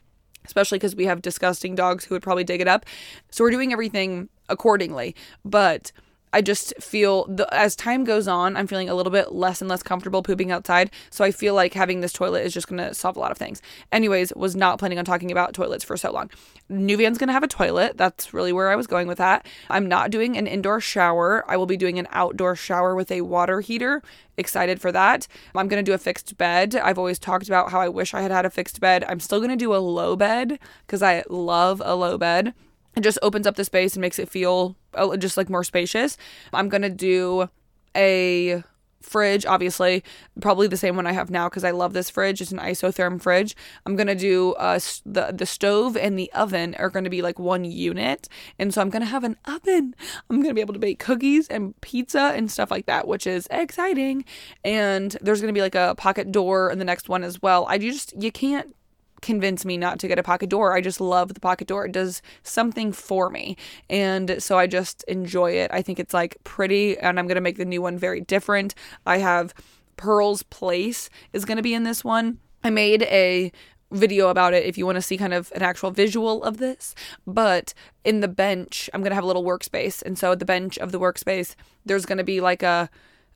especially 0.45 0.77
because 0.77 0.93
we 0.93 1.05
have 1.05 1.21
disgusting 1.21 1.73
dogs 1.73 2.03
who 2.03 2.13
would 2.15 2.21
probably 2.21 2.43
dig 2.43 2.59
it 2.59 2.67
up. 2.67 2.85
So 3.31 3.43
we're 3.45 3.51
doing 3.51 3.71
everything 3.71 4.27
accordingly. 4.49 5.15
But 5.45 5.93
I 6.33 6.41
just 6.41 6.73
feel 6.81 7.25
the, 7.25 7.51
as 7.53 7.75
time 7.75 8.03
goes 8.03 8.27
on, 8.27 8.57
I'm 8.57 8.67
feeling 8.67 8.89
a 8.89 8.95
little 8.95 9.11
bit 9.11 9.31
less 9.31 9.61
and 9.61 9.69
less 9.69 9.83
comfortable 9.83 10.23
pooping 10.23 10.51
outside. 10.51 10.91
So 11.11 11.23
I 11.23 11.31
feel 11.31 11.53
like 11.53 11.73
having 11.73 12.01
this 12.01 12.11
toilet 12.11 12.45
is 12.45 12.53
just 12.53 12.67
going 12.67 12.85
to 12.85 12.93
solve 12.93 13.15
a 13.15 13.19
lot 13.19 13.31
of 13.31 13.37
things. 13.37 13.61
Anyways, 13.91 14.33
was 14.35 14.55
not 14.55 14.79
planning 14.79 14.97
on 14.97 15.05
talking 15.05 15.31
about 15.31 15.53
toilets 15.53 15.83
for 15.83 15.95
so 15.95 16.11
long. 16.11 16.29
New 16.69 16.97
van's 16.97 17.17
going 17.17 17.27
to 17.27 17.33
have 17.33 17.43
a 17.43 17.47
toilet. 17.47 17.97
That's 17.97 18.33
really 18.33 18.51
where 18.51 18.69
I 18.69 18.75
was 18.75 18.87
going 18.87 19.07
with 19.07 19.19
that. 19.19 19.45
I'm 19.69 19.87
not 19.87 20.11
doing 20.11 20.35
an 20.35 20.47
indoor 20.47 20.81
shower. 20.81 21.45
I 21.47 21.55
will 21.55 21.65
be 21.65 21.77
doing 21.77 21.99
an 21.99 22.07
outdoor 22.11 22.55
shower 22.55 22.95
with 22.95 23.11
a 23.11 23.21
water 23.21 23.61
heater. 23.61 24.01
Excited 24.35 24.81
for 24.81 24.91
that. 24.91 25.27
I'm 25.53 25.67
going 25.67 25.83
to 25.83 25.89
do 25.89 25.93
a 25.93 25.99
fixed 25.99 26.37
bed. 26.37 26.75
I've 26.75 26.97
always 26.97 27.19
talked 27.19 27.47
about 27.47 27.71
how 27.71 27.79
I 27.79 27.89
wish 27.89 28.13
I 28.13 28.21
had 28.21 28.31
had 28.31 28.45
a 28.45 28.49
fixed 28.49 28.79
bed. 28.79 29.05
I'm 29.07 29.19
still 29.19 29.39
going 29.39 29.51
to 29.51 29.55
do 29.55 29.75
a 29.75 29.77
low 29.77 30.15
bed 30.15 30.57
because 30.87 31.03
I 31.03 31.23
love 31.29 31.81
a 31.85 31.95
low 31.95 32.17
bed 32.17 32.53
it 32.95 33.01
just 33.01 33.19
opens 33.21 33.47
up 33.47 33.55
the 33.55 33.65
space 33.65 33.95
and 33.95 34.01
makes 34.01 34.19
it 34.19 34.29
feel 34.29 34.75
just 35.17 35.37
like 35.37 35.49
more 35.49 35.63
spacious. 35.63 36.17
I'm 36.53 36.69
gonna 36.69 36.89
do 36.89 37.49
a 37.95 38.63
fridge, 39.03 39.45
obviously, 39.45 40.03
probably 40.41 40.67
the 40.67 40.77
same 40.77 40.95
one 40.95 41.05
I 41.05 41.11
have 41.11 41.29
now 41.29 41.49
because 41.49 41.63
I 41.63 41.71
love 41.71 41.93
this 41.93 42.09
fridge. 42.09 42.41
It's 42.41 42.51
an 42.51 42.57
isotherm 42.59 43.21
fridge. 43.21 43.55
I'm 43.85 43.95
gonna 43.95 44.15
do 44.15 44.53
uh, 44.53 44.79
the 45.05 45.31
the 45.33 45.45
stove 45.45 45.95
and 45.95 46.17
the 46.17 46.31
oven 46.33 46.75
are 46.75 46.89
gonna 46.89 47.09
be 47.09 47.21
like 47.21 47.37
one 47.37 47.65
unit, 47.65 48.27
and 48.57 48.73
so 48.73 48.81
I'm 48.81 48.89
gonna 48.89 49.05
have 49.05 49.23
an 49.23 49.37
oven. 49.45 49.95
I'm 50.29 50.41
gonna 50.41 50.53
be 50.53 50.61
able 50.61 50.73
to 50.73 50.79
bake 50.79 50.99
cookies 50.99 51.47
and 51.49 51.79
pizza 51.81 52.33
and 52.35 52.49
stuff 52.49 52.71
like 52.71 52.85
that, 52.87 53.07
which 53.07 53.27
is 53.27 53.47
exciting. 53.51 54.25
And 54.63 55.15
there's 55.21 55.41
gonna 55.41 55.53
be 55.53 55.61
like 55.61 55.75
a 55.75 55.95
pocket 55.97 56.31
door 56.31 56.71
in 56.71 56.79
the 56.79 56.85
next 56.85 57.09
one 57.09 57.23
as 57.23 57.41
well. 57.41 57.65
I 57.67 57.77
just 57.77 58.13
you 58.21 58.31
can't 58.31 58.75
convince 59.23 59.65
me 59.65 59.77
not 59.77 59.97
to 59.99 60.07
get 60.07 60.19
a 60.19 60.23
pocket 60.23 60.49
door. 60.49 60.75
I 60.75 60.81
just 60.81 61.01
love 61.01 61.33
the 61.33 61.39
pocket 61.39 61.67
door. 61.67 61.85
It 61.85 61.91
does 61.93 62.21
something 62.43 62.91
for 62.91 63.31
me. 63.31 63.57
And 63.89 64.35
so 64.43 64.59
I 64.59 64.67
just 64.67 65.03
enjoy 65.03 65.53
it. 65.53 65.71
I 65.73 65.81
think 65.81 65.99
it's 65.99 66.13
like 66.13 66.37
pretty, 66.43 66.97
and 66.99 67.17
I'm 67.17 67.25
going 67.25 67.35
to 67.35 67.41
make 67.41 67.57
the 67.57 67.65
new 67.65 67.81
one 67.81 67.97
very 67.97 68.21
different. 68.21 68.75
I 69.07 69.17
have 69.17 69.55
Pearl's 69.97 70.43
Place 70.43 71.09
is 71.31 71.45
going 71.45 71.57
to 71.57 71.63
be 71.63 71.73
in 71.73 71.83
this 71.83 72.03
one. 72.03 72.37
I 72.63 72.69
made 72.69 73.03
a 73.03 73.51
video 73.91 74.29
about 74.29 74.53
it 74.53 74.65
if 74.65 74.77
you 74.77 74.85
want 74.85 74.95
to 74.95 75.01
see 75.01 75.17
kind 75.17 75.33
of 75.33 75.51
an 75.55 75.61
actual 75.61 75.91
visual 75.91 76.43
of 76.43 76.57
this. 76.57 76.95
But 77.25 77.73
in 78.03 78.19
the 78.19 78.27
bench, 78.27 78.89
I'm 78.93 79.01
going 79.01 79.11
to 79.11 79.15
have 79.15 79.23
a 79.23 79.27
little 79.27 79.43
workspace. 79.43 80.01
And 80.01 80.17
so 80.17 80.31
at 80.31 80.39
the 80.39 80.45
bench 80.45 80.77
of 80.77 80.91
the 80.91 80.99
workspace, 80.99 81.55
there's 81.85 82.05
going 82.05 82.17
to 82.17 82.23
be 82.23 82.41
like 82.41 82.63
a 82.63 82.89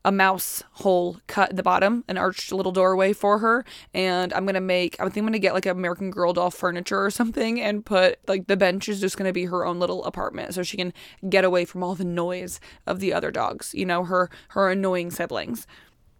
a 0.05 0.11
mouse 0.11 0.63
hole 0.73 1.19
cut 1.27 1.49
at 1.49 1.55
the 1.55 1.63
bottom, 1.63 2.03
an 2.07 2.17
arched 2.17 2.51
little 2.51 2.71
doorway 2.71 3.13
for 3.13 3.39
her. 3.39 3.65
And 3.93 4.33
I'm 4.33 4.45
gonna 4.45 4.61
make, 4.61 4.95
I 4.99 5.03
think 5.03 5.17
I'm 5.17 5.25
gonna 5.25 5.39
get 5.39 5.53
like 5.53 5.65
an 5.65 5.71
American 5.71 6.11
Girl 6.11 6.33
doll 6.33 6.51
furniture 6.51 7.03
or 7.03 7.11
something 7.11 7.59
and 7.59 7.85
put 7.85 8.19
like 8.27 8.47
the 8.47 8.57
bench 8.57 8.87
is 8.89 9.01
just 9.01 9.17
gonna 9.17 9.33
be 9.33 9.45
her 9.45 9.65
own 9.65 9.79
little 9.79 10.03
apartment 10.05 10.53
so 10.53 10.63
she 10.63 10.77
can 10.77 10.93
get 11.29 11.43
away 11.43 11.65
from 11.65 11.83
all 11.83 11.95
the 11.95 12.05
noise 12.05 12.59
of 12.85 12.99
the 12.99 13.13
other 13.13 13.31
dogs, 13.31 13.73
you 13.73 13.85
know, 13.85 14.03
her 14.03 14.29
her 14.49 14.69
annoying 14.69 15.11
siblings. 15.11 15.67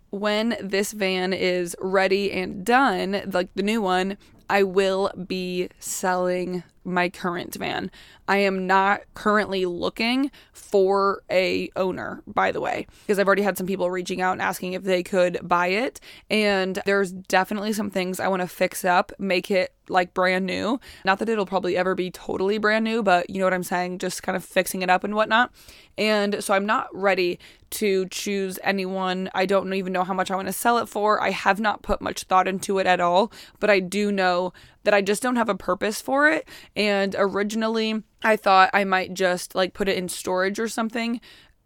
When 0.10 0.56
this 0.62 0.94
van 0.94 1.34
is 1.34 1.76
ready 1.82 2.32
and 2.32 2.66
done, 2.66 3.30
like 3.32 3.50
the 3.56 3.64
new 3.64 3.82
one, 3.82 4.18
I 4.50 4.64
will 4.64 5.12
be 5.28 5.70
selling 5.80 6.64
my 6.88 7.10
current 7.10 7.54
van. 7.56 7.92
I 8.28 8.38
am 8.38 8.66
not 8.66 9.02
currently 9.14 9.66
looking 9.66 10.32
for 10.54 11.22
a 11.30 11.70
owner, 11.76 12.24
by 12.26 12.52
the 12.52 12.62
way, 12.62 12.88
because 13.02 13.20
I've 13.20 13.28
already 13.28 13.42
had 13.42 13.58
some 13.58 13.68
people 13.68 13.92
reaching 13.92 14.22
out 14.22 14.34
and 14.34 14.42
asking 14.42 14.74
if 14.74 14.84
they 14.84 15.04
could 15.04 15.40
buy 15.44 15.68
it. 15.68 16.00
And 16.30 16.82
there's 16.86 17.12
definitely 17.12 17.74
some 17.74 17.90
things 17.90 18.20
I 18.20 18.30
want 18.30 18.42
to 18.42 18.48
fix 18.48 18.86
up, 18.86 19.12
make 19.20 19.52
it 19.52 19.74
like 19.90 20.14
brand 20.14 20.46
new. 20.46 20.80
Not 21.06 21.20
that 21.20 21.30
it'll 21.30 21.46
probably 21.46 21.78
ever 21.78 21.96
be 21.96 22.12
totally 22.12 22.58
brand 22.58 22.84
new, 22.84 23.04
but 23.04 23.30
you 23.30 23.40
know 23.40 23.46
what 23.46 23.54
I'm 23.54 23.64
saying? 23.64 24.00
Just 24.00 24.24
kind 24.24 24.36
of 24.36 24.44
fixing 24.44 24.82
it 24.82 24.90
up 24.90 25.04
and 25.04 25.16
whatnot. 25.16 25.52
And 25.98 26.44
so 26.44 26.54
I'm 26.54 26.66
not 26.66 26.88
ready 26.94 27.40
to 27.70 28.08
choose 28.08 28.60
anyone. 28.64 29.30
I 29.34 29.46
don't 29.46 29.74
even 29.74 29.94
know 29.94 30.04
how 30.04 30.14
much 30.14 30.32
I 30.32 30.36
want 30.36 30.48
to 30.48 30.54
sell 30.54 30.78
it 30.78 30.88
for. 30.88 31.22
I 31.22 31.32
have 31.32 31.60
not 31.60 31.82
put 31.82 32.02
much 32.02 32.24
thought 32.24 32.48
into 32.48 32.80
it 32.80 32.88
at 32.88 33.00
all, 33.00 33.32
but 33.60 33.70
I 33.70 33.80
do 33.80 34.12
know 34.38 34.54
that 34.84 34.94
I 34.94 35.02
just 35.02 35.22
don't 35.22 35.36
have 35.36 35.50
a 35.50 35.56
purpose 35.56 36.02
for 36.02 36.30
it. 36.30 36.48
And 36.76 37.16
originally, 37.18 38.04
I 38.24 38.36
thought 38.36 38.70
I 38.74 38.84
might 38.84 39.14
just 39.14 39.56
like 39.56 39.74
put 39.74 39.90
it 39.90 39.98
in 39.98 40.10
storage 40.10 40.60
or 40.60 40.68
something 40.68 41.20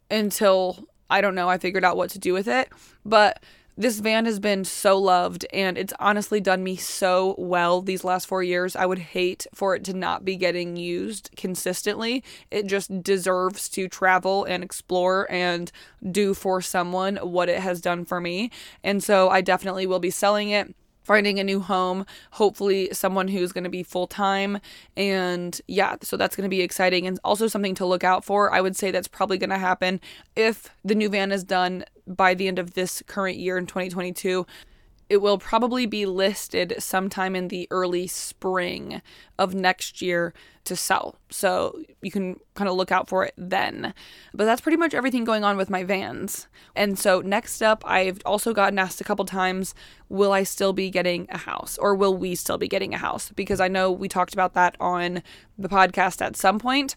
until 0.10 0.88
I 1.10 1.22
don't 1.22 1.36
know, 1.36 1.50
I 1.50 1.58
figured 1.58 1.84
out 1.84 1.98
what 1.98 2.10
to 2.12 2.20
do 2.20 2.34
with 2.34 2.48
it. 2.48 2.70
But 3.06 3.44
this 3.78 4.00
van 4.00 4.26
has 4.26 4.40
been 4.40 4.64
so 4.66 4.98
loved 4.98 5.46
and 5.54 5.78
it's 5.78 5.94
honestly 6.00 6.40
done 6.40 6.64
me 6.64 6.76
so 6.76 7.36
well 7.38 7.82
these 7.82 8.04
last 8.04 8.28
four 8.28 8.44
years. 8.44 8.76
I 8.76 8.86
would 8.86 9.00
hate 9.00 9.48
for 9.54 9.76
it 9.76 9.84
to 9.86 9.94
not 9.94 10.26
be 10.26 10.36
getting 10.36 10.76
used 10.76 11.32
consistently. 11.36 12.24
It 12.52 12.68
just 12.68 13.02
deserves 13.02 13.70
to 13.70 13.88
travel 13.88 14.44
and 14.44 14.64
explore 14.64 15.26
and 15.32 15.72
do 16.12 16.34
for 16.34 16.62
someone 16.62 17.16
what 17.18 17.50
it 17.50 17.60
has 17.60 17.82
done 17.82 18.06
for 18.06 18.20
me. 18.20 18.52
And 18.84 19.04
so 19.04 19.30
I 19.30 19.42
definitely 19.42 19.88
will 19.88 20.00
be 20.00 20.12
selling 20.12 20.50
it 20.50 20.76
finding 21.04 21.40
a 21.40 21.44
new 21.44 21.60
home, 21.60 22.06
hopefully 22.32 22.90
someone 22.92 23.28
who's 23.28 23.52
going 23.52 23.64
to 23.64 23.70
be 23.70 23.84
full 23.84 24.08
time. 24.08 24.60
And 24.96 25.60
yeah, 25.68 25.96
so 26.02 26.18
that's 26.18 26.36
going 26.36 26.50
to 26.50 26.50
be 26.50 26.62
exciting 26.62 27.08
and 27.08 27.20
also 27.24 27.48
something 27.48 27.76
to 27.76 27.86
look 27.86 28.04
out 28.04 28.24
for. 28.24 28.54
I 28.54 28.62
would 28.62 28.76
say 28.76 28.92
that's 28.92 29.08
probably 29.08 29.38
going 29.38 29.50
to 29.50 29.58
happen 29.58 30.00
if 30.36 30.70
the 30.84 30.96
new 30.96 31.10
van 31.10 31.32
is 31.32 31.44
done 31.44 31.86
by 32.08 32.34
the 32.34 32.48
end 32.48 32.60
of 32.60 32.74
this 32.74 33.04
current 33.08 33.38
year 33.38 33.58
in 33.58 33.66
2022 33.66 34.46
it 35.12 35.22
will 35.22 35.38
probably 35.38 35.86
be 35.86 36.06
listed 36.06 36.74
sometime 36.80 37.36
in 37.36 37.50
the 37.50 37.68
early 37.70 38.08
spring 38.08 39.02
of 39.38 39.54
next 39.54 40.02
year 40.02 40.34
to 40.66 40.76
sell. 40.76 41.16
So 41.30 41.82
you 42.02 42.12
can 42.12 42.40
kind 42.56 42.70
of 42.70 42.76
look 42.76 42.92
out 42.92 43.08
for 43.08 43.26
it 43.26 43.34
then. 43.38 43.94
But 44.34 44.46
that's 44.46 44.62
pretty 44.62 44.78
much 44.78 44.94
everything 44.94 45.24
going 45.24 45.44
on 45.44 45.58
with 45.58 45.70
my 45.70 45.84
vans. 45.84 46.48
And 46.76 46.98
so 46.98 47.22
next 47.22 47.62
up, 47.62 47.84
I've 47.86 48.22
also 48.26 48.54
gotten 48.54 48.80
asked 48.80 49.02
a 49.02 49.04
couple 49.04 49.26
times, 49.26 49.74
will 50.10 50.32
I 50.32 50.44
still 50.44 50.74
be 50.74 50.90
getting 50.90 51.28
a 51.30 51.38
house 51.38 51.78
or 51.78 51.96
will 51.96 52.16
we 52.16 52.36
still 52.36 52.58
be 52.58 52.68
getting 52.68 52.94
a 52.94 52.98
house? 52.98 53.32
Because 53.36 53.60
I 53.60 53.68
know 53.68 53.92
we 53.92 54.08
talked 54.08 54.34
about 54.34 54.54
that 54.54 54.76
on 54.80 55.24
the 55.58 55.70
podcast 55.70 56.22
at 56.22 56.36
some 56.36 56.60
point 56.60 56.96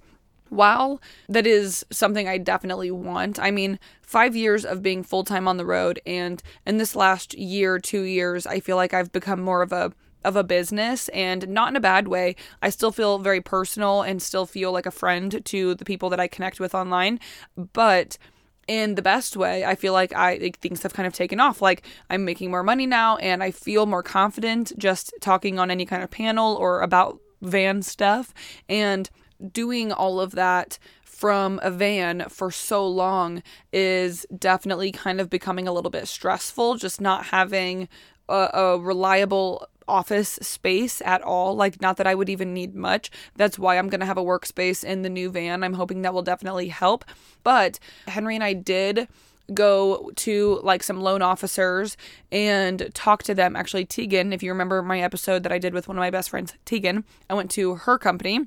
while 0.51 1.01
that 1.29 1.47
is 1.47 1.85
something 1.91 2.29
I 2.29 2.39
definitely 2.39 2.91
want, 2.91 3.39
I 3.41 3.51
mean, 3.51 3.79
five 4.03 4.37
years 4.37 4.65
of 4.65 4.83
being 4.83 5.03
full 5.03 5.25
time 5.25 5.49
on 5.49 5.57
the 5.57 5.67
road, 5.67 6.01
and 6.07 6.43
in 6.67 6.79
this 6.79 6.95
last 6.95 7.35
year, 7.35 7.79
two 7.79 8.03
years, 8.03 8.47
I 8.47 8.61
feel 8.61 8.77
like 8.77 8.95
I've 8.95 9.11
become 9.11 9.41
more 9.41 9.63
of 9.63 9.73
a 9.73 9.93
of 10.25 10.37
a 10.37 10.45
business 10.45 11.09
and 11.11 11.49
not 11.49 11.69
in 11.69 11.77
a 11.77 11.81
bad 11.81 12.09
way. 12.09 12.37
I 12.63 12.71
still 12.71 12.93
feel 12.93 13.19
very 13.19 13.41
personal 13.41 14.03
and 14.03 14.23
still 14.23 14.47
feel 14.47 14.73
like 14.73 14.87
a 14.87 14.91
friend 14.91 15.45
to 15.45 15.75
the 15.75 15.85
people 15.85 16.11
that 16.11 16.21
I 16.21 16.29
connect 16.29 16.61
with 16.61 16.75
online, 16.75 17.21
but 17.57 18.19
in 18.67 18.95
the 18.95 19.03
best 19.03 19.37
way. 19.37 19.65
I 19.65 19.75
feel 19.75 19.93
like 19.93 20.13
I 20.15 20.39
like, 20.41 20.59
things 20.59 20.83
have 20.83 20.95
kind 20.95 21.07
of 21.07 21.13
taken 21.13 21.41
off. 21.41 21.61
Like 21.61 21.87
I'm 22.11 22.25
making 22.25 22.51
more 22.51 22.63
money 22.63 22.87
now 22.87 23.17
and 23.19 23.43
I 23.43 23.51
feel 23.51 23.87
more 23.87 24.03
confident 24.03 24.73
just 24.79 25.13
talking 25.21 25.59
on 25.59 25.71
any 25.71 25.85
kind 25.85 26.03
of 26.03 26.11
panel 26.11 26.57
or 26.57 26.81
about 26.81 27.19
van 27.43 27.83
stuff 27.83 28.33
and 28.69 29.11
doing 29.53 29.93
all 29.93 30.21
of 30.21 30.33
that 30.33 30.79
from 31.03 31.61
a 31.63 31.71
van 31.71 32.25
for 32.29 32.51
so 32.51 32.87
long 32.87 33.43
is 33.73 34.27
definitely 34.37 34.91
kind 34.91 35.21
of 35.21 35.31
becoming 35.31 35.69
a 35.69 35.73
little 35.73 35.91
bit 35.91 36.09
stressful, 36.09 36.77
just 36.77 37.01
not 37.01 37.27
having 37.27 37.89
a, 38.29 38.51
a 38.53 38.79
reliable 38.79 39.67
office 39.89 40.39
space 40.43 41.03
at 41.05 41.23
all. 41.23 41.55
Like, 41.55 41.81
not 41.81 41.97
that 41.97 42.07
I 42.07 42.15
would 42.15 42.29
even 42.29 42.55
need 42.55 42.75
much. 42.75 43.11
That's 43.37 43.59
why 43.59 43.79
I'm 43.79 43.89
going 43.89 44.01
to 44.01 44.07
have 44.07 44.19
a 44.19 44.25
workspace 44.25 44.85
in 44.85 45.03
the 45.03 45.11
new 45.11 45.31
van. 45.31 45.63
I'm 45.63 45.75
hoping 45.75 46.03
that 46.03 46.15
will 46.15 46.23
definitely 46.23 46.69
help. 46.69 47.05
But 47.43 47.79
Henry 48.07 48.35
and 48.35 48.45
I 48.45 48.53
did 48.53 49.09
go 49.53 50.11
to 50.17 50.61
like 50.63 50.83
some 50.83 51.01
loan 51.01 51.21
officers 51.21 51.97
and 52.33 52.91
talk 52.95 53.23
to 53.25 53.35
them. 53.35 53.57
Actually, 53.57 53.85
Tegan, 53.85 54.33
if 54.33 54.43
you 54.43 54.51
remember 54.51 54.83
my 54.83 55.01
episode 55.01 55.43
that 55.43 55.53
I 55.53 55.59
did 55.59 55.75
with 55.75 55.87
one 55.87 55.97
of 55.99 56.01
my 56.01 56.11
best 56.11 56.31
friends, 56.31 56.55
Tegan, 56.65 57.05
I 57.29 57.35
went 57.35 57.51
to 57.53 57.75
her 57.75 57.99
company 57.99 58.47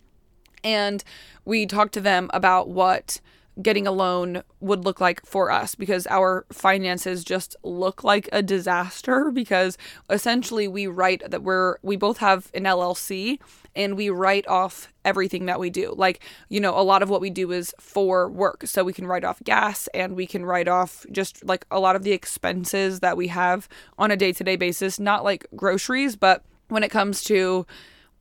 and 0.64 1.04
we 1.46 1.66
talked 1.66 1.94
to 1.94 2.02
them 2.02 2.30
about 2.34 2.68
what 2.70 3.22
getting 3.62 3.88
a 3.88 3.92
loan 3.92 4.44
would 4.60 4.86
look 4.86 5.02
like 5.02 5.26
for 5.26 5.50
us 5.52 5.76
because 5.76 6.06
our 6.08 6.46
finances 6.52 7.24
just 7.24 7.56
look 7.64 8.04
like 8.04 8.30
a 8.32 8.42
disaster 8.42 9.32
because 9.34 9.78
essentially 10.10 10.68
we 10.68 10.88
write 10.88 11.24
that 11.30 11.44
we're 11.44 11.78
we 11.82 11.96
both 11.96 12.18
have 12.18 12.50
an 12.54 12.64
LLC 12.64 13.40
and 13.76 13.96
we 13.96 14.10
write 14.10 14.48
off 14.48 14.92
everything 15.06 15.46
that 15.46 15.60
we 15.60 15.70
do. 15.70 15.94
Like, 15.96 16.20
you 16.50 16.60
know, 16.60 16.78
a 16.78 16.82
lot 16.82 17.04
of 17.04 17.10
what 17.10 17.22
we 17.22 17.30
do 17.30 17.52
is 17.52 17.74
for 17.80 18.28
work. 18.28 18.64
So 18.66 18.84
we 18.84 18.92
can 18.92 19.06
write 19.06 19.24
off 19.24 19.42
gas 19.44 19.88
and 19.94 20.16
we 20.16 20.26
can 20.26 20.44
write 20.46 20.68
off 20.68 21.06
just 21.12 21.46
like 21.46 21.66
a 21.70 21.80
lot 21.80 21.96
of 21.96 22.04
the 22.04 22.12
expenses 22.12 23.02
that 23.02 23.16
we 23.16 23.28
have 23.28 23.70
on 24.00 24.10
a 24.10 24.18
day-to-day 24.18 24.56
basis, 24.56 25.00
not 25.00 25.24
like 25.24 25.46
groceries, 25.56 26.16
but 26.16 26.44
when 26.70 26.84
it 26.84 26.90
comes 26.90 27.24
to 27.26 27.66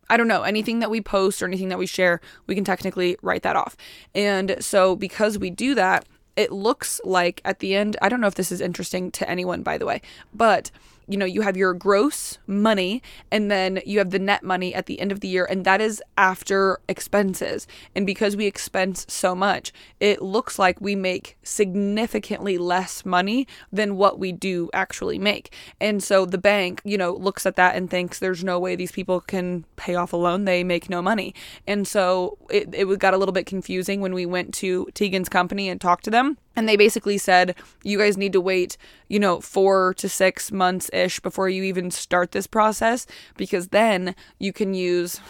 I 0.09 0.17
don't 0.17 0.29
know, 0.29 0.43
anything 0.43 0.79
that 0.81 0.91
we 0.91 1.01
post 1.01 1.43
or 1.43 1.47
anything 1.47 1.69
that 1.69 1.79
we 1.79 1.87
share, 1.87 2.21
we 2.47 2.55
can 2.55 2.65
technically 2.65 3.17
write 3.23 3.43
that 3.43 3.57
off. 3.57 3.77
And 4.15 4.57
so 4.61 4.97
because 4.97 5.39
we 5.39 5.51
do 5.51 5.75
that, 5.75 6.07
it 6.37 6.53
looks 6.53 7.01
like 7.05 7.41
at 7.45 7.61
the 7.61 7.75
end, 7.75 7.97
I 8.03 8.09
don't 8.09 8.21
know 8.21 8.27
if 8.27 8.35
this 8.35 8.53
is 8.53 8.61
interesting 8.61 9.11
to 9.13 9.29
anyone, 9.29 9.63
by 9.63 9.79
the 9.79 9.87
way, 9.87 10.03
but 10.35 10.71
you 11.09 11.17
know, 11.17 11.27
you 11.27 11.43
have 11.43 11.57
your 11.57 11.73
gross 11.75 12.39
money 12.47 13.03
and 13.31 13.51
then 13.51 13.81
you 13.87 13.99
have 13.99 14.11
the 14.11 14.19
net 14.19 14.43
money 14.43 14.75
at 14.75 14.87
the 14.87 15.01
end 15.01 15.13
of 15.13 15.21
the 15.21 15.29
year, 15.29 15.45
and 15.45 15.65
that 15.65 15.81
is 15.81 16.03
after 16.17 16.79
expenses. 16.89 17.67
And 17.95 18.07
because 18.07 18.37
we 18.37 18.47
expense 18.47 19.07
so 19.09 19.35
much, 19.35 19.73
it 20.01 20.23
looks 20.23 20.59
like 20.59 20.81
we 20.81 20.95
make 20.95 21.37
significantly 21.43 22.59
less 22.59 23.05
money 23.05 23.47
than 23.73 23.97
what 23.97 24.19
we 24.19 24.33
do 24.33 24.71
actually 24.73 25.19
make. 25.19 25.53
And 25.81 26.03
so 26.03 26.27
the 26.27 26.39
bank, 26.39 26.81
you 26.85 26.99
know, 26.99 27.13
looks 27.13 27.47
at 27.47 27.57
that 27.57 27.77
and 27.77 27.91
thinks 27.91 28.19
there's 28.19 28.45
no 28.45 28.59
way 28.59 28.77
these 28.77 28.93
people 28.93 29.21
can 29.21 29.65
pay 29.77 29.95
off 29.95 30.13
a 30.13 30.17
loan. 30.17 30.45
They 30.45 30.65
make 30.65 30.91
no 30.91 31.01
money. 31.03 31.35
And 31.67 31.87
so 31.87 32.39
it, 32.51 32.69
it 32.73 32.99
got 32.99 33.15
a 33.15 33.19
little 33.19 33.33
bit 33.33 33.47
confusing 33.47 34.01
when 34.01 34.15
we 34.15 34.27
went 34.27 34.55
to 34.55 34.87
Tegan's 34.95 35.29
company 35.29 35.69
and 35.69 35.81
talked 35.81 36.05
to 36.05 36.11
them 36.11 36.39
and 36.57 36.69
they 36.69 36.77
basically 36.77 37.19
said, 37.19 37.55
you 37.83 37.99
guys 37.99 38.17
need 38.17 38.33
to 38.33 38.41
wait, 38.41 38.77
you 39.09 39.19
know, 39.19 39.41
four 39.41 39.95
to 39.95 40.09
six 40.09 40.51
months 40.51 40.91
ish 40.93 41.21
before 41.21 41.49
you 41.49 41.63
even 41.63 41.91
start 41.91 42.33
this 42.33 42.47
process 42.47 43.07
because 43.37 43.69
then 43.69 44.15
you 44.39 44.53
can 44.53 44.75
use 44.75 45.21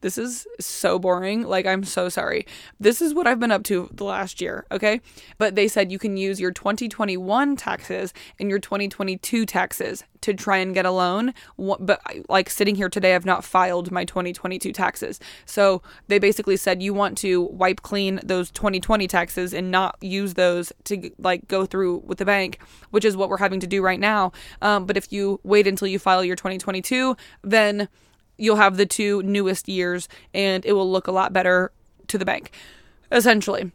this 0.00 0.18
is 0.18 0.46
so 0.60 0.98
boring. 0.98 1.42
Like, 1.42 1.66
I'm 1.66 1.84
so 1.84 2.08
sorry. 2.08 2.46
This 2.80 3.00
is 3.00 3.14
what 3.14 3.26
I've 3.26 3.40
been 3.40 3.52
up 3.52 3.64
to 3.64 3.88
the 3.92 4.04
last 4.04 4.40
year, 4.40 4.66
okay? 4.70 5.00
But 5.38 5.54
they 5.54 5.68
said 5.68 5.92
you 5.92 5.98
can 5.98 6.16
use 6.16 6.40
your 6.40 6.52
2021 6.52 7.56
taxes 7.56 8.12
and 8.38 8.48
your 8.50 8.58
2022 8.58 9.46
taxes 9.46 10.04
to 10.22 10.34
try 10.34 10.56
and 10.56 10.74
get 10.74 10.86
a 10.86 10.90
loan. 10.90 11.32
But, 11.56 12.00
like, 12.28 12.50
sitting 12.50 12.74
here 12.74 12.88
today, 12.88 13.14
I've 13.14 13.26
not 13.26 13.44
filed 13.44 13.92
my 13.92 14.04
2022 14.04 14.72
taxes. 14.72 15.20
So 15.44 15.82
they 16.08 16.18
basically 16.18 16.56
said 16.56 16.82
you 16.82 16.94
want 16.94 17.16
to 17.18 17.42
wipe 17.42 17.82
clean 17.82 18.20
those 18.24 18.50
2020 18.50 19.06
taxes 19.06 19.54
and 19.54 19.70
not 19.70 19.96
use 20.00 20.34
those 20.34 20.72
to, 20.84 21.10
like, 21.18 21.46
go 21.48 21.64
through 21.64 21.98
with 21.98 22.18
the 22.18 22.24
bank, 22.24 22.58
which 22.90 23.04
is 23.04 23.16
what 23.16 23.28
we're 23.28 23.36
having 23.36 23.60
to 23.60 23.66
do 23.66 23.82
right 23.82 24.00
now. 24.00 24.32
Um, 24.62 24.86
but 24.86 24.96
if 24.96 25.12
you 25.12 25.40
wait 25.44 25.66
until 25.66 25.88
you 25.88 25.98
file 25.98 26.24
your 26.24 26.36
2022, 26.36 27.16
then 27.42 27.88
you'll 28.38 28.56
have 28.56 28.76
the 28.76 28.86
two 28.86 29.22
newest 29.22 29.68
years 29.68 30.08
and 30.34 30.64
it 30.64 30.72
will 30.72 30.90
look 30.90 31.06
a 31.06 31.12
lot 31.12 31.32
better 31.32 31.72
to 32.08 32.18
the 32.18 32.24
bank, 32.24 32.50
essentially. 33.10 33.72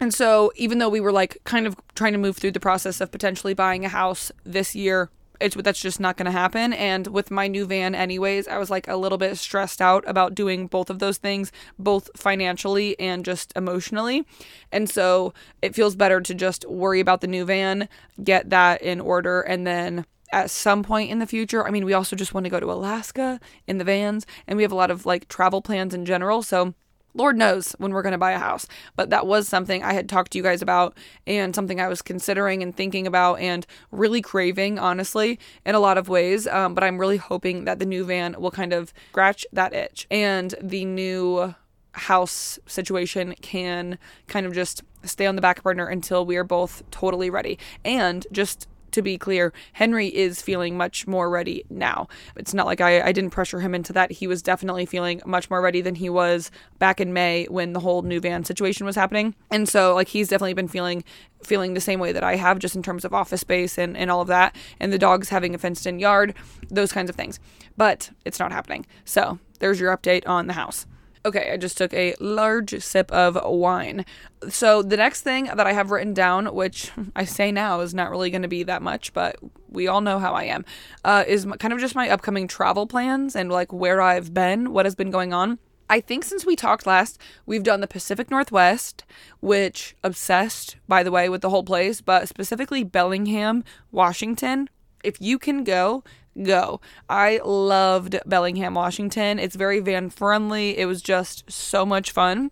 And 0.00 0.12
so, 0.12 0.52
even 0.56 0.78
though 0.78 0.88
we 0.88 1.00
were 1.00 1.12
like 1.12 1.38
kind 1.44 1.66
of 1.66 1.76
trying 1.94 2.12
to 2.12 2.18
move 2.18 2.36
through 2.36 2.50
the 2.50 2.60
process 2.60 3.00
of 3.00 3.12
potentially 3.12 3.54
buying 3.54 3.84
a 3.84 3.88
house 3.88 4.32
this 4.44 4.74
year, 4.74 5.10
it's 5.40 5.54
that's 5.54 5.80
just 5.80 6.00
not 6.00 6.16
going 6.16 6.26
to 6.26 6.32
happen. 6.32 6.72
And 6.72 7.06
with 7.06 7.30
my 7.30 7.46
new 7.46 7.66
van, 7.66 7.94
anyways, 7.94 8.48
I 8.48 8.58
was 8.58 8.68
like 8.68 8.88
a 8.88 8.96
little 8.96 9.18
bit 9.18 9.38
stressed 9.38 9.80
out 9.80 10.02
about 10.08 10.34
doing 10.34 10.66
both 10.66 10.90
of 10.90 10.98
those 10.98 11.18
things, 11.18 11.52
both 11.78 12.10
financially 12.16 12.98
and 12.98 13.24
just 13.24 13.52
emotionally. 13.54 14.26
And 14.72 14.90
so, 14.90 15.34
it 15.62 15.74
feels 15.74 15.94
better 15.94 16.20
to 16.20 16.34
just 16.34 16.68
worry 16.68 16.98
about 16.98 17.20
the 17.20 17.28
new 17.28 17.44
van, 17.44 17.88
get 18.24 18.50
that 18.50 18.82
in 18.82 19.00
order, 19.00 19.42
and 19.42 19.64
then 19.64 20.04
at 20.32 20.50
some 20.50 20.82
point 20.82 21.10
in 21.10 21.18
the 21.18 21.26
future. 21.26 21.66
I 21.66 21.70
mean, 21.70 21.84
we 21.84 21.92
also 21.92 22.16
just 22.16 22.34
want 22.34 22.44
to 22.44 22.50
go 22.50 22.60
to 22.60 22.72
Alaska 22.72 23.38
in 23.66 23.78
the 23.78 23.84
vans, 23.84 24.26
and 24.46 24.56
we 24.56 24.62
have 24.62 24.72
a 24.72 24.76
lot 24.76 24.90
of 24.90 25.06
like 25.06 25.28
travel 25.28 25.62
plans 25.62 25.94
in 25.94 26.04
general. 26.04 26.42
So, 26.42 26.74
Lord 27.14 27.36
knows 27.36 27.72
when 27.72 27.92
we're 27.92 28.02
going 28.02 28.12
to 28.12 28.18
buy 28.18 28.32
a 28.32 28.38
house. 28.38 28.66
But 28.96 29.10
that 29.10 29.26
was 29.26 29.46
something 29.46 29.82
I 29.82 29.92
had 29.92 30.08
talked 30.08 30.32
to 30.32 30.38
you 30.38 30.44
guys 30.44 30.62
about 30.62 30.96
and 31.26 31.54
something 31.54 31.78
I 31.78 31.88
was 31.88 32.00
considering 32.00 32.62
and 32.62 32.74
thinking 32.74 33.06
about 33.06 33.38
and 33.38 33.66
really 33.90 34.22
craving, 34.22 34.78
honestly, 34.78 35.38
in 35.66 35.74
a 35.74 35.80
lot 35.80 35.98
of 35.98 36.08
ways. 36.08 36.46
Um, 36.46 36.74
but 36.74 36.82
I'm 36.82 36.98
really 36.98 37.18
hoping 37.18 37.64
that 37.66 37.78
the 37.78 37.84
new 37.84 38.04
van 38.04 38.34
will 38.38 38.50
kind 38.50 38.72
of 38.72 38.94
scratch 39.10 39.44
that 39.52 39.74
itch 39.74 40.06
and 40.10 40.54
the 40.62 40.86
new 40.86 41.54
house 41.92 42.58
situation 42.66 43.34
can 43.42 43.98
kind 44.26 44.46
of 44.46 44.54
just 44.54 44.82
stay 45.04 45.26
on 45.26 45.36
the 45.36 45.42
back 45.42 45.62
burner 45.62 45.86
until 45.86 46.24
we 46.24 46.36
are 46.36 46.44
both 46.44 46.82
totally 46.90 47.28
ready. 47.28 47.58
And 47.84 48.26
just 48.32 48.66
to 48.92 49.02
be 49.02 49.18
clear, 49.18 49.52
Henry 49.74 50.08
is 50.08 50.40
feeling 50.40 50.76
much 50.76 51.06
more 51.06 51.28
ready 51.30 51.64
now. 51.70 52.08
It's 52.36 52.54
not 52.54 52.66
like 52.66 52.80
I, 52.80 53.02
I 53.02 53.12
didn't 53.12 53.30
pressure 53.30 53.60
him 53.60 53.74
into 53.74 53.92
that. 53.92 54.12
He 54.12 54.26
was 54.26 54.42
definitely 54.42 54.86
feeling 54.86 55.20
much 55.26 55.50
more 55.50 55.60
ready 55.60 55.80
than 55.80 55.96
he 55.96 56.08
was 56.08 56.50
back 56.78 57.00
in 57.00 57.12
May 57.12 57.46
when 57.46 57.72
the 57.72 57.80
whole 57.80 58.02
new 58.02 58.20
van 58.20 58.44
situation 58.44 58.86
was 58.86 58.96
happening. 58.96 59.34
And 59.50 59.68
so 59.68 59.94
like 59.94 60.08
he's 60.08 60.28
definitely 60.28 60.54
been 60.54 60.68
feeling 60.68 61.04
feeling 61.42 61.74
the 61.74 61.80
same 61.80 61.98
way 61.98 62.12
that 62.12 62.22
I 62.22 62.36
have 62.36 62.60
just 62.60 62.76
in 62.76 62.84
terms 62.84 63.04
of 63.04 63.12
office 63.12 63.40
space 63.40 63.76
and, 63.76 63.96
and 63.96 64.12
all 64.12 64.20
of 64.20 64.28
that 64.28 64.54
and 64.78 64.92
the 64.92 64.98
dogs 64.98 65.30
having 65.30 65.56
a 65.56 65.58
fenced 65.58 65.86
in 65.86 65.98
yard, 65.98 66.34
those 66.68 66.92
kinds 66.92 67.10
of 67.10 67.16
things. 67.16 67.40
But 67.76 68.10
it's 68.24 68.38
not 68.38 68.52
happening. 68.52 68.86
So 69.04 69.40
there's 69.58 69.80
your 69.80 69.96
update 69.96 70.26
on 70.28 70.46
the 70.46 70.52
house. 70.52 70.86
Okay, 71.24 71.52
I 71.52 71.56
just 71.56 71.78
took 71.78 71.94
a 71.94 72.14
large 72.18 72.82
sip 72.82 73.10
of 73.12 73.38
wine. 73.44 74.04
So, 74.48 74.82
the 74.82 74.96
next 74.96 75.20
thing 75.20 75.44
that 75.44 75.66
I 75.66 75.72
have 75.72 75.92
written 75.92 76.14
down, 76.14 76.52
which 76.52 76.90
I 77.16 77.24
say 77.24 77.52
now 77.52 77.80
is 77.80 77.94
not 77.94 78.10
really 78.10 78.30
going 78.30 78.42
to 78.42 78.48
be 78.48 78.64
that 78.64 78.82
much, 78.82 79.12
but 79.12 79.36
we 79.68 79.86
all 79.86 80.00
know 80.00 80.18
how 80.18 80.34
I 80.34 80.44
am, 80.44 80.64
uh, 81.04 81.24
is 81.26 81.46
kind 81.60 81.72
of 81.72 81.78
just 81.78 81.94
my 81.94 82.08
upcoming 82.08 82.48
travel 82.48 82.86
plans 82.86 83.36
and 83.36 83.52
like 83.52 83.72
where 83.72 84.00
I've 84.00 84.34
been, 84.34 84.72
what 84.72 84.84
has 84.84 84.96
been 84.96 85.10
going 85.10 85.32
on. 85.32 85.58
I 85.88 86.00
think 86.00 86.24
since 86.24 86.46
we 86.46 86.56
talked 86.56 86.86
last, 86.86 87.20
we've 87.44 87.62
done 87.62 87.80
the 87.80 87.86
Pacific 87.86 88.30
Northwest, 88.30 89.04
which 89.40 89.94
obsessed, 90.02 90.76
by 90.88 91.02
the 91.02 91.10
way, 91.10 91.28
with 91.28 91.42
the 91.42 91.50
whole 91.50 91.64
place, 91.64 92.00
but 92.00 92.28
specifically 92.28 92.82
Bellingham, 92.82 93.62
Washington. 93.90 94.70
If 95.04 95.20
you 95.20 95.38
can 95.38 95.64
go, 95.64 96.02
go. 96.40 96.80
I 97.08 97.40
loved 97.44 98.18
Bellingham, 98.26 98.74
Washington. 98.74 99.38
It's 99.38 99.56
very 99.56 99.80
van 99.80 100.10
friendly. 100.10 100.78
It 100.78 100.86
was 100.86 101.02
just 101.02 101.50
so 101.50 101.84
much 101.84 102.10
fun. 102.12 102.50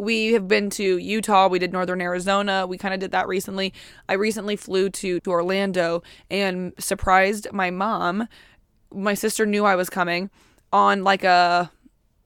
we 0.00 0.32
have 0.32 0.48
been 0.48 0.70
to 0.70 0.96
Utah, 0.98 1.48
we 1.48 1.58
did 1.58 1.72
northern 1.72 2.00
Arizona, 2.00 2.66
we 2.66 2.78
kind 2.78 2.94
of 2.94 3.00
did 3.00 3.12
that 3.12 3.28
recently. 3.28 3.72
I 4.08 4.14
recently 4.14 4.56
flew 4.56 4.88
to, 4.90 5.20
to 5.20 5.30
Orlando 5.30 6.02
and 6.30 6.72
surprised 6.78 7.52
my 7.52 7.70
mom. 7.70 8.26
My 8.92 9.14
sister 9.14 9.44
knew 9.44 9.64
I 9.64 9.76
was 9.76 9.90
coming 9.90 10.30
on 10.72 11.04
like 11.04 11.24
a 11.24 11.70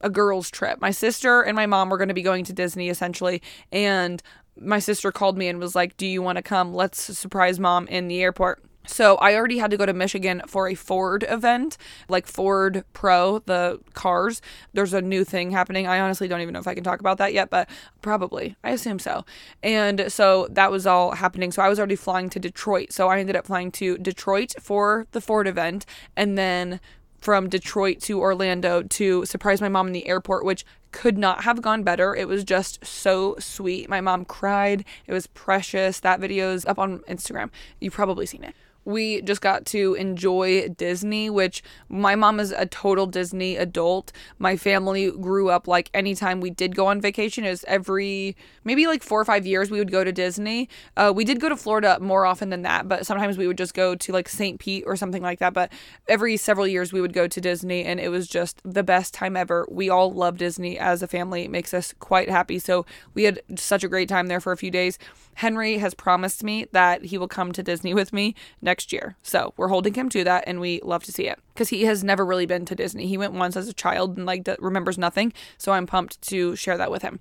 a 0.01 0.09
girls 0.09 0.51
trip. 0.51 0.79
My 0.81 0.91
sister 0.91 1.41
and 1.41 1.55
my 1.55 1.65
mom 1.65 1.89
were 1.89 1.97
going 1.97 2.09
to 2.09 2.13
be 2.13 2.21
going 2.21 2.45
to 2.45 2.53
Disney 2.53 2.89
essentially 2.89 3.41
and 3.71 4.21
my 4.57 4.79
sister 4.79 5.11
called 5.11 5.37
me 5.37 5.47
and 5.49 5.59
was 5.59 5.75
like, 5.75 5.97
"Do 5.97 6.05
you 6.07 6.21
want 6.21 6.37
to 6.37 6.41
come? 6.41 6.73
Let's 6.73 7.01
surprise 7.17 7.59
mom 7.59 7.87
in 7.87 8.07
the 8.07 8.21
airport." 8.21 8.63
So 8.87 9.15
I 9.17 9.35
already 9.35 9.57
had 9.57 9.71
to 9.71 9.77
go 9.77 9.85
to 9.85 9.93
Michigan 9.93 10.41
for 10.47 10.67
a 10.67 10.75
Ford 10.75 11.25
event, 11.27 11.77
like 12.07 12.27
Ford 12.27 12.83
Pro, 12.93 13.39
the 13.39 13.79
cars. 13.93 14.41
There's 14.73 14.93
a 14.93 15.01
new 15.01 15.23
thing 15.23 15.51
happening. 15.51 15.87
I 15.87 15.99
honestly 15.99 16.27
don't 16.27 16.41
even 16.41 16.53
know 16.53 16.59
if 16.59 16.67
I 16.67 16.75
can 16.75 16.83
talk 16.83 16.99
about 16.99 17.17
that 17.17 17.33
yet, 17.33 17.49
but 17.49 17.69
probably. 18.01 18.55
I 18.63 18.71
assume 18.71 18.99
so. 18.99 19.25
And 19.63 20.11
so 20.11 20.47
that 20.51 20.71
was 20.71 20.85
all 20.85 21.11
happening. 21.11 21.51
So 21.51 21.61
I 21.61 21.69
was 21.69 21.79
already 21.79 21.95
flying 21.95 22.29
to 22.31 22.39
Detroit. 22.39 22.91
So 22.91 23.07
I 23.09 23.19
ended 23.19 23.35
up 23.35 23.47
flying 23.47 23.71
to 23.73 23.97
Detroit 23.97 24.53
for 24.59 25.07
the 25.11 25.21
Ford 25.21 25.47
event 25.47 25.85
and 26.15 26.37
then 26.37 26.79
from 27.17 27.49
Detroit 27.49 27.99
to 28.01 28.19
Orlando 28.19 28.83
to 28.83 29.25
surprise 29.25 29.59
my 29.59 29.69
mom 29.69 29.87
in 29.87 29.93
the 29.93 30.07
airport, 30.07 30.45
which 30.45 30.63
could 30.91 31.17
not 31.17 31.43
have 31.43 31.61
gone 31.61 31.83
better. 31.83 32.15
It 32.15 32.27
was 32.27 32.43
just 32.43 32.85
so 32.85 33.35
sweet. 33.39 33.89
My 33.89 33.99
mom 33.99 34.25
cried. 34.25 34.85
It 35.07 35.13
was 35.13 35.27
precious. 35.27 35.99
That 35.99 36.19
video 36.19 36.53
is 36.53 36.65
up 36.65 36.77
on 36.77 36.99
Instagram. 36.99 37.49
You've 37.79 37.93
probably 37.93 38.27
seen 38.27 38.43
it 38.43 38.55
we 38.85 39.21
just 39.23 39.41
got 39.41 39.65
to 39.67 39.95
enjoy 39.95 40.69
Disney, 40.69 41.29
which 41.29 41.63
my 41.89 42.15
mom 42.15 42.39
is 42.39 42.51
a 42.51 42.67
total 42.67 43.07
Disney 43.07 43.57
adult. 43.57 44.11
My 44.37 44.55
family 44.55 45.11
grew 45.11 45.49
up 45.49 45.67
like 45.67 45.89
anytime 45.93 46.39
we 46.39 46.51
did 46.51 46.75
go 46.75 46.87
on 46.87 47.01
vacation, 47.01 47.43
it 47.43 47.49
was 47.49 47.65
every 47.67 48.37
maybe 48.63 48.85
like 48.85 49.03
four 49.03 49.19
or 49.19 49.25
five 49.25 49.45
years 49.45 49.71
we 49.71 49.79
would 49.79 49.91
go 49.91 50.03
to 50.03 50.11
Disney. 50.11 50.69
Uh, 50.95 51.11
we 51.13 51.25
did 51.25 51.39
go 51.39 51.49
to 51.49 51.57
Florida 51.57 51.97
more 51.99 52.25
often 52.25 52.51
than 52.51 52.61
that, 52.61 52.87
but 52.87 53.05
sometimes 53.05 53.37
we 53.37 53.47
would 53.47 53.57
just 53.57 53.73
go 53.73 53.95
to 53.95 54.11
like 54.11 54.29
St. 54.29 54.59
Pete 54.59 54.83
or 54.85 54.95
something 54.95 55.23
like 55.23 55.39
that. 55.39 55.53
But 55.53 55.71
every 56.07 56.37
several 56.37 56.67
years 56.67 56.93
we 56.93 57.01
would 57.01 57.13
go 57.13 57.27
to 57.27 57.41
Disney, 57.41 57.83
and 57.83 57.99
it 57.99 58.09
was 58.09 58.27
just 58.27 58.61
the 58.63 58.83
best 58.83 59.13
time 59.13 59.35
ever. 59.35 59.67
We 59.69 59.89
all 59.89 60.13
love 60.13 60.37
Disney 60.37 60.77
as 60.77 61.01
a 61.01 61.07
family, 61.07 61.43
it 61.43 61.51
makes 61.51 61.73
us 61.73 61.93
quite 61.99 62.29
happy. 62.29 62.59
So 62.59 62.85
we 63.15 63.23
had 63.23 63.41
such 63.55 63.83
a 63.83 63.87
great 63.87 64.09
time 64.09 64.27
there 64.27 64.39
for 64.39 64.51
a 64.51 64.57
few 64.57 64.69
days. 64.69 64.99
Henry 65.35 65.79
has 65.79 65.93
promised 65.93 66.43
me 66.43 66.65
that 66.71 67.05
he 67.05 67.17
will 67.17 67.27
come 67.27 67.51
to 67.51 67.63
Disney 67.63 67.93
with 67.93 68.13
me 68.13 68.35
next 68.61 68.74
year. 68.91 69.15
So 69.23 69.53
we're 69.57 69.67
holding 69.67 69.93
him 69.93 70.09
to 70.09 70.23
that 70.23 70.43
and 70.47 70.59
we 70.59 70.81
love 70.83 71.03
to 71.05 71.11
see 71.11 71.27
it 71.27 71.39
because 71.53 71.69
he 71.69 71.83
has 71.83 72.03
never 72.03 72.25
really 72.25 72.45
been 72.45 72.65
to 72.65 72.75
Disney. 72.75 73.07
He 73.07 73.17
went 73.17 73.33
once 73.33 73.55
as 73.55 73.67
a 73.67 73.73
child 73.73 74.17
and 74.17 74.25
like 74.25 74.47
remembers 74.59 74.97
nothing. 74.97 75.33
So 75.57 75.71
I'm 75.71 75.87
pumped 75.87 76.21
to 76.23 76.55
share 76.55 76.77
that 76.77 76.91
with 76.91 77.01
him. 77.01 77.19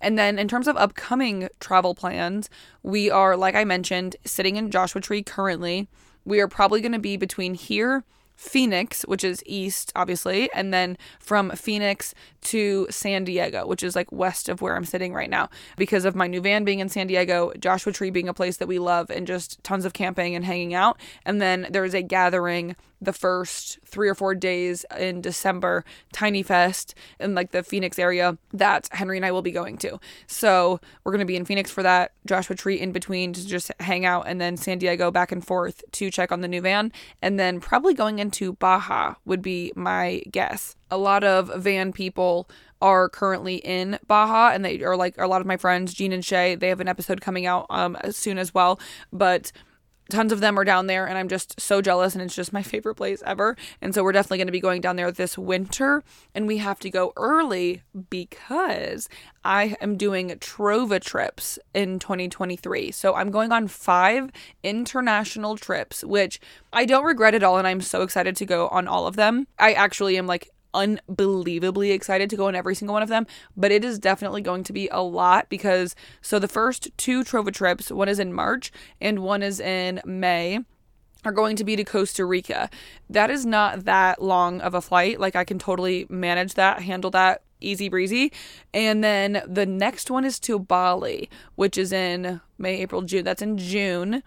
And 0.00 0.18
then 0.18 0.38
in 0.38 0.48
terms 0.48 0.68
of 0.68 0.76
upcoming 0.76 1.48
travel 1.60 1.94
plans, 1.94 2.50
we 2.82 3.10
are, 3.10 3.36
like 3.36 3.54
I 3.54 3.64
mentioned, 3.64 4.16
sitting 4.24 4.56
in 4.56 4.70
Joshua 4.70 5.00
Tree 5.00 5.22
currently. 5.22 5.88
We 6.24 6.40
are 6.40 6.48
probably 6.48 6.80
going 6.80 6.92
to 6.92 6.98
be 6.98 7.16
between 7.16 7.54
here 7.54 8.04
Phoenix, 8.36 9.02
which 9.02 9.24
is 9.24 9.42
east, 9.46 9.92
obviously, 9.96 10.50
and 10.52 10.72
then 10.72 10.96
from 11.18 11.50
Phoenix 11.50 12.14
to 12.42 12.86
San 12.90 13.24
Diego, 13.24 13.66
which 13.66 13.82
is 13.82 13.96
like 13.96 14.12
west 14.12 14.48
of 14.48 14.60
where 14.60 14.76
I'm 14.76 14.84
sitting 14.84 15.12
right 15.14 15.30
now. 15.30 15.48
Because 15.76 16.04
of 16.04 16.14
my 16.14 16.26
new 16.26 16.40
van 16.40 16.64
being 16.64 16.80
in 16.80 16.88
San 16.88 17.06
Diego, 17.06 17.52
Joshua 17.58 17.92
Tree 17.92 18.10
being 18.10 18.28
a 18.28 18.34
place 18.34 18.58
that 18.58 18.68
we 18.68 18.78
love, 18.78 19.10
and 19.10 19.26
just 19.26 19.62
tons 19.64 19.84
of 19.84 19.94
camping 19.94 20.36
and 20.36 20.44
hanging 20.44 20.74
out. 20.74 21.00
And 21.24 21.40
then 21.40 21.66
there 21.70 21.84
is 21.84 21.94
a 21.94 22.02
gathering 22.02 22.76
the 23.00 23.12
first 23.12 23.78
three 23.84 24.08
or 24.08 24.14
four 24.14 24.34
days 24.34 24.84
in 24.98 25.20
December, 25.20 25.84
Tiny 26.12 26.42
Fest 26.42 26.94
in 27.20 27.34
like 27.34 27.50
the 27.50 27.62
Phoenix 27.62 27.98
area 27.98 28.38
that 28.52 28.88
Henry 28.92 29.16
and 29.16 29.26
I 29.26 29.32
will 29.32 29.42
be 29.42 29.52
going 29.52 29.76
to. 29.78 29.98
So 30.26 30.80
we're 31.04 31.12
going 31.12 31.20
to 31.20 31.26
be 31.26 31.36
in 31.36 31.44
Phoenix 31.44 31.70
for 31.70 31.82
that, 31.82 32.12
Joshua 32.26 32.56
Tree 32.56 32.80
in 32.80 32.92
between 32.92 33.32
to 33.32 33.46
just 33.46 33.70
hang 33.80 34.04
out, 34.04 34.24
and 34.26 34.40
then 34.40 34.56
San 34.56 34.78
Diego 34.78 35.10
back 35.10 35.32
and 35.32 35.46
forth 35.46 35.82
to 35.92 36.10
check 36.10 36.32
on 36.32 36.40
the 36.40 36.48
new 36.48 36.60
van. 36.60 36.92
And 37.20 37.38
then 37.38 37.60
probably 37.60 37.94
going 37.94 38.18
into 38.18 38.54
Baja 38.54 39.14
would 39.24 39.42
be 39.42 39.72
my 39.76 40.22
guess. 40.30 40.76
A 40.90 40.96
lot 40.96 41.24
of 41.24 41.50
van 41.62 41.92
people 41.92 42.48
are 42.80 43.08
currently 43.08 43.56
in 43.56 43.98
Baja 44.06 44.50
and 44.54 44.64
they 44.64 44.82
are 44.82 44.96
like 44.96 45.16
a 45.18 45.26
lot 45.26 45.40
of 45.40 45.46
my 45.46 45.56
friends, 45.56 45.94
Jean 45.94 46.12
and 46.12 46.24
Shay, 46.24 46.54
they 46.54 46.68
have 46.68 46.80
an 46.80 46.88
episode 46.88 47.20
coming 47.20 47.46
out 47.46 47.66
um 47.70 47.96
soon 48.10 48.38
as 48.38 48.54
well. 48.54 48.78
But 49.12 49.50
tons 50.08 50.32
of 50.32 50.40
them 50.40 50.58
are 50.58 50.64
down 50.64 50.86
there 50.86 51.06
and 51.06 51.18
I'm 51.18 51.28
just 51.28 51.60
so 51.60 51.80
jealous 51.82 52.14
and 52.14 52.22
it's 52.22 52.34
just 52.34 52.52
my 52.52 52.62
favorite 52.62 52.94
place 52.96 53.22
ever. 53.24 53.56
And 53.80 53.94
so 53.94 54.02
we're 54.02 54.12
definitely 54.12 54.38
going 54.38 54.48
to 54.48 54.52
be 54.52 54.60
going 54.60 54.80
down 54.80 54.96
there 54.96 55.10
this 55.10 55.36
winter 55.36 56.02
and 56.34 56.46
we 56.46 56.58
have 56.58 56.80
to 56.80 56.90
go 56.90 57.12
early 57.16 57.82
because 58.10 59.08
I 59.44 59.76
am 59.80 59.96
doing 59.96 60.30
Trova 60.30 61.00
trips 61.00 61.58
in 61.74 61.98
2023. 61.98 62.90
So 62.90 63.14
I'm 63.14 63.30
going 63.30 63.52
on 63.52 63.68
5 63.68 64.30
international 64.62 65.56
trips 65.56 66.04
which 66.04 66.40
I 66.72 66.84
don't 66.84 67.04
regret 67.04 67.34
at 67.34 67.42
all 67.42 67.58
and 67.58 67.66
I'm 67.66 67.80
so 67.80 68.02
excited 68.02 68.36
to 68.36 68.46
go 68.46 68.68
on 68.68 68.88
all 68.88 69.06
of 69.06 69.16
them. 69.16 69.46
I 69.58 69.72
actually 69.72 70.18
am 70.18 70.26
like 70.26 70.50
unbelievably 70.76 71.90
excited 71.90 72.30
to 72.30 72.36
go 72.36 72.46
on 72.46 72.54
every 72.54 72.74
single 72.74 72.92
one 72.92 73.02
of 73.02 73.08
them, 73.08 73.26
but 73.56 73.72
it 73.72 73.84
is 73.84 73.98
definitely 73.98 74.42
going 74.42 74.62
to 74.64 74.72
be 74.72 74.88
a 74.92 75.02
lot 75.02 75.48
because 75.48 75.96
so 76.20 76.38
the 76.38 76.46
first 76.46 76.90
two 76.96 77.24
Trova 77.24 77.52
trips, 77.52 77.90
one 77.90 78.08
is 78.08 78.20
in 78.20 78.32
March 78.32 78.70
and 79.00 79.20
one 79.20 79.42
is 79.42 79.58
in 79.58 80.00
May 80.04 80.60
are 81.24 81.32
going 81.32 81.56
to 81.56 81.64
be 81.64 81.74
to 81.74 81.84
Costa 81.84 82.24
Rica. 82.24 82.70
That 83.10 83.30
is 83.30 83.44
not 83.44 83.84
that 83.84 84.22
long 84.22 84.60
of 84.60 84.74
a 84.74 84.80
flight. 84.80 85.18
Like 85.18 85.34
I 85.34 85.44
can 85.44 85.58
totally 85.58 86.06
manage 86.08 86.54
that, 86.54 86.82
handle 86.82 87.10
that 87.10 87.42
easy 87.60 87.88
breezy. 87.88 88.32
And 88.72 89.02
then 89.02 89.42
the 89.46 89.66
next 89.66 90.10
one 90.10 90.24
is 90.24 90.38
to 90.40 90.58
Bali, 90.58 91.28
which 91.56 91.76
is 91.76 91.92
in 91.92 92.40
May, 92.58 92.80
April, 92.80 93.02
June. 93.02 93.24
That's 93.24 93.42
in 93.42 93.58
June, 93.58 94.22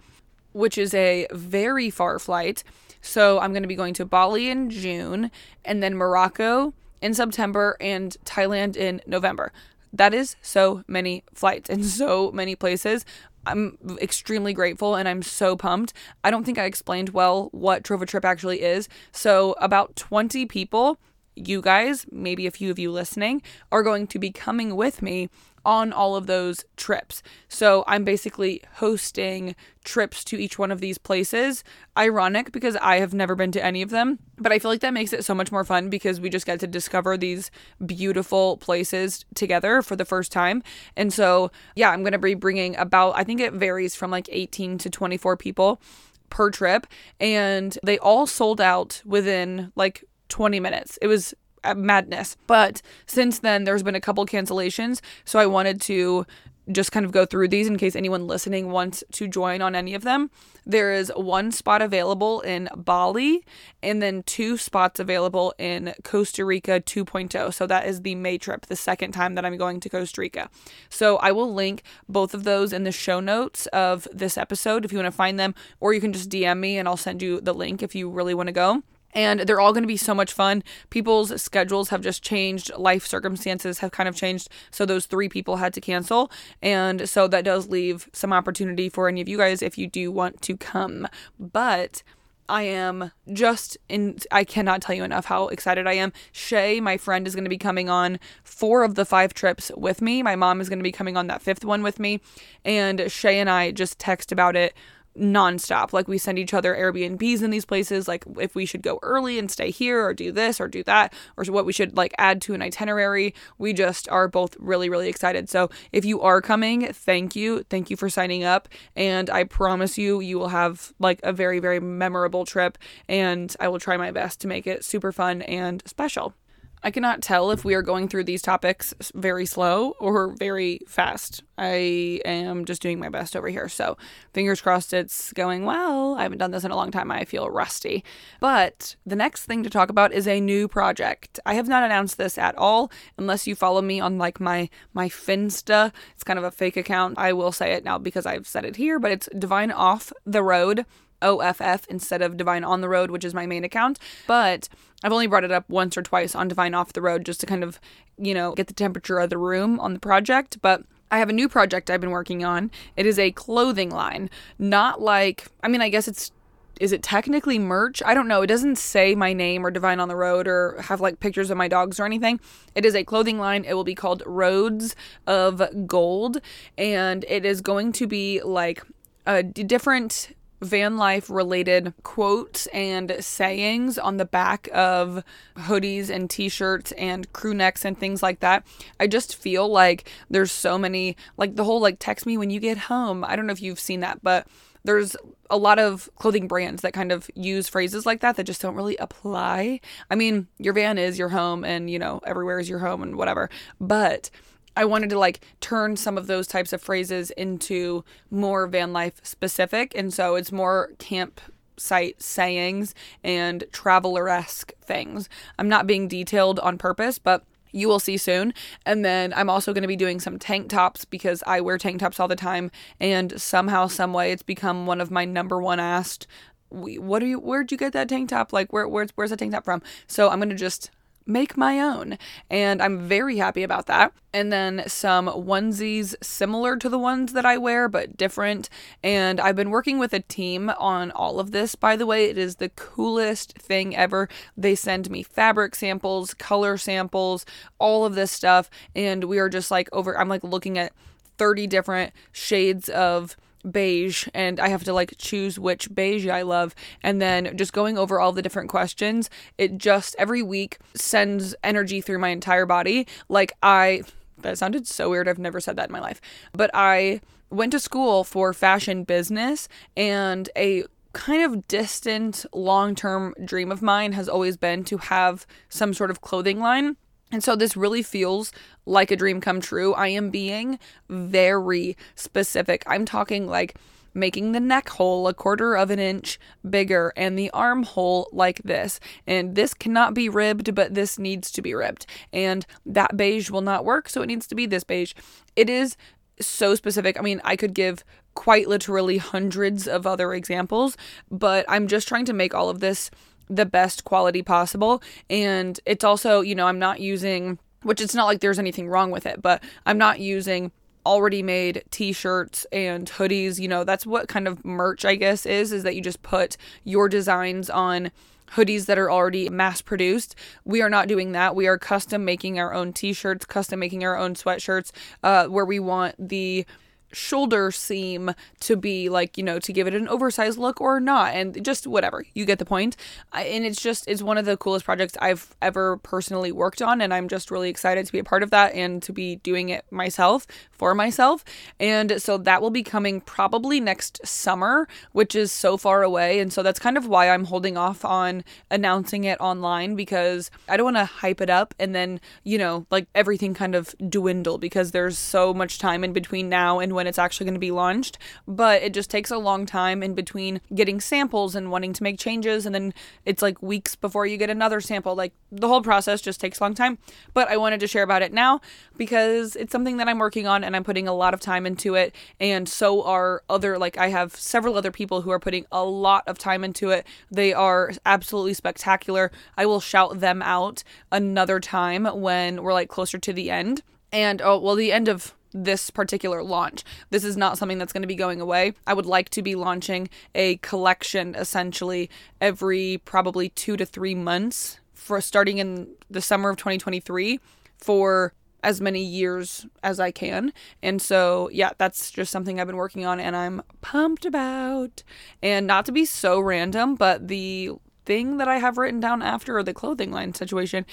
which 0.52 0.78
is 0.78 0.93
a 0.93 1.28
very 1.32 1.89
far 1.89 2.20
flight. 2.20 2.64
So 3.02 3.39
I'm 3.39 3.52
going 3.52 3.64
to 3.64 3.68
be 3.68 3.76
going 3.76 3.93
to 3.95 4.06
Bali 4.06 4.50
in 4.50 4.70
June 4.70 5.32
and 5.66 5.82
then 5.82 5.95
Morocco 5.95 6.74
in 7.02 7.14
September 7.14 7.78
and 7.80 8.16
Thailand 8.26 8.76
in 8.76 9.02
November. 9.06 9.52
That 9.93 10.14
is 10.14 10.36
so 10.41 10.84
many 10.88 11.24
flights 11.34 11.70
and 11.70 11.86
so 12.02 12.32
many 12.32 12.56
places. 12.56 13.06
I'm 13.45 13.78
extremely 14.02 14.54
grateful 14.54 14.95
and 14.95 15.08
I'm 15.08 15.24
so 15.24 15.56
pumped. 15.56 15.93
I 16.24 16.32
don't 16.32 16.43
think 16.43 16.58
I 16.58 16.66
explained 16.66 17.10
well 17.10 17.50
what 17.52 17.84
Trova 17.84 18.06
Trip 18.06 18.26
actually 18.26 18.62
is. 18.62 18.89
So, 19.12 19.56
about 19.60 19.95
20 19.95 20.45
people, 20.45 21.00
you 21.36 21.62
guys, 21.62 22.06
maybe 22.12 22.45
a 22.47 22.52
few 22.52 22.70
of 22.70 22.78
you 22.78 22.91
listening, 22.91 23.41
are 23.72 23.82
going 23.82 24.08
to 24.08 24.20
be 24.20 24.30
coming 24.30 24.76
with 24.76 25.02
me 25.02 25.30
on 25.66 25.93
all 25.93 26.16
of 26.16 26.28
those 26.28 26.64
trips. 26.78 27.22
So 27.47 27.84
I'm 27.88 28.03
basically 28.03 28.62
hosting 28.76 29.55
trips 29.84 30.24
to 30.26 30.38
each 30.38 30.60
one 30.60 30.72
of 30.72 30.82
these 30.82 30.97
places. 30.97 31.64
Ironic 31.97 32.51
because 32.51 32.76
I 32.78 32.99
have 32.99 33.14
never 33.14 33.36
been 33.36 33.51
to 33.53 33.64
any 33.64 33.82
of 33.82 33.89
them, 33.89 34.20
but 34.38 34.51
I 34.51 34.60
feel 34.60 34.72
like 34.72 34.82
that 34.82 34.93
makes 34.93 35.14
it 35.14 35.26
so 35.26 35.34
much 35.34 35.51
more 35.51 35.64
fun 35.64 35.89
because 35.89 36.20
we 36.20 36.30
just 36.30 36.45
get 36.45 36.60
to 36.62 36.68
discover 36.68 37.18
these 37.18 37.51
beautiful 37.86 38.57
places 38.57 39.26
together 39.36 39.82
for 39.82 39.95
the 39.95 40.05
first 40.05 40.32
time. 40.32 40.64
And 40.95 41.12
so, 41.12 41.51
yeah, 41.76 41.89
I'm 41.91 42.03
going 42.03 42.14
to 42.14 42.20
be 42.20 42.36
bringing 42.36 42.76
about, 42.76 43.16
I 43.16 43.24
think 43.24 43.41
it 43.41 43.53
varies 43.53 43.95
from 43.95 44.12
like 44.12 44.30
18 44.32 44.78
to 44.80 44.89
24 44.89 45.38
people 45.38 45.82
per 46.30 46.51
trip. 46.51 46.88
And 47.20 47.78
they 47.84 47.97
all 47.99 48.28
sold 48.28 48.62
out 48.62 49.01
within 49.05 49.72
like 49.76 50.03
20 50.30 50.60
minutes. 50.60 50.97
It 51.01 51.07
was 51.07 51.34
Uh, 51.64 51.76
madness. 51.76 52.38
But 52.47 52.82
since 53.05 53.39
then, 53.39 53.64
there's 53.64 53.84
been 53.84 53.95
a 53.95 54.01
couple 54.01 54.26
cancellations. 54.26 55.01
So 55.26 55.39
I 55.39 55.45
wanted 55.45 55.82
to 55.82 56.26
just 56.72 56.91
kind 56.91 57.05
of 57.05 57.12
go 57.12 57.26
through 57.26 57.47
these 57.47 57.68
in 57.68 57.78
case 57.78 57.95
anyone 57.95 58.28
listening 58.28 58.70
wants 58.72 59.03
to 59.14 59.28
join 59.28 59.62
on 59.62 59.76
any 59.76 59.93
of 59.93 60.03
them. 60.03 60.30
There 60.66 60.93
is 60.93 61.12
one 61.16 61.51
spot 61.51 61.82
available 61.82 62.41
in 62.41 62.70
Bali 62.76 63.43
and 63.82 64.01
then 64.01 64.24
two 64.24 64.57
spots 64.57 64.99
available 64.99 65.53
in 65.57 65.93
Costa 66.03 66.45
Rica 66.45 66.80
2.0. 66.80 67.53
So 67.53 67.66
that 67.66 67.88
is 67.88 68.01
the 68.01 68.16
May 68.16 68.38
trip, 68.38 68.68
the 68.68 68.76
second 68.76 69.14
time 69.14 69.36
that 69.36 69.45
I'm 69.45 69.57
going 69.57 69.80
to 69.80 69.89
Costa 69.89 70.22
Rica. 70.22 70.49
So 70.89 71.18
I 71.18 71.32
will 71.32 71.51
link 71.51 71.84
both 72.07 72.34
of 72.34 72.43
those 72.43 72.72
in 72.72 72.84
the 72.84 72.91
show 72.91 73.20
notes 73.20 73.66
of 73.68 74.07
this 74.14 74.38
episode 74.38 74.86
if 74.86 74.91
you 74.91 74.99
want 74.99 75.07
to 75.07 75.12
find 75.12 75.39
them, 75.39 75.55
or 75.80 75.93
you 75.93 76.01
can 76.01 76.14
just 76.14 76.30
DM 76.30 76.60
me 76.60 76.78
and 76.78 76.88
I'll 76.88 76.97
send 76.97 77.22
you 77.22 77.41
the 77.41 77.53
link 77.53 77.82
if 77.82 77.95
you 77.95 78.10
really 78.10 78.34
want 78.34 78.47
to 78.47 78.53
go 78.53 78.84
and 79.14 79.41
they're 79.41 79.60
all 79.60 79.74
going 79.74 79.84
to 79.84 79.88
be 79.88 79.97
so 79.97 80.14
much 80.14 80.34
fun. 80.34 80.64
People's 80.89 81.41
schedules 81.41 81.89
have 81.89 82.01
just 82.01 82.24
changed, 82.24 82.72
life 82.78 83.05
circumstances 83.05 83.80
have 83.80 83.91
kind 83.91 84.10
of 84.10 84.16
changed. 84.16 84.49
So 84.72 84.86
those 84.86 85.05
three 85.05 85.30
people 85.30 85.57
had 85.57 85.74
to 85.74 85.82
cancel. 85.82 86.32
And 86.62 87.10
so 87.10 87.28
that 87.28 87.45
does 87.45 87.68
leave 87.68 88.10
some 88.14 88.34
opportunity 88.34 88.89
for 88.89 89.07
any 89.07 89.22
of 89.22 89.28
you 89.28 89.38
guys 89.38 89.62
if 89.62 89.78
you 89.78 89.88
do 89.88 90.12
want 90.12 90.41
to 90.43 90.57
come. 90.57 91.07
But 91.39 92.03
I 92.49 92.64
am 92.64 93.12
just 93.32 93.78
in 93.88 94.18
I 94.32 94.43
cannot 94.43 94.82
tell 94.82 94.95
you 94.95 95.03
enough 95.03 95.26
how 95.26 95.47
excited 95.49 95.86
I 95.86 95.93
am. 95.93 96.12
Shay, 96.32 96.82
my 96.82 96.97
friend, 96.97 97.28
is 97.28 97.36
going 97.36 97.43
to 97.45 97.49
be 97.49 97.60
coming 97.60 97.89
on 97.89 98.20
four 98.43 98.84
of 98.84 98.95
the 98.95 99.05
five 99.05 99.36
trips 99.36 99.72
with 99.78 100.01
me. 100.01 100.24
My 100.24 100.36
mom 100.36 100.60
is 100.60 100.68
going 100.68 100.80
to 100.80 100.84
be 100.84 100.91
coming 100.91 101.16
on 101.16 101.28
that 101.28 101.43
fifth 101.43 101.64
one 101.64 101.84
with 101.84 101.99
me. 101.99 102.22
And 102.66 103.12
Shay 103.12 103.39
and 103.39 103.49
I 103.49 103.72
just 103.72 103.99
text 103.99 104.32
about 104.32 104.55
it 104.55 104.74
nonstop. 105.20 105.93
Like 105.93 106.07
we 106.07 106.17
send 106.17 106.39
each 106.39 106.53
other 106.53 106.76
Airbnbs 106.76 107.41
in 107.41 107.51
these 107.51 107.65
places, 107.65 108.07
like 108.07 108.24
if 108.39 108.55
we 108.55 108.65
should 108.65 108.82
go 108.82 108.99
early 109.03 109.38
and 109.38 109.51
stay 109.51 109.72
here 109.72 110.03
or 110.03 110.13
do 110.13 110.32
this 110.32 110.59
or 110.59 110.67
do 110.67 110.84
that, 110.84 111.13
or 111.38 111.43
what 111.45 111.65
we 111.65 111.74
should 111.74 111.97
like 111.97 112.13
add 112.17 112.41
to 112.43 112.53
an 112.53 112.61
itinerary. 112.61 113.34
We 113.57 113.74
just 113.74 114.09
are 114.09 114.28
both 114.28 114.55
really, 114.59 114.89
really 114.89 115.09
excited. 115.09 115.49
So 115.49 115.70
if 115.91 116.05
you 116.05 116.22
are 116.22 116.41
coming, 116.41 116.91
thank 116.93 117.36
you. 117.36 117.63
Thank 117.70 117.89
you 117.89 117.97
for 117.97 118.09
signing 118.09 118.43
up. 118.43 118.67
And 118.95 119.30
I 119.30 119.43
promise 119.43 119.97
you, 119.97 120.20
you 120.20 120.39
will 120.39 120.49
have 120.49 120.93
like 120.99 121.20
a 121.24 121.34
very, 121.34 121.59
very 121.59 121.80
memorable 121.80 122.45
trip. 122.45 122.78
And 123.07 123.55
I 123.59 123.67
will 123.67 123.80
try 123.80 123.97
my 123.97 124.11
best 124.11 124.39
to 124.41 124.47
make 124.47 124.67
it 124.67 124.86
super 124.86 125.11
fun 125.11 125.41
and 125.43 125.84
special. 125.86 126.34
I 126.82 126.92
cannot 126.92 127.22
tell 127.22 127.52
if 127.52 127.66
we 127.66 127.74
are 127.74 127.82
going 127.82 128.08
through 128.08 128.24
these 128.24 128.42
topics 128.42 128.94
very 129.14 129.46
slow 129.46 129.92
or 130.00 130.34
very 130.38 130.80
fast. 130.88 131.44
I 131.58 132.22
am 132.24 132.64
just 132.64 132.82
doing 132.82 133.00
my 133.00 133.10
best 133.10 133.36
over 133.36 133.50
here. 133.50 133.68
So, 133.68 133.98
fingers 134.34 134.62
crossed 134.62 134.94
it's 134.94 135.34
going 135.34 135.66
well. 135.66 136.16
I 136.16 136.24
haven't 136.24 136.38
done 136.38 136.52
this 136.52 136.64
in 136.64 136.72
a 136.72 136.76
long 136.78 136.90
time. 136.90 137.12
I 137.12 137.26
feel 137.26 137.50
rusty. 137.50 138.06
But 138.40 138.96
the 139.06 139.18
next 139.18 139.44
thing 139.44 139.62
to 139.64 139.70
talk 139.70 139.90
about 139.90 140.14
is 140.14 140.26
a 140.26 140.40
new 140.40 140.70
project. 140.70 141.38
I 141.46 141.56
have 141.56 141.68
not 141.68 141.84
announced 141.84 142.18
this 142.18 142.38
at 142.38 142.58
all 142.58 142.90
unless 143.18 143.46
you 143.46 143.56
follow 143.56 143.82
me 143.82 144.00
on 144.00 144.18
like 144.18 144.40
my 144.40 144.70
my 144.94 145.10
Finsta. 145.10 145.92
It's 146.14 146.24
kind 146.24 146.40
of 146.40 146.46
a 146.46 146.52
fake 146.52 146.78
account. 146.78 147.18
I 147.18 147.34
will 147.34 147.52
say 147.52 147.74
it 147.74 147.84
now 147.84 147.98
because 147.98 148.26
I've 148.26 148.48
said 148.48 148.64
it 148.64 148.78
here, 148.78 149.00
but 149.00 149.12
it's 149.12 149.28
Divine 149.38 149.72
Off 149.72 150.14
the 150.26 150.44
Road. 150.44 150.86
OFF 151.22 151.86
instead 151.89 152.22
of 152.22 152.38
Divine 152.38 152.63
on 152.63 152.82
the 152.82 152.89
Road, 152.89 153.11
which 153.11 153.26
is 153.26 153.34
my 153.34 153.45
main 153.45 153.63
account. 153.63 153.99
But 154.28 154.70
I've 155.03 155.11
only 155.11 155.28
brought 155.28 155.43
it 155.43 155.51
up 155.51 155.70
once 155.70 155.97
or 155.97 156.01
twice 156.01 156.36
on 156.36 156.47
Divine 156.47 156.74
Off 156.74 156.93
the 156.93 157.01
Road 157.01 157.26
just 157.26 157.39
to 157.41 157.45
kind 157.45 157.63
of, 157.63 157.80
you 158.17 158.34
know, 158.34 158.53
get 158.53 158.67
the 158.67 158.74
temperature 158.74 159.20
of 159.20 159.30
the 159.30 159.38
room 159.38 159.80
on 159.80 159.93
the 159.93 159.99
project. 159.99 160.57
But 160.61 160.84
I 161.11 161.20
have 161.20 161.30
a 161.30 161.34
new 161.34 161.49
project 161.49 161.89
I've 161.89 162.01
been 162.01 162.11
working 162.11 162.43
on. 162.43 162.72
It 162.95 163.05
is 163.05 163.17
a 163.17 163.32
clothing 163.32 163.89
line, 163.89 164.30
not 164.57 165.01
like, 165.01 165.47
I 165.63 165.67
mean, 165.67 165.82
I 165.82 165.89
guess 165.89 166.07
it's 166.07 166.32
is 166.80 166.93
it 166.93 167.03
technically 167.03 167.59
merch? 167.59 168.01
I 168.05 168.13
don't 168.13 168.28
know. 168.28 168.41
It 168.41 168.47
doesn't 168.47 168.78
say 168.78 169.13
my 169.13 169.34
name 169.34 169.65
or 169.65 169.72
Divine 169.72 169.99
on 169.99 170.07
the 170.07 170.15
Road 170.15 170.47
or 170.47 170.82
have 170.84 171.01
like 171.01 171.20
pictures 171.20 171.49
of 171.49 171.57
my 171.57 171.67
dogs 171.67 171.99
or 171.99 172.05
anything. 172.05 172.39
It 172.74 172.86
is 172.86 172.95
a 172.95 173.03
clothing 173.03 173.38
line. 173.38 173.65
It 173.65 173.74
will 173.74 173.84
be 173.84 173.95
called 173.95 174.24
Roads 174.26 174.95
of 175.28 175.61
Gold 175.86 176.39
and 176.78 177.26
it 177.28 177.45
is 177.45 177.59
going 177.59 177.91
to 177.93 178.07
be 178.07 178.41
like 178.41 178.82
a 179.26 179.43
different 179.43 180.32
van 180.62 180.97
life 180.97 181.30
related 181.30 181.93
quotes 182.03 182.68
and 182.68 183.16
sayings 183.20 183.97
on 183.97 184.18
the 184.18 184.26
back 184.26 184.68
of 184.74 185.24
hoodies 185.57 186.10
and 186.10 186.30
t-shirts 186.30 186.91
and 186.93 187.32
crew 187.34 187.53
necks 187.53 187.86
and 187.86 187.97
things 187.97 188.22
like 188.22 188.39
that. 188.41 188.66
I 188.99 189.07
just 189.07 189.36
feel 189.36 189.68
like 189.68 190.10
there's 190.30 190.51
so 190.51 190.78
many 190.78 191.16
like 191.38 191.55
the 191.55 191.64
whole 191.64 191.82
like 191.82 191.97
text 191.99 192.26
me 192.26 192.38
when 192.38 192.49
you 192.49 192.60
get 192.60 192.78
home. 192.78 193.24
I 193.24 193.36
don't 193.36 193.47
know 193.47 193.53
if 193.53 193.62
you've 193.62 193.80
seen 193.80 194.01
that, 194.01 194.22
but 194.24 194.47
there's 194.84 195.16
a 195.49 195.57
lot 195.57 195.80
of 195.80 196.10
clothing 196.16 196.47
brands 196.47 196.82
that 196.82 196.93
kind 196.93 197.12
of 197.12 197.30
use 197.36 197.68
phrases 197.68 198.05
like 198.05 198.22
that 198.22 198.36
that 198.36 198.43
just 198.43 198.62
don't 198.62 198.76
really 198.76 198.97
apply. 198.97 199.82
I 200.10 200.16
mean, 200.16 200.47
your 200.57 200.74
van 200.74 200.97
is 200.97 201.20
your 201.20 201.30
home 201.30 201.64
and 201.64 201.89
you 201.89 201.99
know, 201.99 202.22
everywhere 202.26 202.60
is 202.60 202.70
your 202.70 202.80
home 202.80 203.01
and 203.03 203.16
whatever. 203.16 203.49
But 203.80 204.30
I 204.76 204.86
wanted 204.86 205.09
to 205.11 205.20
like 205.20 205.41
turn 205.61 205.95
some 205.97 206.17
of 206.17 206.28
those 206.28 206.47
types 206.47 206.74
of 206.74 206.82
phrases 206.82 207.32
into 207.32 208.03
more 208.30 208.67
van 208.67 208.93
life 208.93 209.20
specific. 209.24 209.93
And 209.95 210.13
so 210.13 210.36
it's 210.36 210.51
more 210.51 210.91
campsite 210.99 212.22
sayings 212.22 212.95
and 213.24 213.63
traveler 213.72 214.30
esque 214.30 214.74
things. 214.82 215.30
I'm 215.57 215.70
not 215.70 215.88
being 215.88 216.07
detailed 216.07 216.59
on 216.59 216.78
purpose, 216.78 217.20
but 217.20 217.43
you 217.72 217.88
will 217.88 217.99
see 217.99 218.17
soon. 218.17 218.53
And 218.86 219.05
then 219.05 219.34
I'm 219.36 219.49
also 219.49 219.74
going 219.74 219.84
to 219.84 219.88
be 219.88 219.95
doing 219.95 220.20
some 220.20 220.39
tank 220.39 220.70
tops 220.70 221.05
because 221.05 221.43
I 221.45 221.61
wear 221.61 221.78
tank 221.78 221.99
tops 221.99 222.20
all 222.20 222.28
the 222.28 222.36
time. 222.36 222.72
And 222.99 223.39
somehow, 223.39 223.88
some 223.88 224.13
way, 224.13 224.32
it's 224.32 224.43
become 224.43 224.86
one 224.86 225.01
of 225.01 225.11
my 225.11 225.26
number 225.26 225.61
one 225.61 225.80
asked. 225.80 226.28
What 226.70 227.24
are 227.24 227.28
you? 227.28 227.39
Where'd 227.39 227.72
you 227.72 227.78
get 227.78 227.93
that 227.93 228.09
tank 228.09 228.30
top? 228.30 228.53
Like, 228.53 228.72
where, 228.74 228.88
where's, 228.88 229.11
where's 229.15 229.30
that 229.32 229.38
tank 229.38 229.53
top 229.53 229.65
from? 229.65 229.82
So 230.07 230.30
I'm 230.30 230.41
to 230.41 230.55
just 230.55 230.91
make 231.30 231.56
my 231.56 231.80
own. 231.80 232.18
And 232.50 232.82
I'm 232.82 233.08
very 233.08 233.38
happy 233.38 233.64
about 233.64 233.86
that. 233.86 234.12
And 234.34 234.52
then 234.52 234.84
some 234.88 235.28
onesies 235.28 236.16
similar 236.22 236.76
to 236.78 236.90
the 236.90 237.00
ones 237.00 237.34
that 237.34 237.46
I 237.46 237.58
wear, 237.58 237.88
but 237.88 238.18
different. 238.18 238.70
And 239.04 239.40
I've 239.40 239.56
been 239.56 239.70
working 239.70 240.00
with 240.00 240.14
a 240.14 240.20
team 240.20 240.70
on 240.72 241.12
all 241.12 241.40
of 241.40 241.52
this, 241.52 241.76
by 241.76 241.96
the 241.96 242.06
way. 242.06 242.26
It 242.26 242.38
is 242.38 242.58
the 242.58 242.70
coolest 242.70 243.58
thing 243.58 243.96
ever. 243.96 244.28
They 244.58 244.76
send 244.76 245.10
me 245.10 245.24
fabric 245.24 245.76
samples, 245.76 246.34
color 246.34 246.78
samples, 246.78 247.46
all 247.78 248.06
of 248.06 248.16
this 248.16 248.32
stuff. 248.32 248.70
And 248.96 249.24
we 249.26 249.40
are 249.40 249.50
just 249.50 249.72
like 249.72 249.88
over, 249.94 250.18
I'm 250.18 250.30
like 250.30 250.44
looking 250.44 250.78
at 250.78 250.94
30 251.38 251.68
different 251.68 252.14
shades 252.32 252.90
of 252.90 253.38
beige 253.70 254.28
and 254.34 254.60
I 254.60 254.70
have 254.70 254.84
to 254.86 254.93
like 254.93 255.16
choose 255.18 255.60
which 255.60 255.93
beige 255.93 256.28
I 256.28 256.41
love. 256.41 256.76
And 257.03 257.22
then 257.22 257.57
just 257.57 257.74
going 257.74 257.97
over 257.97 258.20
all 258.20 258.32
the 258.32 258.41
different 258.41 258.70
questions 258.70 259.30
it 259.57 259.78
just 259.78 260.16
every 260.18 260.41
week 260.41 260.78
sends 260.95 261.55
energy 261.64 262.01
through 262.01 262.20
my 262.20 262.30
entire 262.30 262.66
body. 262.66 263.07
Like 263.28 263.53
I 263.62 264.03
that 264.39 264.57
sounded 264.57 264.88
so 264.88 265.10
weird 265.10 265.28
I've 265.28 265.39
never 265.39 265.60
said 265.60 265.76
that 265.78 265.89
in 265.89 265.93
my 265.93 265.99
life. 265.99 266.22
But 266.53 266.72
I 266.74 267.22
went 267.49 267.72
to 267.72 267.80
school 267.80 268.24
for 268.24 268.53
fashion 268.53 269.03
business 269.03 269.68
and 269.97 270.49
a 270.55 270.84
kind 271.14 271.43
of 271.43 271.68
distant 271.68 272.45
long-term 272.53 273.34
dream 273.43 273.72
of 273.72 273.82
mine 273.82 274.14
has 274.14 274.30
always 274.30 274.57
been 274.57 274.84
to 274.84 274.97
have 274.97 275.47
some 275.68 275.93
sort 275.93 276.12
of 276.12 276.22
clothing 276.22 276.60
line 276.60 276.95
and 277.32 277.44
so 277.44 277.56
this 277.56 277.78
really 277.78 278.04
feels 278.04 278.52
like 278.86 279.12
a 279.12 279.16
dream 279.16 279.42
come 279.42 279.62
true. 279.62 279.94
I 279.94 280.08
am 280.08 280.30
being 280.30 280.80
very 281.10 281.96
specific. 282.16 282.84
I'm 282.88 283.06
talking 283.06 283.48
like 283.48 283.76
making 284.14 284.52
the 284.52 284.60
neck 284.60 284.90
hole 284.90 285.28
a 285.28 285.34
quarter 285.34 285.76
of 285.76 285.92
an 285.92 286.00
inch 286.00 286.40
bigger 286.68 287.14
and 287.16 287.38
the 287.38 287.52
armhole 287.52 288.28
like 288.32 288.62
this. 288.64 289.00
And 289.28 289.56
this 289.56 289.74
cannot 289.74 290.14
be 290.14 290.30
ribbed, 290.30 290.74
but 290.74 290.96
this 290.96 291.20
needs 291.20 291.52
to 291.52 291.62
be 291.62 291.74
ribbed. 291.74 292.06
And 292.34 292.66
that 292.86 293.16
beige 293.16 293.50
will 293.50 293.62
not 293.62 293.86
work, 293.86 294.10
so 294.10 294.22
it 294.22 294.28
needs 294.28 294.48
to 294.48 294.56
be 294.56 294.66
this 294.66 294.84
beige. 294.84 295.14
It 295.56 295.70
is 295.70 295.96
so 296.42 296.74
specific. 296.76 297.20
I 297.20 297.22
mean, 297.22 297.42
I 297.44 297.56
could 297.56 297.74
give 297.74 298.04
quite 298.34 298.68
literally 298.68 299.18
hundreds 299.18 299.88
of 299.88 300.08
other 300.08 300.34
examples, 300.34 300.96
but 301.30 301.66
I'm 301.68 301.88
just 301.88 302.08
trying 302.08 302.26
to 302.26 302.34
make 302.34 302.54
all 302.54 302.70
of 302.70 302.80
this 302.80 303.12
the 303.50 303.66
best 303.66 304.04
quality 304.04 304.41
possible. 304.41 305.02
And 305.30 305.80
it's 305.86 306.04
also, 306.04 306.41
you 306.41 306.56
know, 306.56 306.68
I'm 306.68 306.80
not 306.80 307.00
using, 307.00 307.60
which 307.84 308.02
it's 308.02 308.16
not 308.16 308.26
like 308.26 308.39
there's 308.39 308.60
anything 308.60 308.88
wrong 308.88 309.12
with 309.12 309.26
it, 309.26 309.41
but 309.41 309.64
I'm 309.86 309.97
not 309.97 310.20
using 310.20 310.72
already 311.06 311.41
made 311.41 311.84
t-shirts 311.91 312.66
and 312.74 313.10
hoodies 313.12 313.58
you 313.58 313.70
know 313.70 313.86
that's 313.86 314.06
what 314.06 314.28
kind 314.28 314.50
of 314.50 314.64
merch 314.66 315.06
i 315.06 315.16
guess 315.16 315.45
is 315.45 315.72
is 315.72 315.84
that 315.84 315.95
you 315.95 316.02
just 316.02 316.22
put 316.22 316.58
your 316.84 317.08
designs 317.08 317.70
on 317.70 318.12
hoodies 318.52 318.86
that 318.86 318.97
are 318.97 319.12
already 319.12 319.50
mass 319.50 319.82
produced. 319.82 320.36
We 320.66 320.82
are 320.82 320.89
not 320.89 321.08
doing 321.08 321.32
that. 321.34 321.56
We 321.56 321.68
are 321.68 321.78
custom 321.78 322.26
making 322.26 322.60
our 322.60 322.74
own 322.74 322.93
t 322.93 323.14
shirts, 323.14 323.45
custom 323.45 323.80
making 323.80 324.04
our 324.04 324.18
own 324.18 324.36
sweatshirts, 324.36 324.91
uh, 325.24 325.47
where 325.47 325.66
we 325.66 325.80
want 325.80 326.16
the 326.18 326.66
shoulder 327.12 327.72
seam 327.72 328.32
to 328.60 328.76
be 328.76 329.10
like 329.10 329.38
you 329.38 329.43
know 329.43 329.60
to 329.60 329.74
give 329.74 329.88
it 329.88 329.93
an 329.93 330.07
oversized 330.07 330.57
look 330.57 330.80
or 330.82 330.99
not 330.99 331.34
and 331.34 331.64
just 331.64 331.88
whatever. 331.88 332.26
You 332.34 332.45
get 332.45 332.60
the 332.60 332.66
point. 332.66 332.95
And 333.34 333.66
it's 333.66 333.82
just 333.82 334.07
it's 334.07 334.22
one 334.22 334.38
of 334.38 334.45
the 334.45 334.57
coolest 334.57 334.86
projects 334.86 335.18
i've 335.22 335.55
ever 335.62 335.97
personally 335.97 336.51
worked 336.51 336.82
on 336.82 337.01
and 337.01 337.14
i'm 337.14 337.28
just 337.28 337.51
really 337.51 337.70
excited 337.70 338.05
to 338.05 338.12
be 338.12 338.20
a 338.20 338.24
part 338.24 338.43
of 338.43 338.51
that 338.51 338.74
and 338.74 339.01
to 339.03 339.14
be 339.14 339.38
doing 339.38 339.70
it 339.70 339.86
myself 339.91 340.45
for 340.72 340.95
myself. 340.95 341.43
And 341.80 342.22
so 342.22 342.38
that 342.38 342.62
will 342.62 342.70
be 342.70 342.84
coming 342.84 343.22
probably 343.22 343.80
next 343.80 344.26
summer 344.26 344.88
which 345.12 345.36
is 345.36 345.51
so 345.51 345.78
far 345.78 346.03
away. 346.03 346.39
And 346.39 346.51
so 346.51 346.64
that's 346.64 346.80
kind 346.80 346.97
of 346.97 347.07
why 347.07 347.30
i'm 347.30 347.45
holding 347.45 347.78
off 347.78 348.05
on 348.05 348.43
announcing 348.70 349.24
it 349.24 349.39
online 349.39 349.95
because 349.95 350.51
i 350.68 350.78
don't 350.78 350.86
want 350.86 350.97
to 350.97 351.05
hype 351.05 351.41
it 351.41 351.49
up 351.49 351.74
and 351.80 351.95
then 351.95 352.20
you 352.43 352.57
know 352.57 352.86
like 352.91 353.07
everything 353.16 353.53
kind 353.53 353.76
of 353.76 353.95
dwindle 354.10 354.57
because 354.57 354.91
there's 354.91 355.18
so 355.18 355.53
much 355.53 355.80
time 355.80 356.03
in 356.03 356.14
between 356.14 356.49
now 356.49 356.80
and 356.80 356.93
when 357.00 357.08
it's 357.08 357.18
actually 357.18 357.45
going 357.45 357.54
to 357.54 357.62
be 357.62 357.72
launched, 357.72 358.18
but 358.45 358.84
it 358.84 358.93
just 358.93 359.10
takes 359.10 359.32
a 359.32 359.38
long 359.38 359.66
time 359.66 360.04
in 360.04 360.14
between 360.14 360.60
getting 360.76 361.00
samples 361.00 361.56
and 361.56 361.72
wanting 361.72 361.93
to 361.93 362.04
make 362.04 362.20
changes, 362.20 362.66
and 362.66 362.76
then 362.76 362.93
it's 363.24 363.41
like 363.41 363.62
weeks 363.62 363.95
before 363.95 364.26
you 364.26 364.36
get 364.36 364.50
another 364.50 364.82
sample. 364.82 365.16
Like 365.16 365.32
the 365.50 365.70
whole 365.70 365.82
process 365.82 366.20
just 366.20 366.41
takes 366.41 366.60
a 366.60 366.64
long 366.64 366.74
time. 366.74 366.97
But 367.34 367.47
I 367.47 367.56
wanted 367.56 367.80
to 367.80 367.88
share 367.88 368.04
about 368.04 368.22
it 368.22 368.34
now 368.34 368.60
because 368.97 369.56
it's 369.56 369.72
something 369.72 369.95
that 369.95 370.10
I'm 370.10 370.20
working 370.20 370.45
on 370.45 370.66
and 370.66 370.76
I'm 370.76 370.84
putting 370.84 371.08
a 371.08 371.14
lot 371.14 371.34
of 371.34 371.39
time 371.39 371.66
into 371.66 371.95
it, 371.95 372.14
and 372.38 372.68
so 372.68 373.02
are 373.04 373.43
other, 373.50 373.78
like, 373.78 373.97
I 373.97 374.10
have 374.10 374.36
several 374.36 374.76
other 374.76 374.91
people 374.91 375.22
who 375.22 375.32
are 375.32 375.39
putting 375.39 375.66
a 375.72 375.86
lot 375.86 376.26
of 376.28 376.38
time 376.38 376.66
into 376.66 376.89
it. 376.89 377.08
They 377.32 377.54
are 377.54 377.93
absolutely 378.06 378.56
spectacular. 378.56 379.32
I 379.56 379.66
will 379.66 379.80
shout 379.80 380.20
them 380.20 380.41
out 380.41 380.84
another 381.14 381.62
time 381.62 382.04
when 382.04 382.62
we're 382.62 382.74
like 382.74 382.89
closer 382.89 383.18
to 383.20 383.32
the 383.32 383.50
end. 383.50 383.84
And 384.12 384.41
oh, 384.41 384.60
well, 384.60 384.76
the 384.76 384.91
end 384.91 385.08
of 385.08 385.36
this 385.52 385.89
particular 385.89 386.43
launch. 386.43 386.84
This 387.10 387.24
is 387.24 387.38
not 387.38 387.58
something 387.58 387.78
that's 387.78 387.93
going 387.93 388.04
to 388.04 388.08
be 388.08 388.16
going 388.16 388.41
away. 388.41 388.74
I 388.86 388.93
would 388.93 389.06
like 389.06 389.30
to 389.30 389.41
be 389.41 389.56
launching 389.56 390.10
a 390.36 390.58
collection 390.58 391.36
essentially 391.36 392.10
every 392.39 393.02
probably 393.06 393.50
2 393.50 393.78
to 393.78 393.86
3 393.86 394.16
months 394.16 394.80
for 394.93 395.22
starting 395.22 395.58
in 395.58 395.89
the 396.10 396.22
summer 396.22 396.50
of 396.50 396.58
2023 396.58 397.39
for 397.78 398.34
as 398.64 398.82
many 398.82 399.02
years 399.02 399.66
as 399.84 400.00
I 400.00 400.12
can. 400.12 400.52
And 400.84 401.02
so, 401.02 401.50
yeah, 401.52 401.72
that's 401.78 402.12
just 402.12 402.32
something 402.32 402.60
I've 402.60 402.68
been 402.68 402.76
working 402.76 403.06
on 403.06 403.20
and 403.20 403.36
I'm 403.36 403.62
pumped 403.82 404.26
about. 404.26 405.04
And 405.41 405.66
not 405.66 405.86
to 405.86 405.91
be 405.91 406.06
so 406.06 406.39
random, 406.39 406.95
but 406.95 407.28
the 407.28 407.72
thing 408.06 408.38
that 408.38 408.47
I 408.47 408.58
have 408.58 408.78
written 408.78 409.00
down 409.00 409.22
after 409.22 409.62
the 409.64 409.74
clothing 409.74 410.12
line 410.12 410.34
situation 410.34 410.86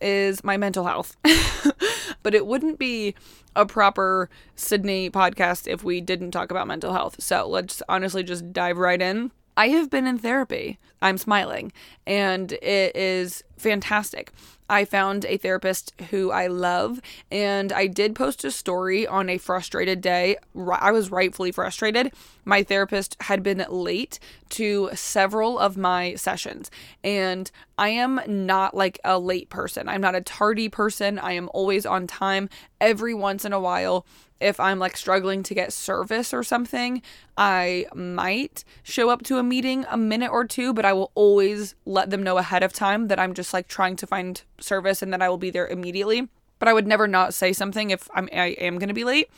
is 0.00 0.42
my 0.44 0.56
mental 0.56 0.84
health. 0.84 1.16
but 2.22 2.34
it 2.34 2.46
wouldn't 2.46 2.78
be 2.78 3.14
a 3.56 3.66
proper 3.66 4.28
Sydney 4.56 5.10
podcast 5.10 5.66
if 5.66 5.82
we 5.82 6.00
didn't 6.00 6.30
talk 6.30 6.50
about 6.50 6.66
mental 6.66 6.92
health. 6.92 7.16
So 7.18 7.46
let's 7.48 7.82
honestly 7.88 8.22
just 8.22 8.52
dive 8.52 8.78
right 8.78 9.00
in. 9.00 9.30
I 9.56 9.68
have 9.68 9.90
been 9.90 10.06
in 10.06 10.18
therapy. 10.18 10.78
I'm 11.02 11.18
smiling, 11.18 11.72
and 12.06 12.52
it 12.52 12.96
is 12.96 13.44
fantastic. 13.58 14.32
I 14.70 14.84
found 14.84 15.24
a 15.24 15.36
therapist 15.36 15.92
who 16.10 16.30
I 16.30 16.46
love, 16.46 17.00
and 17.28 17.72
I 17.72 17.88
did 17.88 18.14
post 18.14 18.44
a 18.44 18.52
story 18.52 19.04
on 19.04 19.28
a 19.28 19.36
frustrated 19.36 20.00
day. 20.00 20.36
I 20.56 20.92
was 20.92 21.10
rightfully 21.10 21.50
frustrated. 21.50 22.12
My 22.44 22.62
therapist 22.62 23.16
had 23.22 23.42
been 23.42 23.66
late 23.68 24.20
to 24.50 24.90
several 24.94 25.58
of 25.58 25.76
my 25.76 26.14
sessions, 26.14 26.70
and 27.02 27.50
I 27.76 27.88
am 27.88 28.20
not 28.28 28.76
like 28.76 29.00
a 29.04 29.18
late 29.18 29.50
person. 29.50 29.88
I'm 29.88 30.00
not 30.00 30.14
a 30.14 30.20
tardy 30.20 30.68
person. 30.68 31.18
I 31.18 31.32
am 31.32 31.50
always 31.52 31.84
on 31.84 32.06
time. 32.06 32.48
Every 32.80 33.12
once 33.12 33.44
in 33.44 33.52
a 33.52 33.60
while, 33.60 34.06
if 34.40 34.58
I'm 34.58 34.78
like 34.78 34.96
struggling 34.96 35.42
to 35.44 35.54
get 35.54 35.72
service 35.72 36.32
or 36.32 36.42
something, 36.42 37.02
I 37.36 37.86
might 37.94 38.64
show 38.82 39.10
up 39.10 39.22
to 39.24 39.38
a 39.38 39.42
meeting 39.42 39.84
a 39.90 39.96
minute 39.96 40.30
or 40.30 40.44
two, 40.44 40.72
but 40.72 40.84
I 40.84 40.92
will 40.92 41.12
always 41.14 41.74
let 41.84 42.10
them 42.10 42.22
know 42.22 42.38
ahead 42.38 42.62
of 42.62 42.72
time 42.72 43.08
that 43.08 43.18
I'm 43.18 43.34
just 43.34 43.52
like 43.52 43.68
trying 43.68 43.96
to 43.96 44.06
find 44.06 44.42
service 44.58 45.02
and 45.02 45.12
that 45.12 45.22
I 45.22 45.28
will 45.28 45.38
be 45.38 45.50
there 45.50 45.68
immediately. 45.68 46.28
But 46.58 46.68
I 46.68 46.72
would 46.72 46.86
never 46.86 47.06
not 47.06 47.34
say 47.34 47.52
something 47.52 47.90
if 47.90 48.08
I'm 48.14 48.28
I 48.32 48.48
am 48.58 48.78
going 48.78 48.88
to 48.88 48.94
be 48.94 49.04
late. 49.04 49.30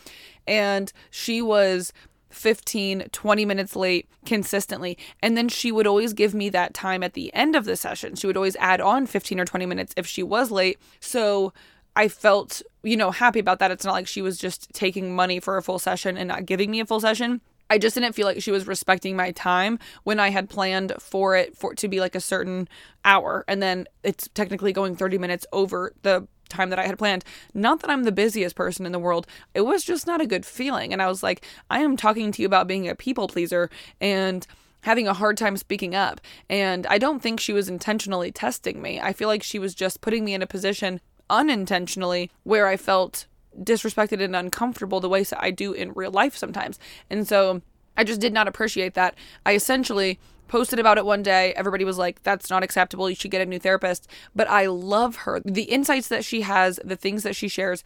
And 0.46 0.92
she 1.10 1.40
was 1.40 1.92
15, 2.30 3.08
20 3.12 3.44
minutes 3.44 3.76
late 3.76 4.08
consistently. 4.24 4.98
And 5.20 5.36
then 5.36 5.48
she 5.48 5.70
would 5.70 5.86
always 5.86 6.12
give 6.12 6.34
me 6.34 6.48
that 6.50 6.74
time 6.74 7.02
at 7.02 7.14
the 7.14 7.32
end 7.34 7.54
of 7.54 7.64
the 7.64 7.76
session. 7.76 8.16
She 8.16 8.26
would 8.26 8.36
always 8.36 8.56
add 8.56 8.80
on 8.80 9.06
15 9.06 9.38
or 9.38 9.44
20 9.44 9.66
minutes 9.66 9.94
if 9.96 10.06
she 10.06 10.22
was 10.22 10.50
late. 10.50 10.78
So 10.98 11.52
I 11.94 12.08
felt, 12.08 12.62
you 12.82 12.96
know, 12.96 13.10
happy 13.10 13.38
about 13.38 13.58
that. 13.58 13.70
It's 13.70 13.84
not 13.84 13.92
like 13.92 14.06
she 14.06 14.22
was 14.22 14.38
just 14.38 14.72
taking 14.72 15.14
money 15.14 15.40
for 15.40 15.56
a 15.56 15.62
full 15.62 15.78
session 15.78 16.16
and 16.16 16.28
not 16.28 16.46
giving 16.46 16.70
me 16.70 16.80
a 16.80 16.86
full 16.86 17.00
session. 17.00 17.40
I 17.68 17.78
just 17.78 17.94
didn't 17.94 18.14
feel 18.14 18.26
like 18.26 18.42
she 18.42 18.50
was 18.50 18.66
respecting 18.66 19.16
my 19.16 19.30
time 19.32 19.78
when 20.04 20.20
I 20.20 20.28
had 20.28 20.50
planned 20.50 20.92
for 20.98 21.36
it 21.36 21.56
for 21.56 21.72
it 21.72 21.78
to 21.78 21.88
be 21.88 22.00
like 22.00 22.14
a 22.14 22.20
certain 22.20 22.68
hour 23.02 23.44
and 23.48 23.62
then 23.62 23.86
it's 24.02 24.28
technically 24.34 24.74
going 24.74 24.94
30 24.94 25.16
minutes 25.16 25.46
over 25.52 25.94
the 26.02 26.28
time 26.50 26.68
that 26.68 26.78
I 26.78 26.86
had 26.86 26.98
planned. 26.98 27.24
Not 27.54 27.80
that 27.80 27.88
I'm 27.88 28.04
the 28.04 28.12
busiest 28.12 28.56
person 28.56 28.84
in 28.84 28.92
the 28.92 28.98
world. 28.98 29.26
It 29.54 29.62
was 29.62 29.84
just 29.84 30.06
not 30.06 30.20
a 30.20 30.26
good 30.26 30.44
feeling 30.44 30.92
and 30.92 31.00
I 31.00 31.08
was 31.08 31.22
like, 31.22 31.46
I 31.70 31.78
am 31.80 31.96
talking 31.96 32.30
to 32.32 32.42
you 32.42 32.46
about 32.46 32.68
being 32.68 32.88
a 32.88 32.94
people 32.94 33.26
pleaser 33.26 33.70
and 34.02 34.46
having 34.82 35.08
a 35.08 35.14
hard 35.14 35.38
time 35.38 35.56
speaking 35.56 35.94
up. 35.94 36.20
And 36.50 36.86
I 36.88 36.98
don't 36.98 37.22
think 37.22 37.40
she 37.40 37.54
was 37.54 37.68
intentionally 37.68 38.30
testing 38.32 38.82
me. 38.82 39.00
I 39.00 39.14
feel 39.14 39.28
like 39.28 39.42
she 39.42 39.58
was 39.58 39.74
just 39.74 40.00
putting 40.02 40.24
me 40.24 40.34
in 40.34 40.42
a 40.42 40.46
position 40.46 41.00
unintentionally 41.30 42.30
where 42.42 42.66
I 42.66 42.76
felt 42.76 43.26
disrespected 43.58 44.22
and 44.22 44.34
uncomfortable 44.34 45.00
the 45.00 45.08
way 45.08 45.24
I 45.36 45.50
do 45.50 45.72
in 45.72 45.92
real 45.92 46.10
life 46.10 46.36
sometimes. 46.36 46.78
And 47.10 47.26
so 47.26 47.62
I 47.96 48.04
just 48.04 48.20
did 48.20 48.32
not 48.32 48.48
appreciate 48.48 48.94
that. 48.94 49.14
I 49.44 49.54
essentially 49.54 50.18
posted 50.48 50.78
about 50.78 50.98
it 50.98 51.06
one 51.06 51.22
day. 51.22 51.52
Everybody 51.54 51.84
was 51.84 51.98
like, 51.98 52.22
that's 52.22 52.50
not 52.50 52.62
acceptable. 52.62 53.08
You 53.08 53.16
should 53.16 53.30
get 53.30 53.40
a 53.40 53.46
new 53.46 53.58
therapist. 53.58 54.06
But 54.34 54.48
I 54.48 54.66
love 54.66 55.16
her. 55.16 55.40
The 55.44 55.62
insights 55.62 56.08
that 56.08 56.24
she 56.24 56.42
has, 56.42 56.78
the 56.84 56.96
things 56.96 57.22
that 57.22 57.36
she 57.36 57.48
shares 57.48 57.82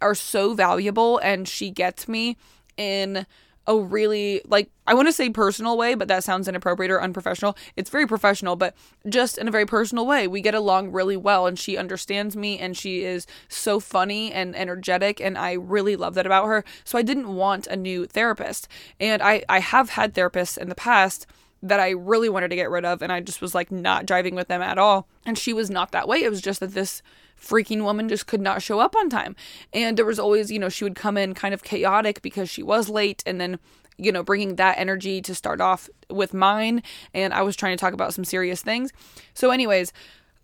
are 0.00 0.14
so 0.14 0.54
valuable 0.54 1.18
and 1.18 1.48
she 1.48 1.70
gets 1.70 2.08
me 2.08 2.36
in 2.76 3.26
a 3.66 3.76
really 3.76 4.40
like 4.46 4.70
I 4.86 4.94
want 4.94 5.08
to 5.08 5.12
say 5.12 5.28
personal 5.30 5.76
way, 5.76 5.94
but 5.94 6.08
that 6.08 6.22
sounds 6.22 6.46
inappropriate 6.46 6.90
or 6.90 7.02
unprofessional. 7.02 7.56
It's 7.74 7.90
very 7.90 8.06
professional, 8.06 8.54
but 8.54 8.74
just 9.08 9.36
in 9.38 9.48
a 9.48 9.50
very 9.50 9.66
personal 9.66 10.06
way. 10.06 10.28
We 10.28 10.40
get 10.40 10.54
along 10.54 10.92
really 10.92 11.16
well 11.16 11.46
and 11.46 11.58
she 11.58 11.76
understands 11.76 12.36
me 12.36 12.58
and 12.58 12.76
she 12.76 13.02
is 13.02 13.26
so 13.48 13.80
funny 13.80 14.32
and 14.32 14.54
energetic 14.54 15.20
and 15.20 15.36
I 15.36 15.52
really 15.52 15.96
love 15.96 16.14
that 16.14 16.26
about 16.26 16.46
her. 16.46 16.64
So 16.84 16.98
I 16.98 17.02
didn't 17.02 17.34
want 17.34 17.66
a 17.66 17.76
new 17.76 18.06
therapist. 18.06 18.68
And 19.00 19.22
I 19.22 19.42
I 19.48 19.60
have 19.60 19.90
had 19.90 20.14
therapists 20.14 20.56
in 20.56 20.68
the 20.68 20.74
past 20.74 21.26
that 21.62 21.80
I 21.80 21.90
really 21.90 22.28
wanted 22.28 22.48
to 22.48 22.56
get 22.56 22.70
rid 22.70 22.84
of 22.84 23.02
and 23.02 23.10
I 23.10 23.20
just 23.20 23.40
was 23.40 23.54
like 23.54 23.72
not 23.72 24.06
driving 24.06 24.34
with 24.34 24.48
them 24.48 24.62
at 24.62 24.78
all. 24.78 25.08
And 25.24 25.36
she 25.36 25.52
was 25.52 25.70
not 25.70 25.90
that 25.92 26.06
way. 26.06 26.22
It 26.22 26.30
was 26.30 26.40
just 26.40 26.60
that 26.60 26.74
this 26.74 27.02
freaking 27.40 27.82
woman 27.82 28.08
just 28.08 28.26
could 28.26 28.40
not 28.40 28.62
show 28.62 28.80
up 28.80 28.96
on 28.96 29.08
time. 29.08 29.36
And 29.72 29.96
there 29.96 30.04
was 30.04 30.18
always, 30.18 30.50
you 30.50 30.58
know, 30.58 30.68
she 30.68 30.84
would 30.84 30.94
come 30.94 31.16
in 31.16 31.34
kind 31.34 31.54
of 31.54 31.62
chaotic 31.62 32.22
because 32.22 32.50
she 32.50 32.62
was 32.62 32.88
late 32.88 33.22
and 33.26 33.40
then 33.40 33.58
you 33.98 34.12
know, 34.12 34.22
bringing 34.22 34.56
that 34.56 34.78
energy 34.78 35.22
to 35.22 35.34
start 35.34 35.60
off 35.60 35.88
with 36.10 36.34
mine. 36.34 36.82
And 37.14 37.32
I 37.32 37.42
was 37.42 37.56
trying 37.56 37.76
to 37.76 37.80
talk 37.80 37.94
about 37.94 38.12
some 38.14 38.24
serious 38.24 38.62
things. 38.62 38.92
So, 39.34 39.50
anyways, 39.50 39.92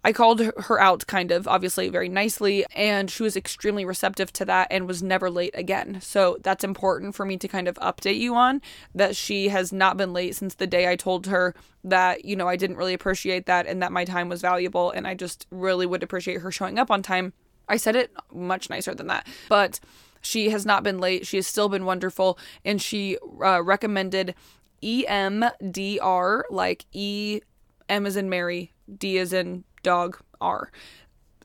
I 0.04 0.12
called 0.12 0.40
her 0.40 0.80
out 0.80 1.06
kind 1.06 1.30
of, 1.30 1.46
obviously, 1.46 1.88
very 1.88 2.08
nicely, 2.08 2.64
and 2.74 3.08
she 3.08 3.22
was 3.22 3.36
extremely 3.36 3.84
receptive 3.84 4.32
to 4.32 4.44
that 4.46 4.66
and 4.70 4.88
was 4.88 5.02
never 5.02 5.30
late 5.30 5.54
again. 5.54 6.00
So 6.00 6.38
that's 6.42 6.64
important 6.64 7.14
for 7.14 7.24
me 7.24 7.36
to 7.36 7.46
kind 7.46 7.68
of 7.68 7.76
update 7.76 8.18
you 8.18 8.34
on 8.34 8.60
that 8.94 9.14
she 9.14 9.48
has 9.48 9.72
not 9.72 9.96
been 9.96 10.12
late 10.12 10.34
since 10.34 10.54
the 10.54 10.66
day 10.66 10.90
I 10.90 10.96
told 10.96 11.26
her 11.26 11.54
that, 11.84 12.24
you 12.24 12.34
know, 12.34 12.48
I 12.48 12.56
didn't 12.56 12.76
really 12.76 12.94
appreciate 12.94 13.46
that 13.46 13.66
and 13.66 13.80
that 13.80 13.92
my 13.92 14.04
time 14.04 14.28
was 14.28 14.40
valuable 14.40 14.90
and 14.90 15.06
I 15.06 15.14
just 15.14 15.46
really 15.50 15.86
would 15.86 16.02
appreciate 16.02 16.40
her 16.40 16.50
showing 16.50 16.80
up 16.80 16.90
on 16.90 17.02
time. 17.02 17.32
I 17.68 17.76
said 17.76 17.94
it 17.94 18.10
much 18.32 18.68
nicer 18.68 18.94
than 18.94 19.06
that, 19.06 19.26
but 19.48 19.78
she 20.20 20.50
has 20.50 20.66
not 20.66 20.82
been 20.82 20.98
late. 20.98 21.26
She 21.26 21.36
has 21.36 21.46
still 21.46 21.68
been 21.68 21.84
wonderful, 21.84 22.38
and 22.64 22.82
she 22.82 23.18
uh, 23.42 23.62
recommended 23.62 24.34
EMDR, 24.82 26.42
like 26.50 26.86
E 26.92 27.40
M 27.88 28.06
as 28.06 28.16
in 28.16 28.28
Mary, 28.28 28.72
D 28.98 29.18
as 29.18 29.32
in 29.32 29.64
dog 29.82 30.18
R 30.40 30.70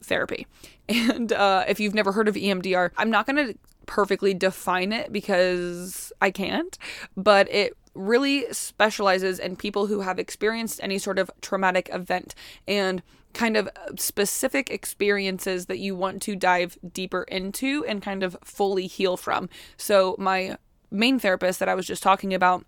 therapy. 0.02 0.48
And 0.90 1.34
uh, 1.34 1.66
if 1.68 1.82
you've 1.82 1.94
never 1.94 2.14
heard 2.14 2.30
of 2.30 2.36
EMDR, 2.36 2.92
I'm 2.96 3.10
not 3.10 3.26
going 3.26 3.46
to 3.46 3.60
perfectly 3.88 4.34
define 4.34 4.94
it 4.94 5.12
because 5.12 6.14
I 6.22 6.32
can't, 6.32 6.78
but 7.18 7.52
it 7.52 7.76
really 7.94 8.46
specializes 8.54 9.38
in 9.38 9.58
people 9.58 9.88
who 9.88 10.00
have 10.00 10.18
experienced 10.18 10.80
any 10.82 10.98
sort 10.98 11.20
of 11.20 11.30
traumatic 11.42 11.90
event 11.92 12.36
and 12.70 13.04
kind 13.34 13.58
of 13.58 13.70
specific 13.98 14.70
experiences 14.70 15.66
that 15.66 15.80
you 15.80 15.94
want 15.94 16.22
to 16.22 16.38
dive 16.38 16.78
deeper 16.94 17.24
into 17.24 17.84
and 17.86 18.02
kind 18.02 18.24
of 18.24 18.38
fully 18.44 18.88
heal 18.88 19.18
from. 19.18 19.50
So, 19.76 20.16
my 20.18 20.58
main 20.90 21.20
therapist 21.20 21.60
that 21.60 21.68
I 21.68 21.76
was 21.76 21.86
just 21.86 22.02
talking 22.02 22.34
about 22.34 22.66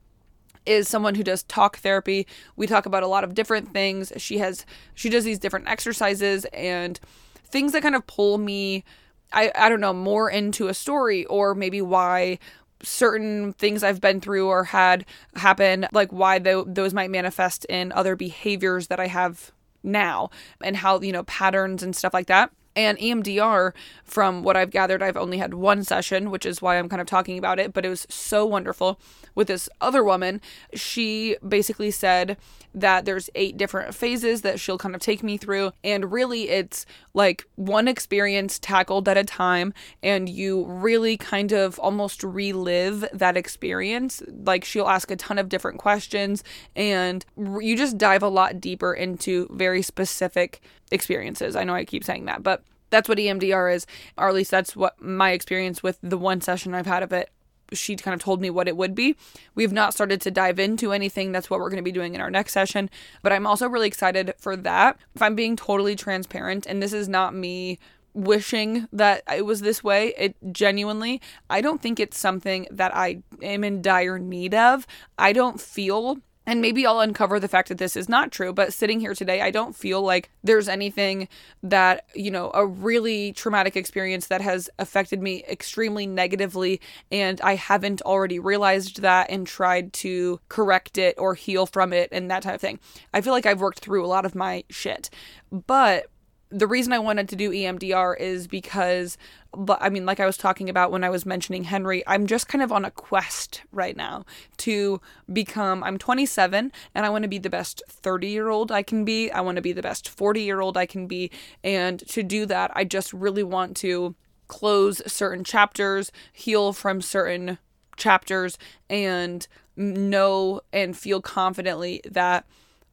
is 0.65 0.87
someone 0.87 1.15
who 1.15 1.23
does 1.23 1.43
talk 1.43 1.77
therapy. 1.77 2.27
We 2.55 2.67
talk 2.67 2.85
about 2.85 3.03
a 3.03 3.07
lot 3.07 3.23
of 3.23 3.33
different 3.33 3.73
things. 3.73 4.11
She 4.17 4.37
has 4.39 4.65
she 4.93 5.09
does 5.09 5.23
these 5.23 5.39
different 5.39 5.67
exercises 5.67 6.45
and 6.53 6.99
things 7.45 7.71
that 7.71 7.81
kind 7.81 7.95
of 7.95 8.05
pull 8.07 8.37
me 8.37 8.83
I 9.31 9.51
I 9.55 9.69
don't 9.69 9.81
know 9.81 9.93
more 9.93 10.29
into 10.29 10.67
a 10.67 10.73
story 10.73 11.25
or 11.25 11.55
maybe 11.55 11.81
why 11.81 12.39
certain 12.81 13.53
things 13.53 13.83
I've 13.83 14.01
been 14.01 14.21
through 14.21 14.47
or 14.47 14.63
had 14.65 15.05
happen 15.35 15.87
like 15.91 16.11
why 16.11 16.39
th- 16.39 16.65
those 16.67 16.93
might 16.93 17.11
manifest 17.11 17.65
in 17.65 17.91
other 17.91 18.15
behaviors 18.15 18.87
that 18.87 18.99
I 18.99 19.07
have 19.07 19.51
now 19.83 20.29
and 20.63 20.77
how 20.77 20.99
you 21.01 21.11
know 21.11 21.23
patterns 21.23 21.83
and 21.83 21.95
stuff 21.95 22.13
like 22.13 22.27
that. 22.27 22.51
And 22.75 22.97
EMDR, 22.97 23.73
from 24.03 24.43
what 24.43 24.55
I've 24.55 24.71
gathered, 24.71 25.03
I've 25.03 25.17
only 25.17 25.37
had 25.37 25.53
one 25.53 25.83
session, 25.83 26.31
which 26.31 26.45
is 26.45 26.61
why 26.61 26.77
I'm 26.77 26.89
kind 26.89 27.01
of 27.01 27.07
talking 27.07 27.37
about 27.37 27.59
it, 27.59 27.73
but 27.73 27.85
it 27.85 27.89
was 27.89 28.05
so 28.09 28.45
wonderful. 28.45 28.99
With 29.35 29.47
this 29.47 29.69
other 29.81 30.03
woman, 30.03 30.41
she 30.73 31.35
basically 31.47 31.91
said 31.91 32.37
that 32.73 33.05
there's 33.05 33.29
eight 33.35 33.57
different 33.57 33.95
phases 33.95 34.41
that 34.41 34.59
she'll 34.59 34.77
kind 34.77 34.95
of 34.95 35.01
take 35.01 35.23
me 35.23 35.37
through. 35.37 35.71
And 35.83 36.11
really, 36.11 36.49
it's 36.49 36.85
like 37.13 37.45
one 37.55 37.87
experience 37.87 38.59
tackled 38.59 39.09
at 39.09 39.17
a 39.17 39.23
time, 39.23 39.73
and 40.03 40.29
you 40.29 40.65
really 40.65 41.17
kind 41.17 41.51
of 41.51 41.79
almost 41.79 42.23
relive 42.23 43.05
that 43.11 43.35
experience. 43.35 44.21
Like, 44.27 44.63
she'll 44.63 44.87
ask 44.87 45.09
a 45.09 45.15
ton 45.15 45.37
of 45.37 45.49
different 45.49 45.79
questions, 45.79 46.43
and 46.75 47.25
you 47.37 47.75
just 47.75 47.97
dive 47.97 48.23
a 48.23 48.29
lot 48.29 48.61
deeper 48.61 48.93
into 48.93 49.47
very 49.51 49.81
specific 49.81 50.61
experiences. 50.91 51.55
I 51.55 51.63
know 51.63 51.73
I 51.73 51.85
keep 51.85 52.03
saying 52.03 52.25
that, 52.25 52.43
but 52.43 52.63
that's 52.89 53.07
what 53.07 53.17
EMDR 53.17 53.73
is, 53.73 53.85
or 54.17 54.27
at 54.27 54.35
least 54.35 54.51
that's 54.51 54.75
what 54.75 55.01
my 55.01 55.31
experience 55.31 55.83
with 55.83 55.99
the 56.01 56.17
one 56.17 56.41
session 56.41 56.73
I've 56.73 56.85
had 56.85 57.03
of 57.03 57.13
it. 57.13 57.29
She 57.71 57.95
kind 57.95 58.15
of 58.15 58.21
told 58.21 58.41
me 58.41 58.49
what 58.49 58.67
it 58.67 58.75
would 58.75 58.95
be. 58.95 59.15
We 59.53 59.61
have 59.61 59.71
not 59.71 59.93
started 59.93 60.21
to 60.21 60.31
dive 60.31 60.57
into 60.57 60.91
anything. 60.91 61.31
That's 61.31 61.51
what 61.51 61.59
we're 61.59 61.69
going 61.69 61.77
to 61.77 61.83
be 61.83 61.91
doing 61.91 62.15
in 62.15 62.21
our 62.21 62.31
next 62.31 62.53
session. 62.53 62.89
But 63.21 63.31
I'm 63.31 63.45
also 63.45 63.67
really 63.67 63.87
excited 63.87 64.33
for 64.39 64.55
that. 64.55 64.97
If 65.13 65.21
I'm 65.21 65.35
being 65.35 65.55
totally 65.55 65.95
transparent, 65.95 66.65
and 66.65 66.81
this 66.81 66.93
is 66.93 67.07
not 67.07 67.35
me 67.35 67.77
wishing 68.15 68.87
that 68.91 69.21
it 69.31 69.45
was 69.45 69.61
this 69.61 69.83
way, 69.83 70.13
it 70.17 70.35
genuinely, 70.51 71.21
I 71.47 71.61
don't 71.61 71.79
think 71.79 71.99
it's 71.99 72.17
something 72.17 72.65
that 72.71 72.95
I 72.95 73.21
am 73.43 73.63
in 73.63 73.83
dire 73.83 74.17
need 74.17 74.55
of. 74.55 74.87
I 75.19 75.31
don't 75.31 75.61
feel 75.61 76.17
and 76.49 76.61
maybe 76.61 76.83
I'll 76.83 76.99
uncover 76.99 77.39
the 77.39 77.47
fact 77.47 77.69
that 77.69 77.77
this 77.77 77.95
is 77.95 78.09
not 78.09 78.31
true, 78.31 78.51
but 78.51 78.73
sitting 78.73 78.99
here 78.99 79.13
today, 79.13 79.41
I 79.41 79.51
don't 79.51 79.75
feel 79.75 80.01
like 80.01 80.31
there's 80.43 80.67
anything 80.67 81.27
that, 81.61 82.05
you 82.15 82.31
know, 82.31 82.49
a 82.55 82.65
really 82.65 83.33
traumatic 83.33 83.75
experience 83.75 84.25
that 84.27 84.41
has 84.41 84.67
affected 84.79 85.21
me 85.21 85.43
extremely 85.47 86.07
negatively, 86.07 86.81
and 87.11 87.39
I 87.41 87.53
haven't 87.53 88.01
already 88.01 88.39
realized 88.39 89.03
that 89.03 89.29
and 89.29 89.45
tried 89.45 89.93
to 89.93 90.39
correct 90.49 90.97
it 90.97 91.13
or 91.19 91.35
heal 91.35 91.67
from 91.67 91.93
it 91.93 92.09
and 92.11 92.31
that 92.31 92.41
type 92.41 92.55
of 92.55 92.61
thing. 92.61 92.79
I 93.13 93.21
feel 93.21 93.33
like 93.33 93.45
I've 93.45 93.61
worked 93.61 93.81
through 93.81 94.03
a 94.03 94.07
lot 94.07 94.25
of 94.25 94.33
my 94.33 94.63
shit. 94.71 95.11
But 95.51 96.07
the 96.51 96.67
reason 96.67 96.93
I 96.93 96.99
wanted 96.99 97.29
to 97.29 97.35
do 97.35 97.51
EMDR 97.51 98.19
is 98.19 98.47
because, 98.47 99.17
I 99.53 99.89
mean, 99.89 100.05
like 100.05 100.19
I 100.19 100.25
was 100.25 100.37
talking 100.37 100.67
about 100.67 100.91
when 100.91 101.03
I 101.03 101.09
was 101.09 101.25
mentioning 101.25 101.65
Henry, 101.65 102.03
I'm 102.07 102.25
just 102.25 102.47
kind 102.47 102.63
of 102.63 102.71
on 102.71 102.85
a 102.85 102.91
quest 102.91 103.61
right 103.71 103.95
now 103.95 104.25
to 104.57 104.99
become. 105.31 105.83
I'm 105.83 105.99
27 105.99 106.71
and 106.95 107.05
I 107.05 107.09
want 107.09 107.23
to 107.23 107.27
be 107.27 107.37
the 107.37 107.51
best 107.51 107.83
30 107.87 108.27
year 108.27 108.49
old 108.49 108.71
I 108.71 108.81
can 108.81 109.05
be. 109.05 109.29
I 109.29 109.41
want 109.41 109.57
to 109.57 109.61
be 109.61 109.73
the 109.73 109.83
best 109.83 110.09
40 110.09 110.41
year 110.41 110.59
old 110.59 110.75
I 110.75 110.87
can 110.87 111.05
be. 111.05 111.29
And 111.63 111.99
to 112.07 112.23
do 112.23 112.47
that, 112.47 112.71
I 112.73 112.83
just 112.83 113.13
really 113.13 113.43
want 113.43 113.77
to 113.77 114.15
close 114.47 115.03
certain 115.11 115.43
chapters, 115.43 116.11
heal 116.33 116.73
from 116.73 117.01
certain 117.01 117.59
chapters, 117.95 118.57
and 118.89 119.47
know 119.75 120.61
and 120.73 120.97
feel 120.97 121.21
confidently 121.21 122.01
that 122.09 122.45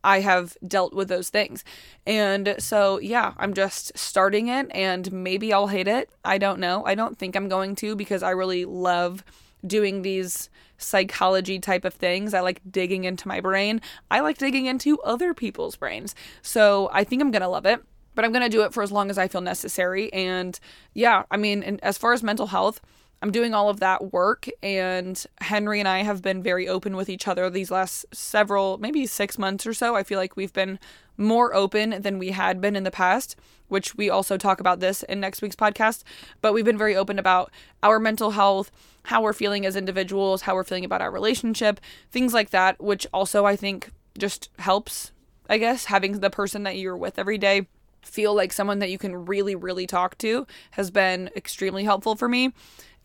I 0.06 0.20
have 0.20 0.56
dealt 0.66 0.94
with 0.94 1.08
those 1.08 1.30
things. 1.30 1.64
And 2.06 2.54
so, 2.58 3.00
yeah, 3.00 3.34
I'm 3.38 3.54
just 3.54 3.98
starting 3.98 4.46
it 4.46 4.68
and 4.70 5.10
maybe 5.10 5.52
I'll 5.52 5.66
hate 5.66 5.88
it. 5.88 6.08
I 6.24 6.38
don't 6.38 6.60
know. 6.60 6.86
I 6.86 6.94
don't 6.94 7.18
think 7.18 7.34
I'm 7.34 7.48
going 7.48 7.74
to 7.76 7.96
because 7.96 8.22
I 8.22 8.30
really 8.30 8.64
love 8.64 9.24
doing 9.66 10.02
these 10.02 10.48
psychology 10.78 11.58
type 11.58 11.84
of 11.84 11.94
things. 11.94 12.34
I 12.34 12.40
like 12.40 12.60
digging 12.70 13.02
into 13.02 13.26
my 13.26 13.40
brain. 13.40 13.80
I 14.08 14.20
like 14.20 14.38
digging 14.38 14.66
into 14.66 15.00
other 15.00 15.34
people's 15.34 15.74
brains. 15.74 16.14
So, 16.40 16.88
I 16.92 17.02
think 17.02 17.20
I'm 17.20 17.32
going 17.32 17.42
to 17.42 17.48
love 17.48 17.66
it. 17.66 17.82
But 18.14 18.24
I'm 18.24 18.32
going 18.32 18.44
to 18.44 18.48
do 18.48 18.62
it 18.62 18.72
for 18.72 18.82
as 18.82 18.92
long 18.92 19.10
as 19.10 19.18
I 19.18 19.26
feel 19.28 19.42
necessary. 19.42 20.10
And 20.12 20.58
yeah, 20.94 21.24
I 21.32 21.36
mean, 21.36 21.62
and 21.62 21.82
as 21.84 21.98
far 21.98 22.14
as 22.14 22.22
mental 22.22 22.46
health, 22.46 22.80
I'm 23.22 23.30
doing 23.30 23.54
all 23.54 23.70
of 23.70 23.80
that 23.80 24.12
work, 24.12 24.46
and 24.62 25.24
Henry 25.40 25.80
and 25.80 25.88
I 25.88 26.02
have 26.02 26.20
been 26.20 26.42
very 26.42 26.68
open 26.68 26.96
with 26.96 27.08
each 27.08 27.26
other 27.26 27.48
these 27.48 27.70
last 27.70 28.04
several, 28.12 28.76
maybe 28.78 29.06
six 29.06 29.38
months 29.38 29.66
or 29.66 29.72
so. 29.72 29.96
I 29.96 30.02
feel 30.02 30.18
like 30.18 30.36
we've 30.36 30.52
been 30.52 30.78
more 31.16 31.54
open 31.54 32.02
than 32.02 32.18
we 32.18 32.32
had 32.32 32.60
been 32.60 32.76
in 32.76 32.84
the 32.84 32.90
past, 32.90 33.36
which 33.68 33.94
we 33.94 34.10
also 34.10 34.36
talk 34.36 34.60
about 34.60 34.80
this 34.80 35.02
in 35.02 35.18
next 35.18 35.40
week's 35.40 35.56
podcast. 35.56 36.02
But 36.42 36.52
we've 36.52 36.64
been 36.64 36.76
very 36.76 36.94
open 36.94 37.18
about 37.18 37.50
our 37.82 37.98
mental 37.98 38.32
health, 38.32 38.70
how 39.04 39.22
we're 39.22 39.32
feeling 39.32 39.64
as 39.64 39.76
individuals, 39.76 40.42
how 40.42 40.54
we're 40.54 40.64
feeling 40.64 40.84
about 40.84 41.00
our 41.00 41.10
relationship, 41.10 41.80
things 42.10 42.34
like 42.34 42.50
that, 42.50 42.82
which 42.82 43.06
also 43.14 43.46
I 43.46 43.56
think 43.56 43.92
just 44.18 44.50
helps, 44.58 45.12
I 45.48 45.56
guess, 45.56 45.86
having 45.86 46.20
the 46.20 46.30
person 46.30 46.64
that 46.64 46.76
you're 46.76 46.96
with 46.96 47.18
every 47.18 47.38
day 47.38 47.66
feel 48.02 48.34
like 48.34 48.52
someone 48.52 48.78
that 48.78 48.90
you 48.90 48.98
can 48.98 49.26
really, 49.26 49.54
really 49.54 49.86
talk 49.86 50.16
to 50.18 50.46
has 50.72 50.90
been 50.90 51.28
extremely 51.34 51.84
helpful 51.84 52.14
for 52.14 52.28
me. 52.28 52.52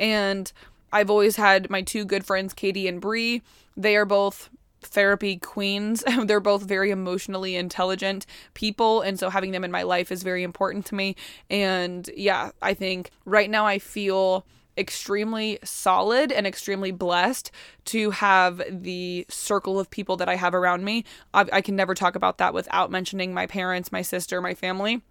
And 0.02 0.52
I've 0.92 1.10
always 1.10 1.38
had 1.38 1.70
my 1.70 1.84
two 1.84 2.04
good 2.04 2.26
friends, 2.26 2.54
Katie 2.54 2.88
and 2.88 3.00
Bree. 3.00 3.44
They 3.78 3.96
are 3.96 4.04
both 4.06 4.50
therapy 4.82 5.38
queens. 5.38 6.04
They're 6.26 6.40
both 6.40 6.64
very 6.64 6.90
emotionally 6.92 7.56
intelligent 7.56 8.26
people. 8.56 9.02
And 9.02 9.20
so 9.20 9.30
having 9.30 9.52
them 9.52 9.64
in 9.64 9.72
my 9.72 9.84
life 9.84 10.12
is 10.12 10.24
very 10.24 10.44
important 10.44 10.86
to 10.88 10.96
me. 10.96 11.16
And 11.50 12.10
yeah, 12.18 12.50
I 12.62 12.74
think 12.74 13.12
right 13.26 13.50
now 13.50 13.66
I 13.66 13.80
feel 13.80 14.46
extremely 14.78 15.60
solid 15.64 16.32
and 16.32 16.48
extremely 16.48 16.92
blessed 16.92 17.52
to 17.86 18.10
have 18.12 18.62
the 18.70 19.26
circle 19.30 19.80
of 19.80 19.92
people 19.92 20.18
that 20.18 20.30
I 20.30 20.36
have 20.36 20.56
around 20.56 20.84
me. 20.84 21.04
I, 21.34 21.46
I 21.54 21.62
can 21.62 21.76
never 21.76 21.94
talk 21.94 22.16
about 22.16 22.40
that 22.40 22.54
without 22.54 22.90
mentioning 22.90 23.34
my 23.34 23.46
parents, 23.46 23.92
my 23.92 24.02
sister, 24.02 24.42
my 24.42 24.56
family 24.56 25.02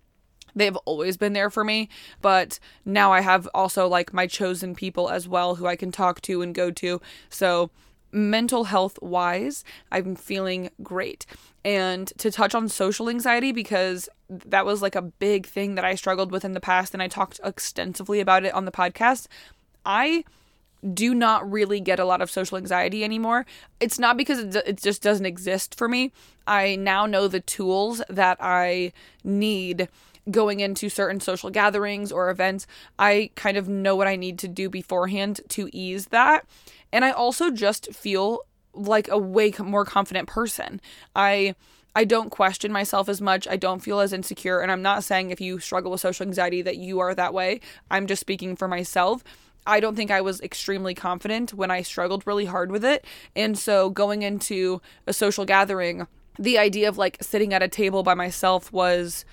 they've 0.55 0.77
always 0.79 1.17
been 1.17 1.33
there 1.33 1.51
for 1.51 1.65
me 1.65 1.89
but 2.21 2.59
now 2.85 3.13
i 3.13 3.21
have 3.21 3.49
also 3.55 3.87
like 3.87 4.13
my 4.13 4.27
chosen 4.27 4.75
people 4.75 5.09
as 5.09 5.29
well 5.29 5.57
who 5.57 5.67
i 5.67 5.77
can 5.77 5.91
talk 5.91 6.21
to 6.21 6.43
and 6.43 6.55
go 6.55 6.71
to 6.71 7.01
so 7.29 7.71
mental 8.13 8.65
health 8.65 8.99
wise 9.01 9.63
i'm 9.93 10.17
feeling 10.17 10.69
great 10.83 11.27
and 11.65 12.13
to 12.19 12.31
touch 12.31 12.55
on 12.55 12.69
social 12.69 13.09
anxiety 13.09 13.53
because 13.53 14.09
that 14.29 14.67
was 14.67 14.83
like 14.83 14.97
a 14.97 15.03
big 15.03 15.47
thing 15.47 15.77
that 15.77 15.85
i 15.85 15.95
struggled 15.95 16.33
with 16.33 16.45
in 16.45 16.53
the 16.53 16.61
past 16.61 16.93
and 16.93 17.03
i 17.03 17.09
talked 17.09 17.39
extensively 17.45 18.21
about 18.21 18.45
it 18.45 18.53
on 18.53 18.65
the 18.65 18.73
podcast 18.73 19.27
i 19.87 20.25
do 20.95 21.15
not 21.15 21.51
really 21.51 21.81
get 21.81 21.99
a 21.99 22.05
lot 22.05 22.23
of 22.23 22.31
social 22.31 22.57
anxiety 22.57 23.05
anymore. 23.05 23.45
It's 23.81 23.99
not 23.99 24.17
because 24.17 24.39
it, 24.39 24.57
it 24.67 24.77
just 24.79 25.03
doesn't 25.03 25.27
exist 25.27 25.75
for 25.75 25.89
me. 25.89 26.13
I 26.47 26.77
now 26.77 27.07
know 27.07 27.29
the 27.29 27.41
tools 27.41 28.03
that 28.09 28.39
I 28.41 28.93
need 29.23 29.89
going 30.31 30.61
into 30.61 30.89
certain 30.89 31.21
social 31.21 31.51
gatherings 31.51 32.13
or 32.13 32.31
events, 32.31 32.67
I 32.99 33.31
kind 33.35 33.57
of 33.57 33.69
know 33.69 33.97
what 33.97 34.07
I 34.07 34.17
need 34.17 34.39
to 34.41 34.49
do 34.49 34.69
beforehand 34.69 35.41
to 35.51 35.69
ease 35.73 36.07
that. 36.07 36.47
And 36.93 37.05
I 37.05 37.11
also 37.11 37.51
just 37.51 37.93
feel 37.95 38.41
like 38.73 39.09
a 39.09 39.19
way 39.19 39.53
more 39.59 39.85
confident 39.85 40.29
person. 40.29 40.81
I 41.15 41.55
I 41.95 42.05
don't 42.05 42.31
question 42.31 42.71
myself 42.71 43.09
as 43.09 43.21
much. 43.21 43.49
I 43.49 43.57
don't 43.57 43.81
feel 43.81 43.99
as 43.99 44.13
insecure. 44.13 44.61
And 44.61 44.71
I'm 44.71 44.83
not 44.83 45.03
saying 45.03 45.31
if 45.31 45.41
you 45.41 45.59
struggle 45.59 45.91
with 45.91 46.01
social 46.01 46.25
anxiety 46.25 46.63
that 46.63 46.77
you 46.77 47.01
are 47.01 47.15
that 47.15 47.35
way. 47.35 47.61
I'm 47.91 48.07
just 48.07 48.21
speaking 48.21 48.55
for 48.55 48.69
myself. 48.69 49.25
I 49.67 49.81
don't 49.81 49.97
think 49.97 50.11
I 50.11 50.21
was 50.21 50.41
extremely 50.41 50.95
confident 50.95 51.53
when 51.53 51.71
I 51.71 51.83
struggled 51.83 52.27
really 52.27 52.45
hard 52.45 52.71
with 52.71 52.85
it. 52.85 53.05
And 53.35 53.59
so 53.59 53.91
going 53.91 54.23
into 54.23 54.81
a 55.07 55.13
social 55.13 55.45
gathering, 55.45 56.07
the 56.39 56.59
idea 56.59 56.89
of 56.89 56.97
like 56.97 57.19
sitting 57.21 57.53
at 57.53 57.63
a 57.63 57.69
table 57.69 58.03
by 58.03 58.15
myself 58.15 58.73
was 58.73 59.25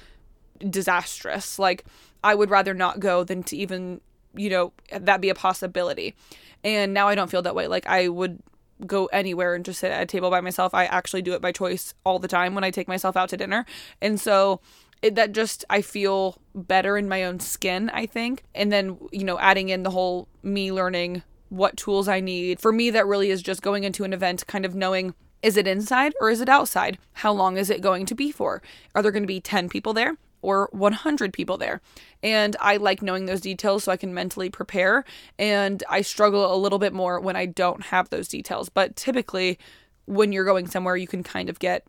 disastrous. 0.60 1.60
Like, 1.60 1.86
I 2.24 2.36
would 2.36 2.50
rather 2.50 2.74
not 2.74 3.00
go 3.00 3.24
than 3.24 3.44
to 3.44 3.58
even, 3.58 4.02
you 4.36 4.50
know, 4.50 4.74
that 4.92 5.22
be 5.22 5.30
a 5.30 5.36
possibility. 5.36 6.16
And 6.64 6.94
now 6.94 7.08
I 7.08 7.16
don't 7.16 7.30
feel 7.30 7.42
that 7.44 7.56
way. 7.56 7.68
Like, 7.68 7.88
I 7.88 8.08
would 8.08 8.40
go 8.86 9.06
anywhere 9.08 9.56
and 9.56 9.66
just 9.66 9.80
sit 9.80 9.92
at 9.92 10.04
a 10.04 10.06
table 10.06 10.30
by 10.30 10.42
myself. 10.42 10.74
I 10.74 10.86
actually 10.86 11.22
do 11.22 11.34
it 11.34 11.42
by 11.42 11.52
choice 11.52 11.94
all 12.04 12.20
the 12.20 12.28
time 12.28 12.54
when 12.54 12.64
I 12.64 12.72
take 12.72 12.88
myself 12.88 13.18
out 13.18 13.30
to 13.30 13.38
dinner. 13.38 13.66
And 14.02 14.20
so, 14.20 14.62
it, 15.02 15.16
that 15.16 15.32
just 15.32 15.64
I 15.70 15.82
feel 15.82 16.38
better 16.56 16.98
in 16.98 17.08
my 17.08 17.24
own 17.24 17.40
skin, 17.40 17.90
I 17.92 18.06
think. 18.06 18.44
And 18.56 18.72
then, 18.72 18.98
you 19.12 19.24
know, 19.24 19.40
adding 19.40 19.70
in 19.70 19.84
the 19.84 19.92
whole 19.92 20.28
me 20.42 20.72
learning 20.72 21.24
what 21.50 21.78
tools 21.78 22.08
I 22.08 22.20
need. 22.20 22.60
For 22.60 22.72
me, 22.72 22.90
that 22.90 23.06
really 23.06 23.30
is 23.30 23.42
just 23.42 23.62
going 23.62 23.84
into 23.84 24.04
an 24.04 24.14
event, 24.14 24.48
kind 24.48 24.66
of 24.66 24.76
knowing 24.76 25.14
is 25.42 25.56
it 25.56 25.68
inside 25.68 26.14
or 26.20 26.30
is 26.30 26.42
it 26.42 26.50
outside? 26.50 26.98
How 27.14 27.32
long 27.32 27.58
is 27.58 27.70
it 27.70 27.82
going 27.82 28.06
to 28.08 28.16
be 28.16 28.32
for? 28.32 28.62
Are 28.96 29.02
there 29.02 29.12
going 29.12 29.24
to 29.24 29.28
be 29.28 29.40
10 29.40 29.70
people 29.70 29.94
there? 29.94 30.18
Or 30.42 30.70
100 30.72 31.34
people 31.34 31.58
there. 31.58 31.82
And 32.24 32.56
I 32.60 32.78
like 32.78 33.02
knowing 33.02 33.26
those 33.26 33.42
details 33.42 33.84
so 33.84 33.92
I 33.92 33.98
can 33.98 34.14
mentally 34.14 34.50
prepare. 34.50 35.04
And 35.38 35.84
I 35.90 36.02
struggle 36.02 36.54
a 36.54 36.58
little 36.58 36.80
bit 36.80 36.94
more 36.94 37.20
when 37.20 37.36
I 37.36 37.46
don't 37.46 37.84
have 37.84 38.10
those 38.10 38.28
details. 38.28 38.70
But 38.70 38.96
typically, 38.96 39.60
when 40.06 40.32
you're 40.32 40.46
going 40.46 40.68
somewhere, 40.68 40.96
you 40.96 41.08
can 41.08 41.24
kind 41.24 41.50
of 41.50 41.60
get 41.60 41.84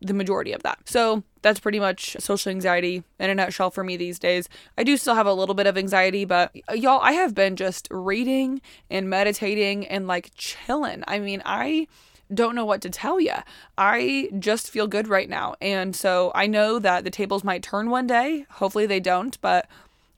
the 0.00 0.14
majority 0.14 0.52
of 0.52 0.62
that. 0.62 0.78
So 0.86 1.22
that's 1.42 1.60
pretty 1.60 1.78
much 1.78 2.16
social 2.18 2.50
anxiety 2.50 3.02
in 3.18 3.30
a 3.30 3.34
nutshell 3.34 3.70
for 3.70 3.84
me 3.84 3.96
these 3.96 4.18
days. 4.18 4.48
I 4.78 4.84
do 4.84 4.96
still 4.96 5.14
have 5.14 5.26
a 5.26 5.32
little 5.32 5.54
bit 5.54 5.66
of 5.66 5.76
anxiety, 5.76 6.24
but 6.24 6.54
y'all, 6.74 7.00
I 7.02 7.12
have 7.12 7.34
been 7.34 7.56
just 7.56 7.88
reading 7.90 8.62
and 8.90 9.10
meditating 9.10 9.86
and 9.86 10.06
like 10.06 10.30
chilling. 10.36 11.04
I 11.06 11.18
mean, 11.18 11.42
I 11.44 11.86
don't 12.32 12.54
know 12.54 12.64
what 12.64 12.80
to 12.82 12.90
tell 12.90 13.20
you. 13.20 13.34
I 13.76 14.30
just 14.38 14.70
feel 14.70 14.86
good 14.86 15.08
right 15.08 15.28
now. 15.28 15.54
And 15.60 15.94
so 15.94 16.32
I 16.34 16.46
know 16.46 16.78
that 16.78 17.04
the 17.04 17.10
tables 17.10 17.44
might 17.44 17.62
turn 17.62 17.90
one 17.90 18.06
day. 18.06 18.46
Hopefully 18.50 18.86
they 18.86 19.00
don't, 19.00 19.40
but 19.40 19.68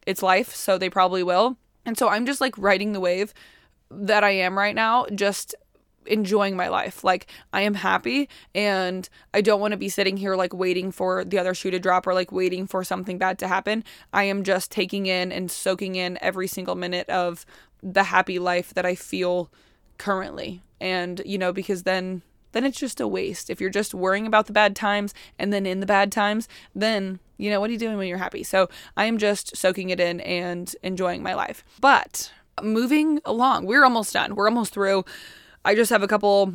it's 0.06 0.22
life, 0.22 0.54
so 0.54 0.78
they 0.78 0.90
probably 0.90 1.22
will. 1.22 1.56
And 1.84 1.98
so 1.98 2.08
I'm 2.08 2.26
just 2.26 2.40
like 2.40 2.56
riding 2.58 2.92
the 2.92 3.00
wave 3.00 3.34
that 3.90 4.24
I 4.24 4.30
am 4.30 4.58
right 4.58 4.74
now, 4.74 5.06
just 5.14 5.54
enjoying 6.06 6.56
my 6.56 6.68
life. 6.68 7.02
Like 7.02 7.26
I 7.52 7.62
am 7.62 7.74
happy 7.74 8.28
and 8.54 9.08
I 9.34 9.40
don't 9.40 9.60
want 9.60 9.72
to 9.72 9.76
be 9.76 9.88
sitting 9.88 10.16
here 10.16 10.36
like 10.36 10.54
waiting 10.54 10.92
for 10.92 11.24
the 11.24 11.38
other 11.38 11.54
shoe 11.54 11.70
to 11.70 11.80
drop 11.80 12.06
or 12.06 12.14
like 12.14 12.30
waiting 12.30 12.66
for 12.66 12.84
something 12.84 13.18
bad 13.18 13.38
to 13.40 13.48
happen. 13.48 13.84
I 14.12 14.24
am 14.24 14.44
just 14.44 14.70
taking 14.70 15.06
in 15.06 15.32
and 15.32 15.50
soaking 15.50 15.96
in 15.96 16.18
every 16.20 16.46
single 16.46 16.76
minute 16.76 17.08
of 17.08 17.44
the 17.82 18.04
happy 18.04 18.38
life 18.38 18.72
that 18.74 18.86
I 18.86 18.94
feel 18.94 19.50
currently 19.98 20.62
and 20.80 21.22
you 21.24 21.38
know 21.38 21.52
because 21.52 21.82
then 21.82 22.22
then 22.52 22.64
it's 22.64 22.78
just 22.78 23.00
a 23.00 23.08
waste 23.08 23.50
if 23.50 23.60
you're 23.60 23.70
just 23.70 23.94
worrying 23.94 24.26
about 24.26 24.46
the 24.46 24.52
bad 24.52 24.74
times 24.74 25.12
and 25.38 25.52
then 25.52 25.66
in 25.66 25.80
the 25.80 25.86
bad 25.86 26.10
times 26.10 26.48
then 26.74 27.18
you 27.36 27.50
know 27.50 27.60
what 27.60 27.68
are 27.68 27.72
you 27.72 27.78
doing 27.78 27.96
when 27.96 28.08
you're 28.08 28.18
happy 28.18 28.42
so 28.42 28.68
i 28.96 29.04
am 29.04 29.18
just 29.18 29.56
soaking 29.56 29.90
it 29.90 30.00
in 30.00 30.20
and 30.20 30.74
enjoying 30.82 31.22
my 31.22 31.34
life 31.34 31.64
but 31.80 32.32
moving 32.62 33.20
along 33.24 33.66
we're 33.66 33.84
almost 33.84 34.12
done 34.12 34.34
we're 34.34 34.48
almost 34.48 34.72
through 34.72 35.04
i 35.64 35.74
just 35.74 35.90
have 35.90 36.02
a 36.02 36.08
couple 36.08 36.54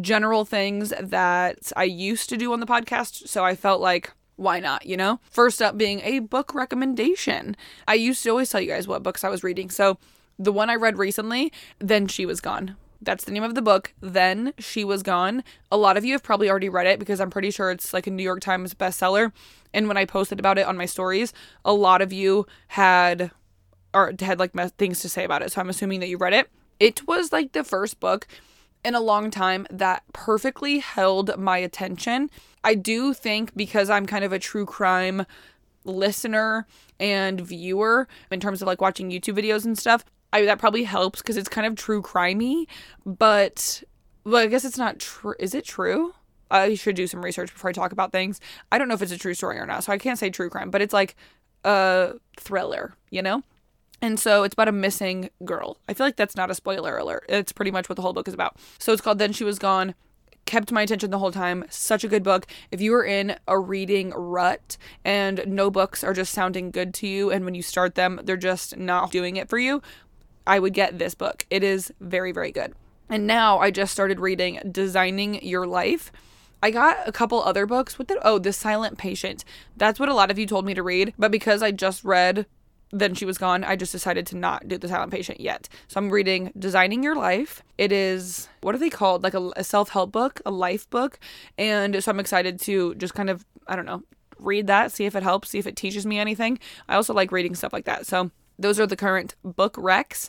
general 0.00 0.44
things 0.44 0.92
that 1.00 1.72
i 1.76 1.84
used 1.84 2.28
to 2.28 2.36
do 2.36 2.52
on 2.52 2.60
the 2.60 2.66
podcast 2.66 3.28
so 3.28 3.44
i 3.44 3.54
felt 3.54 3.80
like 3.80 4.12
why 4.36 4.58
not, 4.58 4.84
you 4.84 4.96
know? 4.96 5.20
First 5.30 5.62
up 5.62 5.78
being 5.78 6.00
a 6.00 6.18
book 6.18 6.54
recommendation. 6.54 7.56
I 7.86 7.94
used 7.94 8.20
to 8.24 8.30
always 8.30 8.50
tell 8.50 8.60
you 8.60 8.68
guys 8.68 8.88
what 8.88 9.04
books 9.04 9.22
I 9.22 9.28
was 9.28 9.44
reading. 9.44 9.70
So 9.70 9.96
the 10.38 10.52
one 10.52 10.70
I 10.70 10.74
read 10.74 10.98
recently, 10.98 11.52
Then 11.78 12.08
She 12.08 12.26
Was 12.26 12.40
Gone 12.40 12.74
That's 13.00 13.24
the 13.24 13.32
name 13.32 13.42
of 13.42 13.54
the 13.54 13.62
book. 13.62 13.92
Then 14.00 14.52
She 14.58 14.84
Was 14.84 15.02
Gone. 15.02 15.44
A 15.70 15.76
lot 15.76 15.96
of 15.96 16.04
you 16.04 16.12
have 16.12 16.22
probably 16.22 16.48
already 16.48 16.68
read 16.68 16.86
it 16.86 16.98
because 16.98 17.20
I'm 17.20 17.30
pretty 17.30 17.50
sure 17.50 17.70
it's 17.70 17.92
like 17.92 18.06
a 18.06 18.10
New 18.10 18.22
York 18.22 18.40
Times 18.40 18.74
bestseller. 18.74 19.32
And 19.72 19.88
when 19.88 19.96
I 19.96 20.04
posted 20.04 20.38
about 20.38 20.58
it 20.58 20.66
on 20.66 20.76
my 20.76 20.86
stories, 20.86 21.32
a 21.64 21.72
lot 21.72 22.00
of 22.00 22.12
you 22.12 22.46
had 22.68 23.30
or 23.92 24.12
had 24.20 24.38
like 24.38 24.52
things 24.76 25.00
to 25.00 25.08
say 25.08 25.24
about 25.24 25.42
it. 25.42 25.52
So 25.52 25.60
I'm 25.60 25.70
assuming 25.70 26.00
that 26.00 26.08
you 26.08 26.18
read 26.18 26.32
it. 26.32 26.50
It 26.80 27.06
was 27.06 27.32
like 27.32 27.52
the 27.52 27.64
first 27.64 28.00
book 28.00 28.26
in 28.84 28.94
a 28.94 29.00
long 29.00 29.30
time 29.30 29.66
that 29.70 30.02
perfectly 30.12 30.78
held 30.78 31.38
my 31.38 31.58
attention. 31.58 32.30
I 32.62 32.74
do 32.74 33.14
think 33.14 33.54
because 33.54 33.88
I'm 33.88 34.06
kind 34.06 34.24
of 34.24 34.32
a 34.32 34.38
true 34.38 34.66
crime 34.66 35.26
listener 35.84 36.66
and 36.98 37.40
viewer 37.40 38.08
in 38.30 38.40
terms 38.40 38.62
of 38.62 38.66
like 38.66 38.80
watching 38.80 39.10
YouTube 39.10 39.38
videos 39.38 39.64
and 39.64 39.78
stuff, 39.78 40.04
I, 40.34 40.44
that 40.46 40.58
probably 40.58 40.82
helps 40.82 41.22
because 41.22 41.36
it's 41.36 41.48
kind 41.48 41.66
of 41.66 41.76
true 41.76 42.02
crimey, 42.02 42.66
but 43.06 43.82
well, 44.24 44.42
I 44.42 44.46
guess 44.46 44.64
it's 44.64 44.76
not 44.76 44.98
true. 44.98 45.34
Is 45.38 45.54
it 45.54 45.64
true? 45.64 46.12
I 46.50 46.74
should 46.74 46.96
do 46.96 47.06
some 47.06 47.24
research 47.24 47.52
before 47.52 47.70
I 47.70 47.72
talk 47.72 47.92
about 47.92 48.12
things. 48.12 48.40
I 48.70 48.78
don't 48.78 48.88
know 48.88 48.94
if 48.94 49.02
it's 49.02 49.12
a 49.12 49.18
true 49.18 49.34
story 49.34 49.58
or 49.58 49.66
not, 49.66 49.84
so 49.84 49.92
I 49.92 49.98
can't 49.98 50.18
say 50.18 50.30
true 50.30 50.50
crime, 50.50 50.70
but 50.70 50.82
it's 50.82 50.92
like 50.92 51.14
a 51.64 52.14
thriller, 52.36 52.94
you 53.10 53.22
know? 53.22 53.42
And 54.02 54.18
so 54.18 54.42
it's 54.42 54.54
about 54.54 54.68
a 54.68 54.72
missing 54.72 55.30
girl. 55.44 55.78
I 55.88 55.94
feel 55.94 56.06
like 56.06 56.16
that's 56.16 56.36
not 56.36 56.50
a 56.50 56.54
spoiler 56.54 56.98
alert. 56.98 57.24
It's 57.28 57.52
pretty 57.52 57.70
much 57.70 57.88
what 57.88 57.96
the 57.96 58.02
whole 58.02 58.12
book 58.12 58.28
is 58.28 58.34
about. 58.34 58.56
So 58.78 58.92
it's 58.92 59.00
called 59.00 59.18
Then 59.18 59.32
She 59.32 59.44
Was 59.44 59.58
Gone. 59.58 59.94
Kept 60.46 60.70
my 60.70 60.82
attention 60.82 61.10
the 61.10 61.18
whole 61.18 61.32
time. 61.32 61.64
Such 61.70 62.04
a 62.04 62.08
good 62.08 62.22
book. 62.22 62.46
If 62.70 62.82
you 62.82 62.94
are 62.94 63.04
in 63.04 63.36
a 63.48 63.58
reading 63.58 64.10
rut 64.10 64.76
and 65.02 65.42
no 65.46 65.70
books 65.70 66.04
are 66.04 66.12
just 66.12 66.34
sounding 66.34 66.70
good 66.70 66.92
to 66.94 67.06
you, 67.06 67.30
and 67.30 67.46
when 67.46 67.54
you 67.54 67.62
start 67.62 67.94
them, 67.94 68.20
they're 68.24 68.36
just 68.36 68.76
not 68.76 69.10
doing 69.10 69.36
it 69.36 69.48
for 69.48 69.58
you, 69.58 69.80
I 70.46 70.58
would 70.58 70.74
get 70.74 70.98
this 70.98 71.14
book. 71.14 71.46
It 71.50 71.62
is 71.62 71.92
very, 72.00 72.32
very 72.32 72.52
good. 72.52 72.74
And 73.08 73.26
now 73.26 73.58
I 73.58 73.70
just 73.70 73.92
started 73.92 74.20
reading 74.20 74.60
Designing 74.70 75.44
Your 75.44 75.66
Life. 75.66 76.10
I 76.62 76.70
got 76.70 77.06
a 77.06 77.12
couple 77.12 77.42
other 77.42 77.66
books. 77.66 77.98
What 77.98 78.08
the 78.08 78.18
oh, 78.26 78.38
The 78.38 78.52
Silent 78.52 78.96
Patient. 78.96 79.44
That's 79.76 80.00
what 80.00 80.08
a 80.08 80.14
lot 80.14 80.30
of 80.30 80.38
you 80.38 80.46
told 80.46 80.64
me 80.64 80.74
to 80.74 80.82
read, 80.82 81.12
but 81.18 81.30
because 81.30 81.62
I 81.62 81.70
just 81.70 82.04
read 82.04 82.46
then 82.94 83.14
she 83.14 83.24
was 83.24 83.38
gone. 83.38 83.64
I 83.64 83.74
just 83.74 83.92
decided 83.92 84.26
to 84.28 84.36
not 84.36 84.68
do 84.68 84.78
the 84.78 84.88
silent 84.88 85.12
patient 85.12 85.40
yet. 85.40 85.68
So 85.88 85.98
I'm 85.98 86.10
reading 86.10 86.52
Designing 86.56 87.02
Your 87.02 87.16
Life. 87.16 87.62
It 87.76 87.90
is 87.90 88.48
what 88.60 88.74
are 88.74 88.78
they 88.78 88.90
called? 88.90 89.24
Like 89.24 89.34
a, 89.34 89.50
a 89.56 89.64
self 89.64 89.90
help 89.90 90.12
book, 90.12 90.40
a 90.46 90.50
life 90.50 90.88
book. 90.90 91.18
And 91.58 92.02
so 92.02 92.10
I'm 92.10 92.20
excited 92.20 92.60
to 92.60 92.94
just 92.94 93.14
kind 93.14 93.28
of, 93.28 93.44
I 93.66 93.74
don't 93.74 93.84
know, 93.84 94.02
read 94.38 94.68
that, 94.68 94.92
see 94.92 95.06
if 95.06 95.16
it 95.16 95.22
helps, 95.22 95.50
see 95.50 95.58
if 95.58 95.66
it 95.66 95.76
teaches 95.76 96.06
me 96.06 96.18
anything. 96.18 96.58
I 96.88 96.94
also 96.94 97.12
like 97.12 97.32
reading 97.32 97.54
stuff 97.54 97.72
like 97.72 97.86
that. 97.86 98.06
So 98.06 98.30
those 98.58 98.78
are 98.80 98.86
the 98.86 98.96
current 98.96 99.34
book 99.42 99.74
recs. 99.74 100.28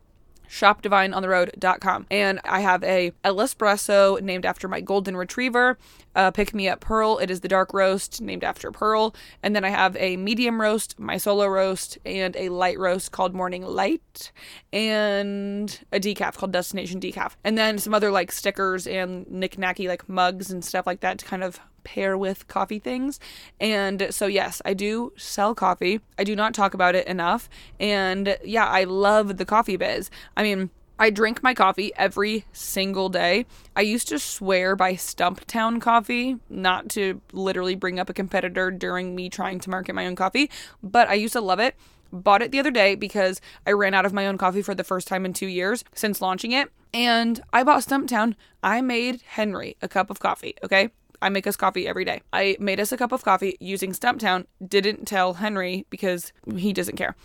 shopdivineontheroad.com. 0.56 2.08
And 2.10 2.40
I 2.46 2.62
have 2.62 2.84
a 2.84 3.12
El 3.24 3.36
espresso 3.36 4.22
named 4.22 4.46
after 4.46 4.68
my 4.68 4.80
golden 4.80 5.18
retriever, 5.18 5.78
uh, 6.16 6.32
pick 6.32 6.54
me 6.54 6.70
up 6.70 6.80
pearl. 6.80 7.18
It 7.18 7.30
is 7.30 7.42
the 7.42 7.50
dark 7.50 7.74
roast 7.74 8.22
named 8.22 8.44
after 8.44 8.72
pearl. 8.72 9.14
And 9.44 9.54
then 9.54 9.66
I 9.66 9.70
have 9.70 9.98
a 9.98 10.16
medium 10.16 10.62
roast, 10.62 10.98
my 10.98 11.18
solo 11.18 11.48
roast, 11.48 11.98
and 12.06 12.36
a 12.38 12.50
light 12.50 12.80
roast 12.80 13.12
called 13.12 13.34
Morning 13.34 13.64
Light, 13.64 14.32
and 14.72 15.78
a 15.92 16.00
decaf 16.00 16.36
called 16.38 16.54
Destination 16.54 17.02
Decaf. 17.02 17.34
And 17.44 17.58
then 17.58 17.78
some 17.78 17.94
other 17.94 18.12
like 18.12 18.32
stickers 18.32 18.88
and 18.88 19.30
knick-knacky 19.30 19.90
like 19.90 20.08
mugs 20.08 20.52
and 20.52 20.64
stuff 20.64 20.88
like 20.88 21.02
that 21.02 21.20
to 21.20 21.26
kind 21.26 21.44
of 21.44 21.60
pair 21.86 22.18
with 22.18 22.48
coffee 22.50 22.80
things. 22.80 23.20
And 23.62 24.08
so, 24.10 24.26
yes, 24.26 24.62
I 24.66 24.74
do 24.74 25.14
sell 25.16 25.56
coffee. 25.56 26.02
I 26.20 26.26
do 26.26 26.36
not 26.36 26.54
talk 26.54 26.74
about 26.74 26.96
it 26.96 27.08
enough. 27.08 27.50
And 27.80 28.38
yeah, 28.44 28.68
I 28.68 28.84
love 28.84 29.38
the 29.38 29.46
coffee 29.46 29.78
biz. 29.78 30.10
I 30.36 30.44
mean, 30.44 30.70
I 30.98 31.10
drink 31.10 31.44
my 31.44 31.54
coffee 31.54 31.92
every 31.98 32.46
single 32.54 33.10
day. 33.10 33.46
I 33.76 33.82
used 33.82 34.08
to 34.10 34.20
swear 34.20 34.78
by 34.78 34.94
Stumptown 34.94 35.82
coffee, 35.82 36.38
not 36.50 36.88
to 36.90 37.22
literally 37.34 37.76
bring 37.76 38.00
up 38.00 38.10
a 38.10 38.14
competitor 38.14 38.72
during 38.72 39.14
me 39.14 39.30
trying 39.30 39.60
to 39.60 39.70
market 39.70 39.94
my 39.94 40.08
own 40.08 40.16
coffee, 40.16 40.50
but 40.82 41.10
I 41.10 41.16
used 41.16 41.34
to 41.34 41.42
love 41.42 41.60
it. 41.60 41.76
Bought 42.14 42.42
it 42.42 42.52
the 42.52 42.60
other 42.60 42.72
day 42.72 42.96
because 42.96 43.42
I 43.68 43.72
ran 43.72 43.94
out 43.94 44.06
of 44.06 44.14
my 44.14 44.26
own 44.26 44.38
coffee 44.38 44.62
for 44.62 44.74
the 44.74 44.86
first 44.86 45.08
time 45.08 45.26
in 45.26 45.34
two 45.34 45.48
years 45.48 45.84
since 45.94 46.22
launching 46.22 46.54
it. 46.54 46.72
And 46.94 47.42
I 47.52 47.64
bought 47.64 47.82
Stumptown. 47.82 48.36
I 48.64 48.80
made 48.80 49.22
Henry 49.22 49.76
a 49.82 49.90
cup 49.90 50.10
of 50.10 50.20
coffee, 50.20 50.56
okay? 50.64 50.92
I 51.22 51.30
make 51.30 51.48
us 51.48 51.56
coffee 51.56 51.88
every 51.88 52.06
day. 52.06 52.22
I 52.34 52.58
made 52.60 52.80
us 52.80 52.92
a 52.92 52.98
cup 52.98 53.12
of 53.12 53.24
coffee 53.24 53.58
using 53.60 53.92
Stumptown, 53.92 54.46
didn't 54.66 55.06
tell 55.06 55.36
Henry 55.36 55.86
because 55.90 56.34
he 56.56 56.74
doesn't 56.74 56.98
care. 56.98 57.16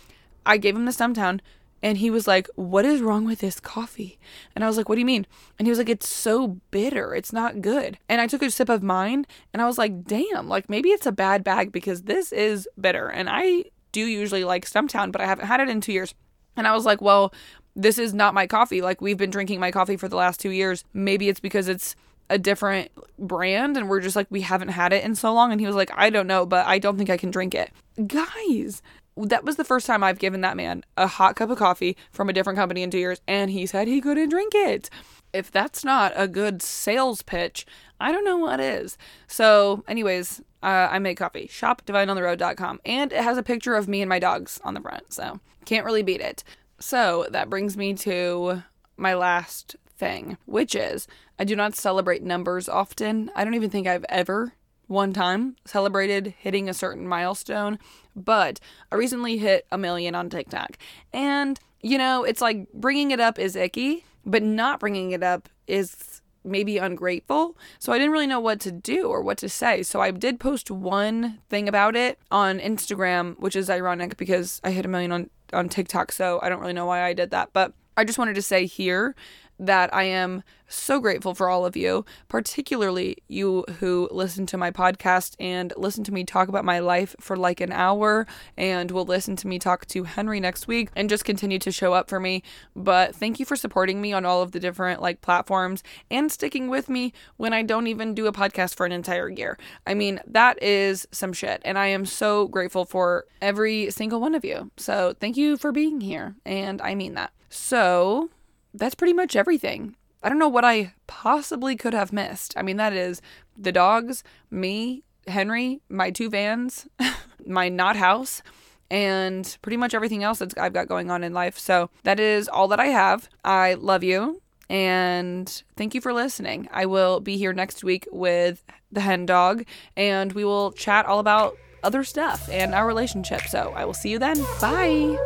I 0.45 0.57
gave 0.57 0.75
him 0.75 0.85
the 0.85 0.91
Stumptown 0.91 1.39
and 1.83 1.97
he 1.97 2.09
was 2.09 2.27
like, 2.27 2.47
What 2.55 2.85
is 2.85 3.01
wrong 3.01 3.25
with 3.25 3.39
this 3.39 3.59
coffee? 3.59 4.19
And 4.55 4.63
I 4.63 4.67
was 4.67 4.77
like, 4.77 4.87
What 4.87 4.95
do 4.95 5.01
you 5.01 5.05
mean? 5.05 5.25
And 5.57 5.67
he 5.67 5.69
was 5.69 5.77
like, 5.77 5.89
It's 5.89 6.07
so 6.07 6.59
bitter. 6.71 7.15
It's 7.15 7.33
not 7.33 7.61
good. 7.61 7.97
And 8.07 8.21
I 8.21 8.27
took 8.27 8.41
a 8.41 8.51
sip 8.51 8.69
of 8.69 8.83
mine 8.83 9.25
and 9.53 9.61
I 9.61 9.65
was 9.65 9.77
like, 9.77 10.03
Damn, 10.05 10.47
like 10.47 10.69
maybe 10.69 10.89
it's 10.89 11.05
a 11.05 11.11
bad 11.11 11.43
bag 11.43 11.71
because 11.71 12.03
this 12.03 12.31
is 12.31 12.67
bitter. 12.79 13.07
And 13.07 13.29
I 13.29 13.65
do 13.91 14.05
usually 14.05 14.43
like 14.43 14.65
Stumptown, 14.65 15.11
but 15.11 15.21
I 15.21 15.25
haven't 15.25 15.47
had 15.47 15.59
it 15.59 15.69
in 15.69 15.81
two 15.81 15.93
years. 15.93 16.13
And 16.55 16.67
I 16.67 16.73
was 16.73 16.85
like, 16.85 17.01
Well, 17.01 17.33
this 17.75 17.97
is 17.97 18.13
not 18.13 18.33
my 18.33 18.47
coffee. 18.47 18.81
Like 18.81 19.01
we've 19.01 19.17
been 19.17 19.29
drinking 19.29 19.59
my 19.59 19.71
coffee 19.71 19.97
for 19.97 20.07
the 20.07 20.15
last 20.17 20.39
two 20.39 20.51
years. 20.51 20.83
Maybe 20.93 21.29
it's 21.29 21.39
because 21.39 21.67
it's 21.67 21.95
a 22.31 22.39
different 22.39 22.89
brand 23.19 23.75
and 23.75 23.89
we're 23.89 23.99
just 23.99 24.15
like 24.15 24.27
we 24.29 24.41
haven't 24.41 24.69
had 24.69 24.93
it 24.93 25.03
in 25.03 25.13
so 25.15 25.33
long 25.33 25.51
and 25.51 25.59
he 25.59 25.67
was 25.67 25.75
like 25.75 25.91
I 25.93 26.09
don't 26.09 26.27
know 26.27 26.45
but 26.45 26.65
I 26.65 26.79
don't 26.79 26.97
think 26.97 27.09
I 27.09 27.17
can 27.17 27.29
drink 27.29 27.53
it. 27.53 27.71
Guys, 28.07 28.81
that 29.17 29.43
was 29.43 29.57
the 29.57 29.65
first 29.65 29.85
time 29.85 30.01
I've 30.01 30.17
given 30.17 30.39
that 30.41 30.55
man 30.55 30.83
a 30.95 31.07
hot 31.07 31.35
cup 31.35 31.49
of 31.49 31.59
coffee 31.59 31.97
from 32.09 32.29
a 32.29 32.33
different 32.33 32.57
company 32.57 32.83
in 32.83 32.89
2 32.89 32.97
years 32.97 33.21
and 33.27 33.51
he 33.51 33.65
said 33.65 33.87
he 33.87 33.99
couldn't 33.99 34.29
drink 34.29 34.53
it. 34.55 34.89
If 35.33 35.51
that's 35.51 35.83
not 35.83 36.13
a 36.15 36.27
good 36.27 36.61
sales 36.61 37.21
pitch, 37.21 37.65
I 37.99 38.11
don't 38.11 38.25
know 38.25 38.37
what 38.37 38.59
is. 38.59 38.97
So, 39.27 39.83
anyways, 39.87 40.41
uh, 40.63 40.89
I 40.91 40.99
make 40.99 41.17
coffee. 41.17 41.47
Shopdivineontheroad.com. 41.47 42.81
And 42.85 43.13
it 43.13 43.23
has 43.23 43.37
a 43.37 43.43
picture 43.43 43.75
of 43.75 43.87
me 43.87 44.01
and 44.01 44.09
my 44.09 44.19
dogs 44.19 44.59
on 44.65 44.73
the 44.73 44.81
front. 44.81 45.13
So, 45.13 45.39
can't 45.65 45.85
really 45.85 46.03
beat 46.03 46.19
it. 46.19 46.43
So, 46.79 47.27
that 47.29 47.49
brings 47.49 47.77
me 47.77 47.93
to 47.93 48.63
my 48.97 49.13
last 49.13 49.75
thing, 50.01 50.35
which 50.45 50.73
is 50.73 51.07
I 51.37 51.43
do 51.43 51.55
not 51.55 51.75
celebrate 51.75 52.23
numbers 52.23 52.67
often. 52.67 53.29
I 53.35 53.43
don't 53.43 53.53
even 53.53 53.69
think 53.69 53.87
I've 53.87 54.05
ever 54.09 54.53
one 54.87 55.13
time 55.13 55.55
celebrated 55.63 56.33
hitting 56.39 56.67
a 56.67 56.73
certain 56.73 57.07
milestone, 57.07 57.77
but 58.15 58.59
I 58.91 58.95
recently 58.95 59.37
hit 59.37 59.65
a 59.71 59.77
million 59.77 60.15
on 60.15 60.29
TikTok. 60.29 60.77
And, 61.13 61.59
you 61.81 61.99
know, 61.99 62.23
it's 62.23 62.41
like 62.41 62.69
bringing 62.73 63.11
it 63.11 63.19
up 63.19 63.37
is 63.37 63.55
icky, 63.55 64.03
but 64.25 64.41
not 64.41 64.79
bringing 64.79 65.11
it 65.11 65.21
up 65.21 65.47
is 65.67 66.21
maybe 66.43 66.79
ungrateful. 66.79 67.55
So 67.77 67.93
I 67.93 67.99
didn't 67.99 68.11
really 68.11 68.25
know 68.25 68.39
what 68.39 68.59
to 68.61 68.71
do 68.71 69.05
or 69.07 69.21
what 69.21 69.37
to 69.37 69.49
say. 69.49 69.83
So 69.83 70.01
I 70.01 70.09
did 70.09 70.39
post 70.39 70.71
one 70.71 71.39
thing 71.47 71.69
about 71.69 71.95
it 71.95 72.17
on 72.31 72.59
Instagram, 72.59 73.39
which 73.39 73.55
is 73.55 73.69
ironic 73.69 74.17
because 74.17 74.59
I 74.63 74.71
hit 74.71 74.83
a 74.83 74.89
million 74.89 75.11
on 75.11 75.29
on 75.53 75.67
TikTok, 75.67 76.13
so 76.13 76.39
I 76.41 76.47
don't 76.47 76.61
really 76.61 76.71
know 76.71 76.85
why 76.85 77.03
I 77.03 77.11
did 77.11 77.31
that, 77.31 77.49
but 77.51 77.73
I 77.97 78.05
just 78.05 78.17
wanted 78.17 78.35
to 78.35 78.41
say 78.41 78.65
here 78.65 79.15
that 79.61 79.93
I 79.93 80.03
am 80.03 80.43
so 80.67 80.99
grateful 80.99 81.35
for 81.35 81.49
all 81.49 81.65
of 81.65 81.75
you, 81.75 82.03
particularly 82.27 83.17
you 83.27 83.63
who 83.79 84.09
listen 84.11 84.45
to 84.47 84.57
my 84.57 84.71
podcast 84.71 85.35
and 85.39 85.71
listen 85.77 86.03
to 86.05 86.11
me 86.11 86.23
talk 86.23 86.47
about 86.47 86.65
my 86.65 86.79
life 86.79 87.15
for 87.19 87.37
like 87.37 87.61
an 87.61 87.71
hour 87.71 88.25
and 88.57 88.89
will 88.89 89.05
listen 89.05 89.35
to 89.35 89.47
me 89.47 89.59
talk 89.59 89.85
to 89.87 90.03
Henry 90.03 90.39
next 90.39 90.67
week 90.67 90.89
and 90.95 91.09
just 91.09 91.25
continue 91.25 91.59
to 91.59 91.71
show 91.71 91.93
up 91.93 92.09
for 92.09 92.19
me. 92.19 92.41
But 92.75 93.15
thank 93.15 93.39
you 93.39 93.45
for 93.45 93.55
supporting 93.55 94.01
me 94.01 94.13
on 94.13 94.25
all 94.25 94.41
of 94.41 94.51
the 94.51 94.59
different 94.59 95.01
like 95.01 95.21
platforms 95.21 95.83
and 96.09 96.31
sticking 96.31 96.67
with 96.67 96.89
me 96.89 97.13
when 97.37 97.53
I 97.53 97.61
don't 97.61 97.87
even 97.87 98.15
do 98.15 98.25
a 98.27 98.33
podcast 98.33 98.75
for 98.75 98.85
an 98.85 98.91
entire 98.91 99.29
year. 99.29 99.59
I 99.85 99.93
mean, 99.93 100.19
that 100.25 100.61
is 100.63 101.07
some 101.11 101.33
shit. 101.33 101.61
And 101.63 101.77
I 101.77 101.87
am 101.87 102.05
so 102.05 102.47
grateful 102.47 102.85
for 102.85 103.25
every 103.41 103.91
single 103.91 104.19
one 104.19 104.33
of 104.33 104.43
you. 104.43 104.71
So 104.77 105.15
thank 105.19 105.37
you 105.37 105.57
for 105.57 105.71
being 105.71 106.01
here. 106.01 106.35
And 106.45 106.81
I 106.81 106.95
mean 106.95 107.13
that. 107.13 107.31
So 107.49 108.29
that's 108.73 108.95
pretty 108.95 109.13
much 109.13 109.35
everything. 109.35 109.95
I 110.23 110.29
don't 110.29 110.39
know 110.39 110.47
what 110.47 110.65
I 110.65 110.93
possibly 111.07 111.75
could 111.75 111.93
have 111.93 112.13
missed. 112.13 112.53
I 112.55 112.61
mean, 112.61 112.77
that 112.77 112.93
is 112.93 113.21
the 113.57 113.71
dogs, 113.71 114.23
me, 114.49 115.03
Henry, 115.27 115.81
my 115.89 116.11
two 116.11 116.29
vans, 116.29 116.87
my 117.45 117.69
not 117.69 117.95
house, 117.95 118.43
and 118.89 119.57
pretty 119.61 119.77
much 119.77 119.93
everything 119.93 120.23
else 120.23 120.39
that 120.39 120.57
I've 120.57 120.73
got 120.73 120.87
going 120.87 121.09
on 121.09 121.23
in 121.23 121.33
life. 121.33 121.57
So 121.57 121.89
that 122.03 122.19
is 122.19 122.47
all 122.47 122.67
that 122.67 122.79
I 122.79 122.87
have. 122.87 123.29
I 123.43 123.75
love 123.75 124.03
you 124.03 124.41
and 124.69 125.63
thank 125.75 125.95
you 125.95 126.01
for 126.01 126.13
listening. 126.13 126.69
I 126.71 126.85
will 126.85 127.19
be 127.19 127.37
here 127.37 127.53
next 127.53 127.83
week 127.83 128.07
with 128.11 128.63
the 128.91 129.01
hen 129.01 129.25
dog 129.25 129.65
and 129.97 130.33
we 130.33 130.45
will 130.45 130.71
chat 130.71 131.05
all 131.05 131.19
about 131.19 131.57
other 131.83 132.03
stuff 132.03 132.49
and 132.49 132.73
our 132.73 132.85
relationship. 132.85 133.41
So 133.41 133.73
I 133.75 133.85
will 133.85 133.93
see 133.93 134.09
you 134.09 134.19
then. 134.19 134.41
Bye. 134.59 135.17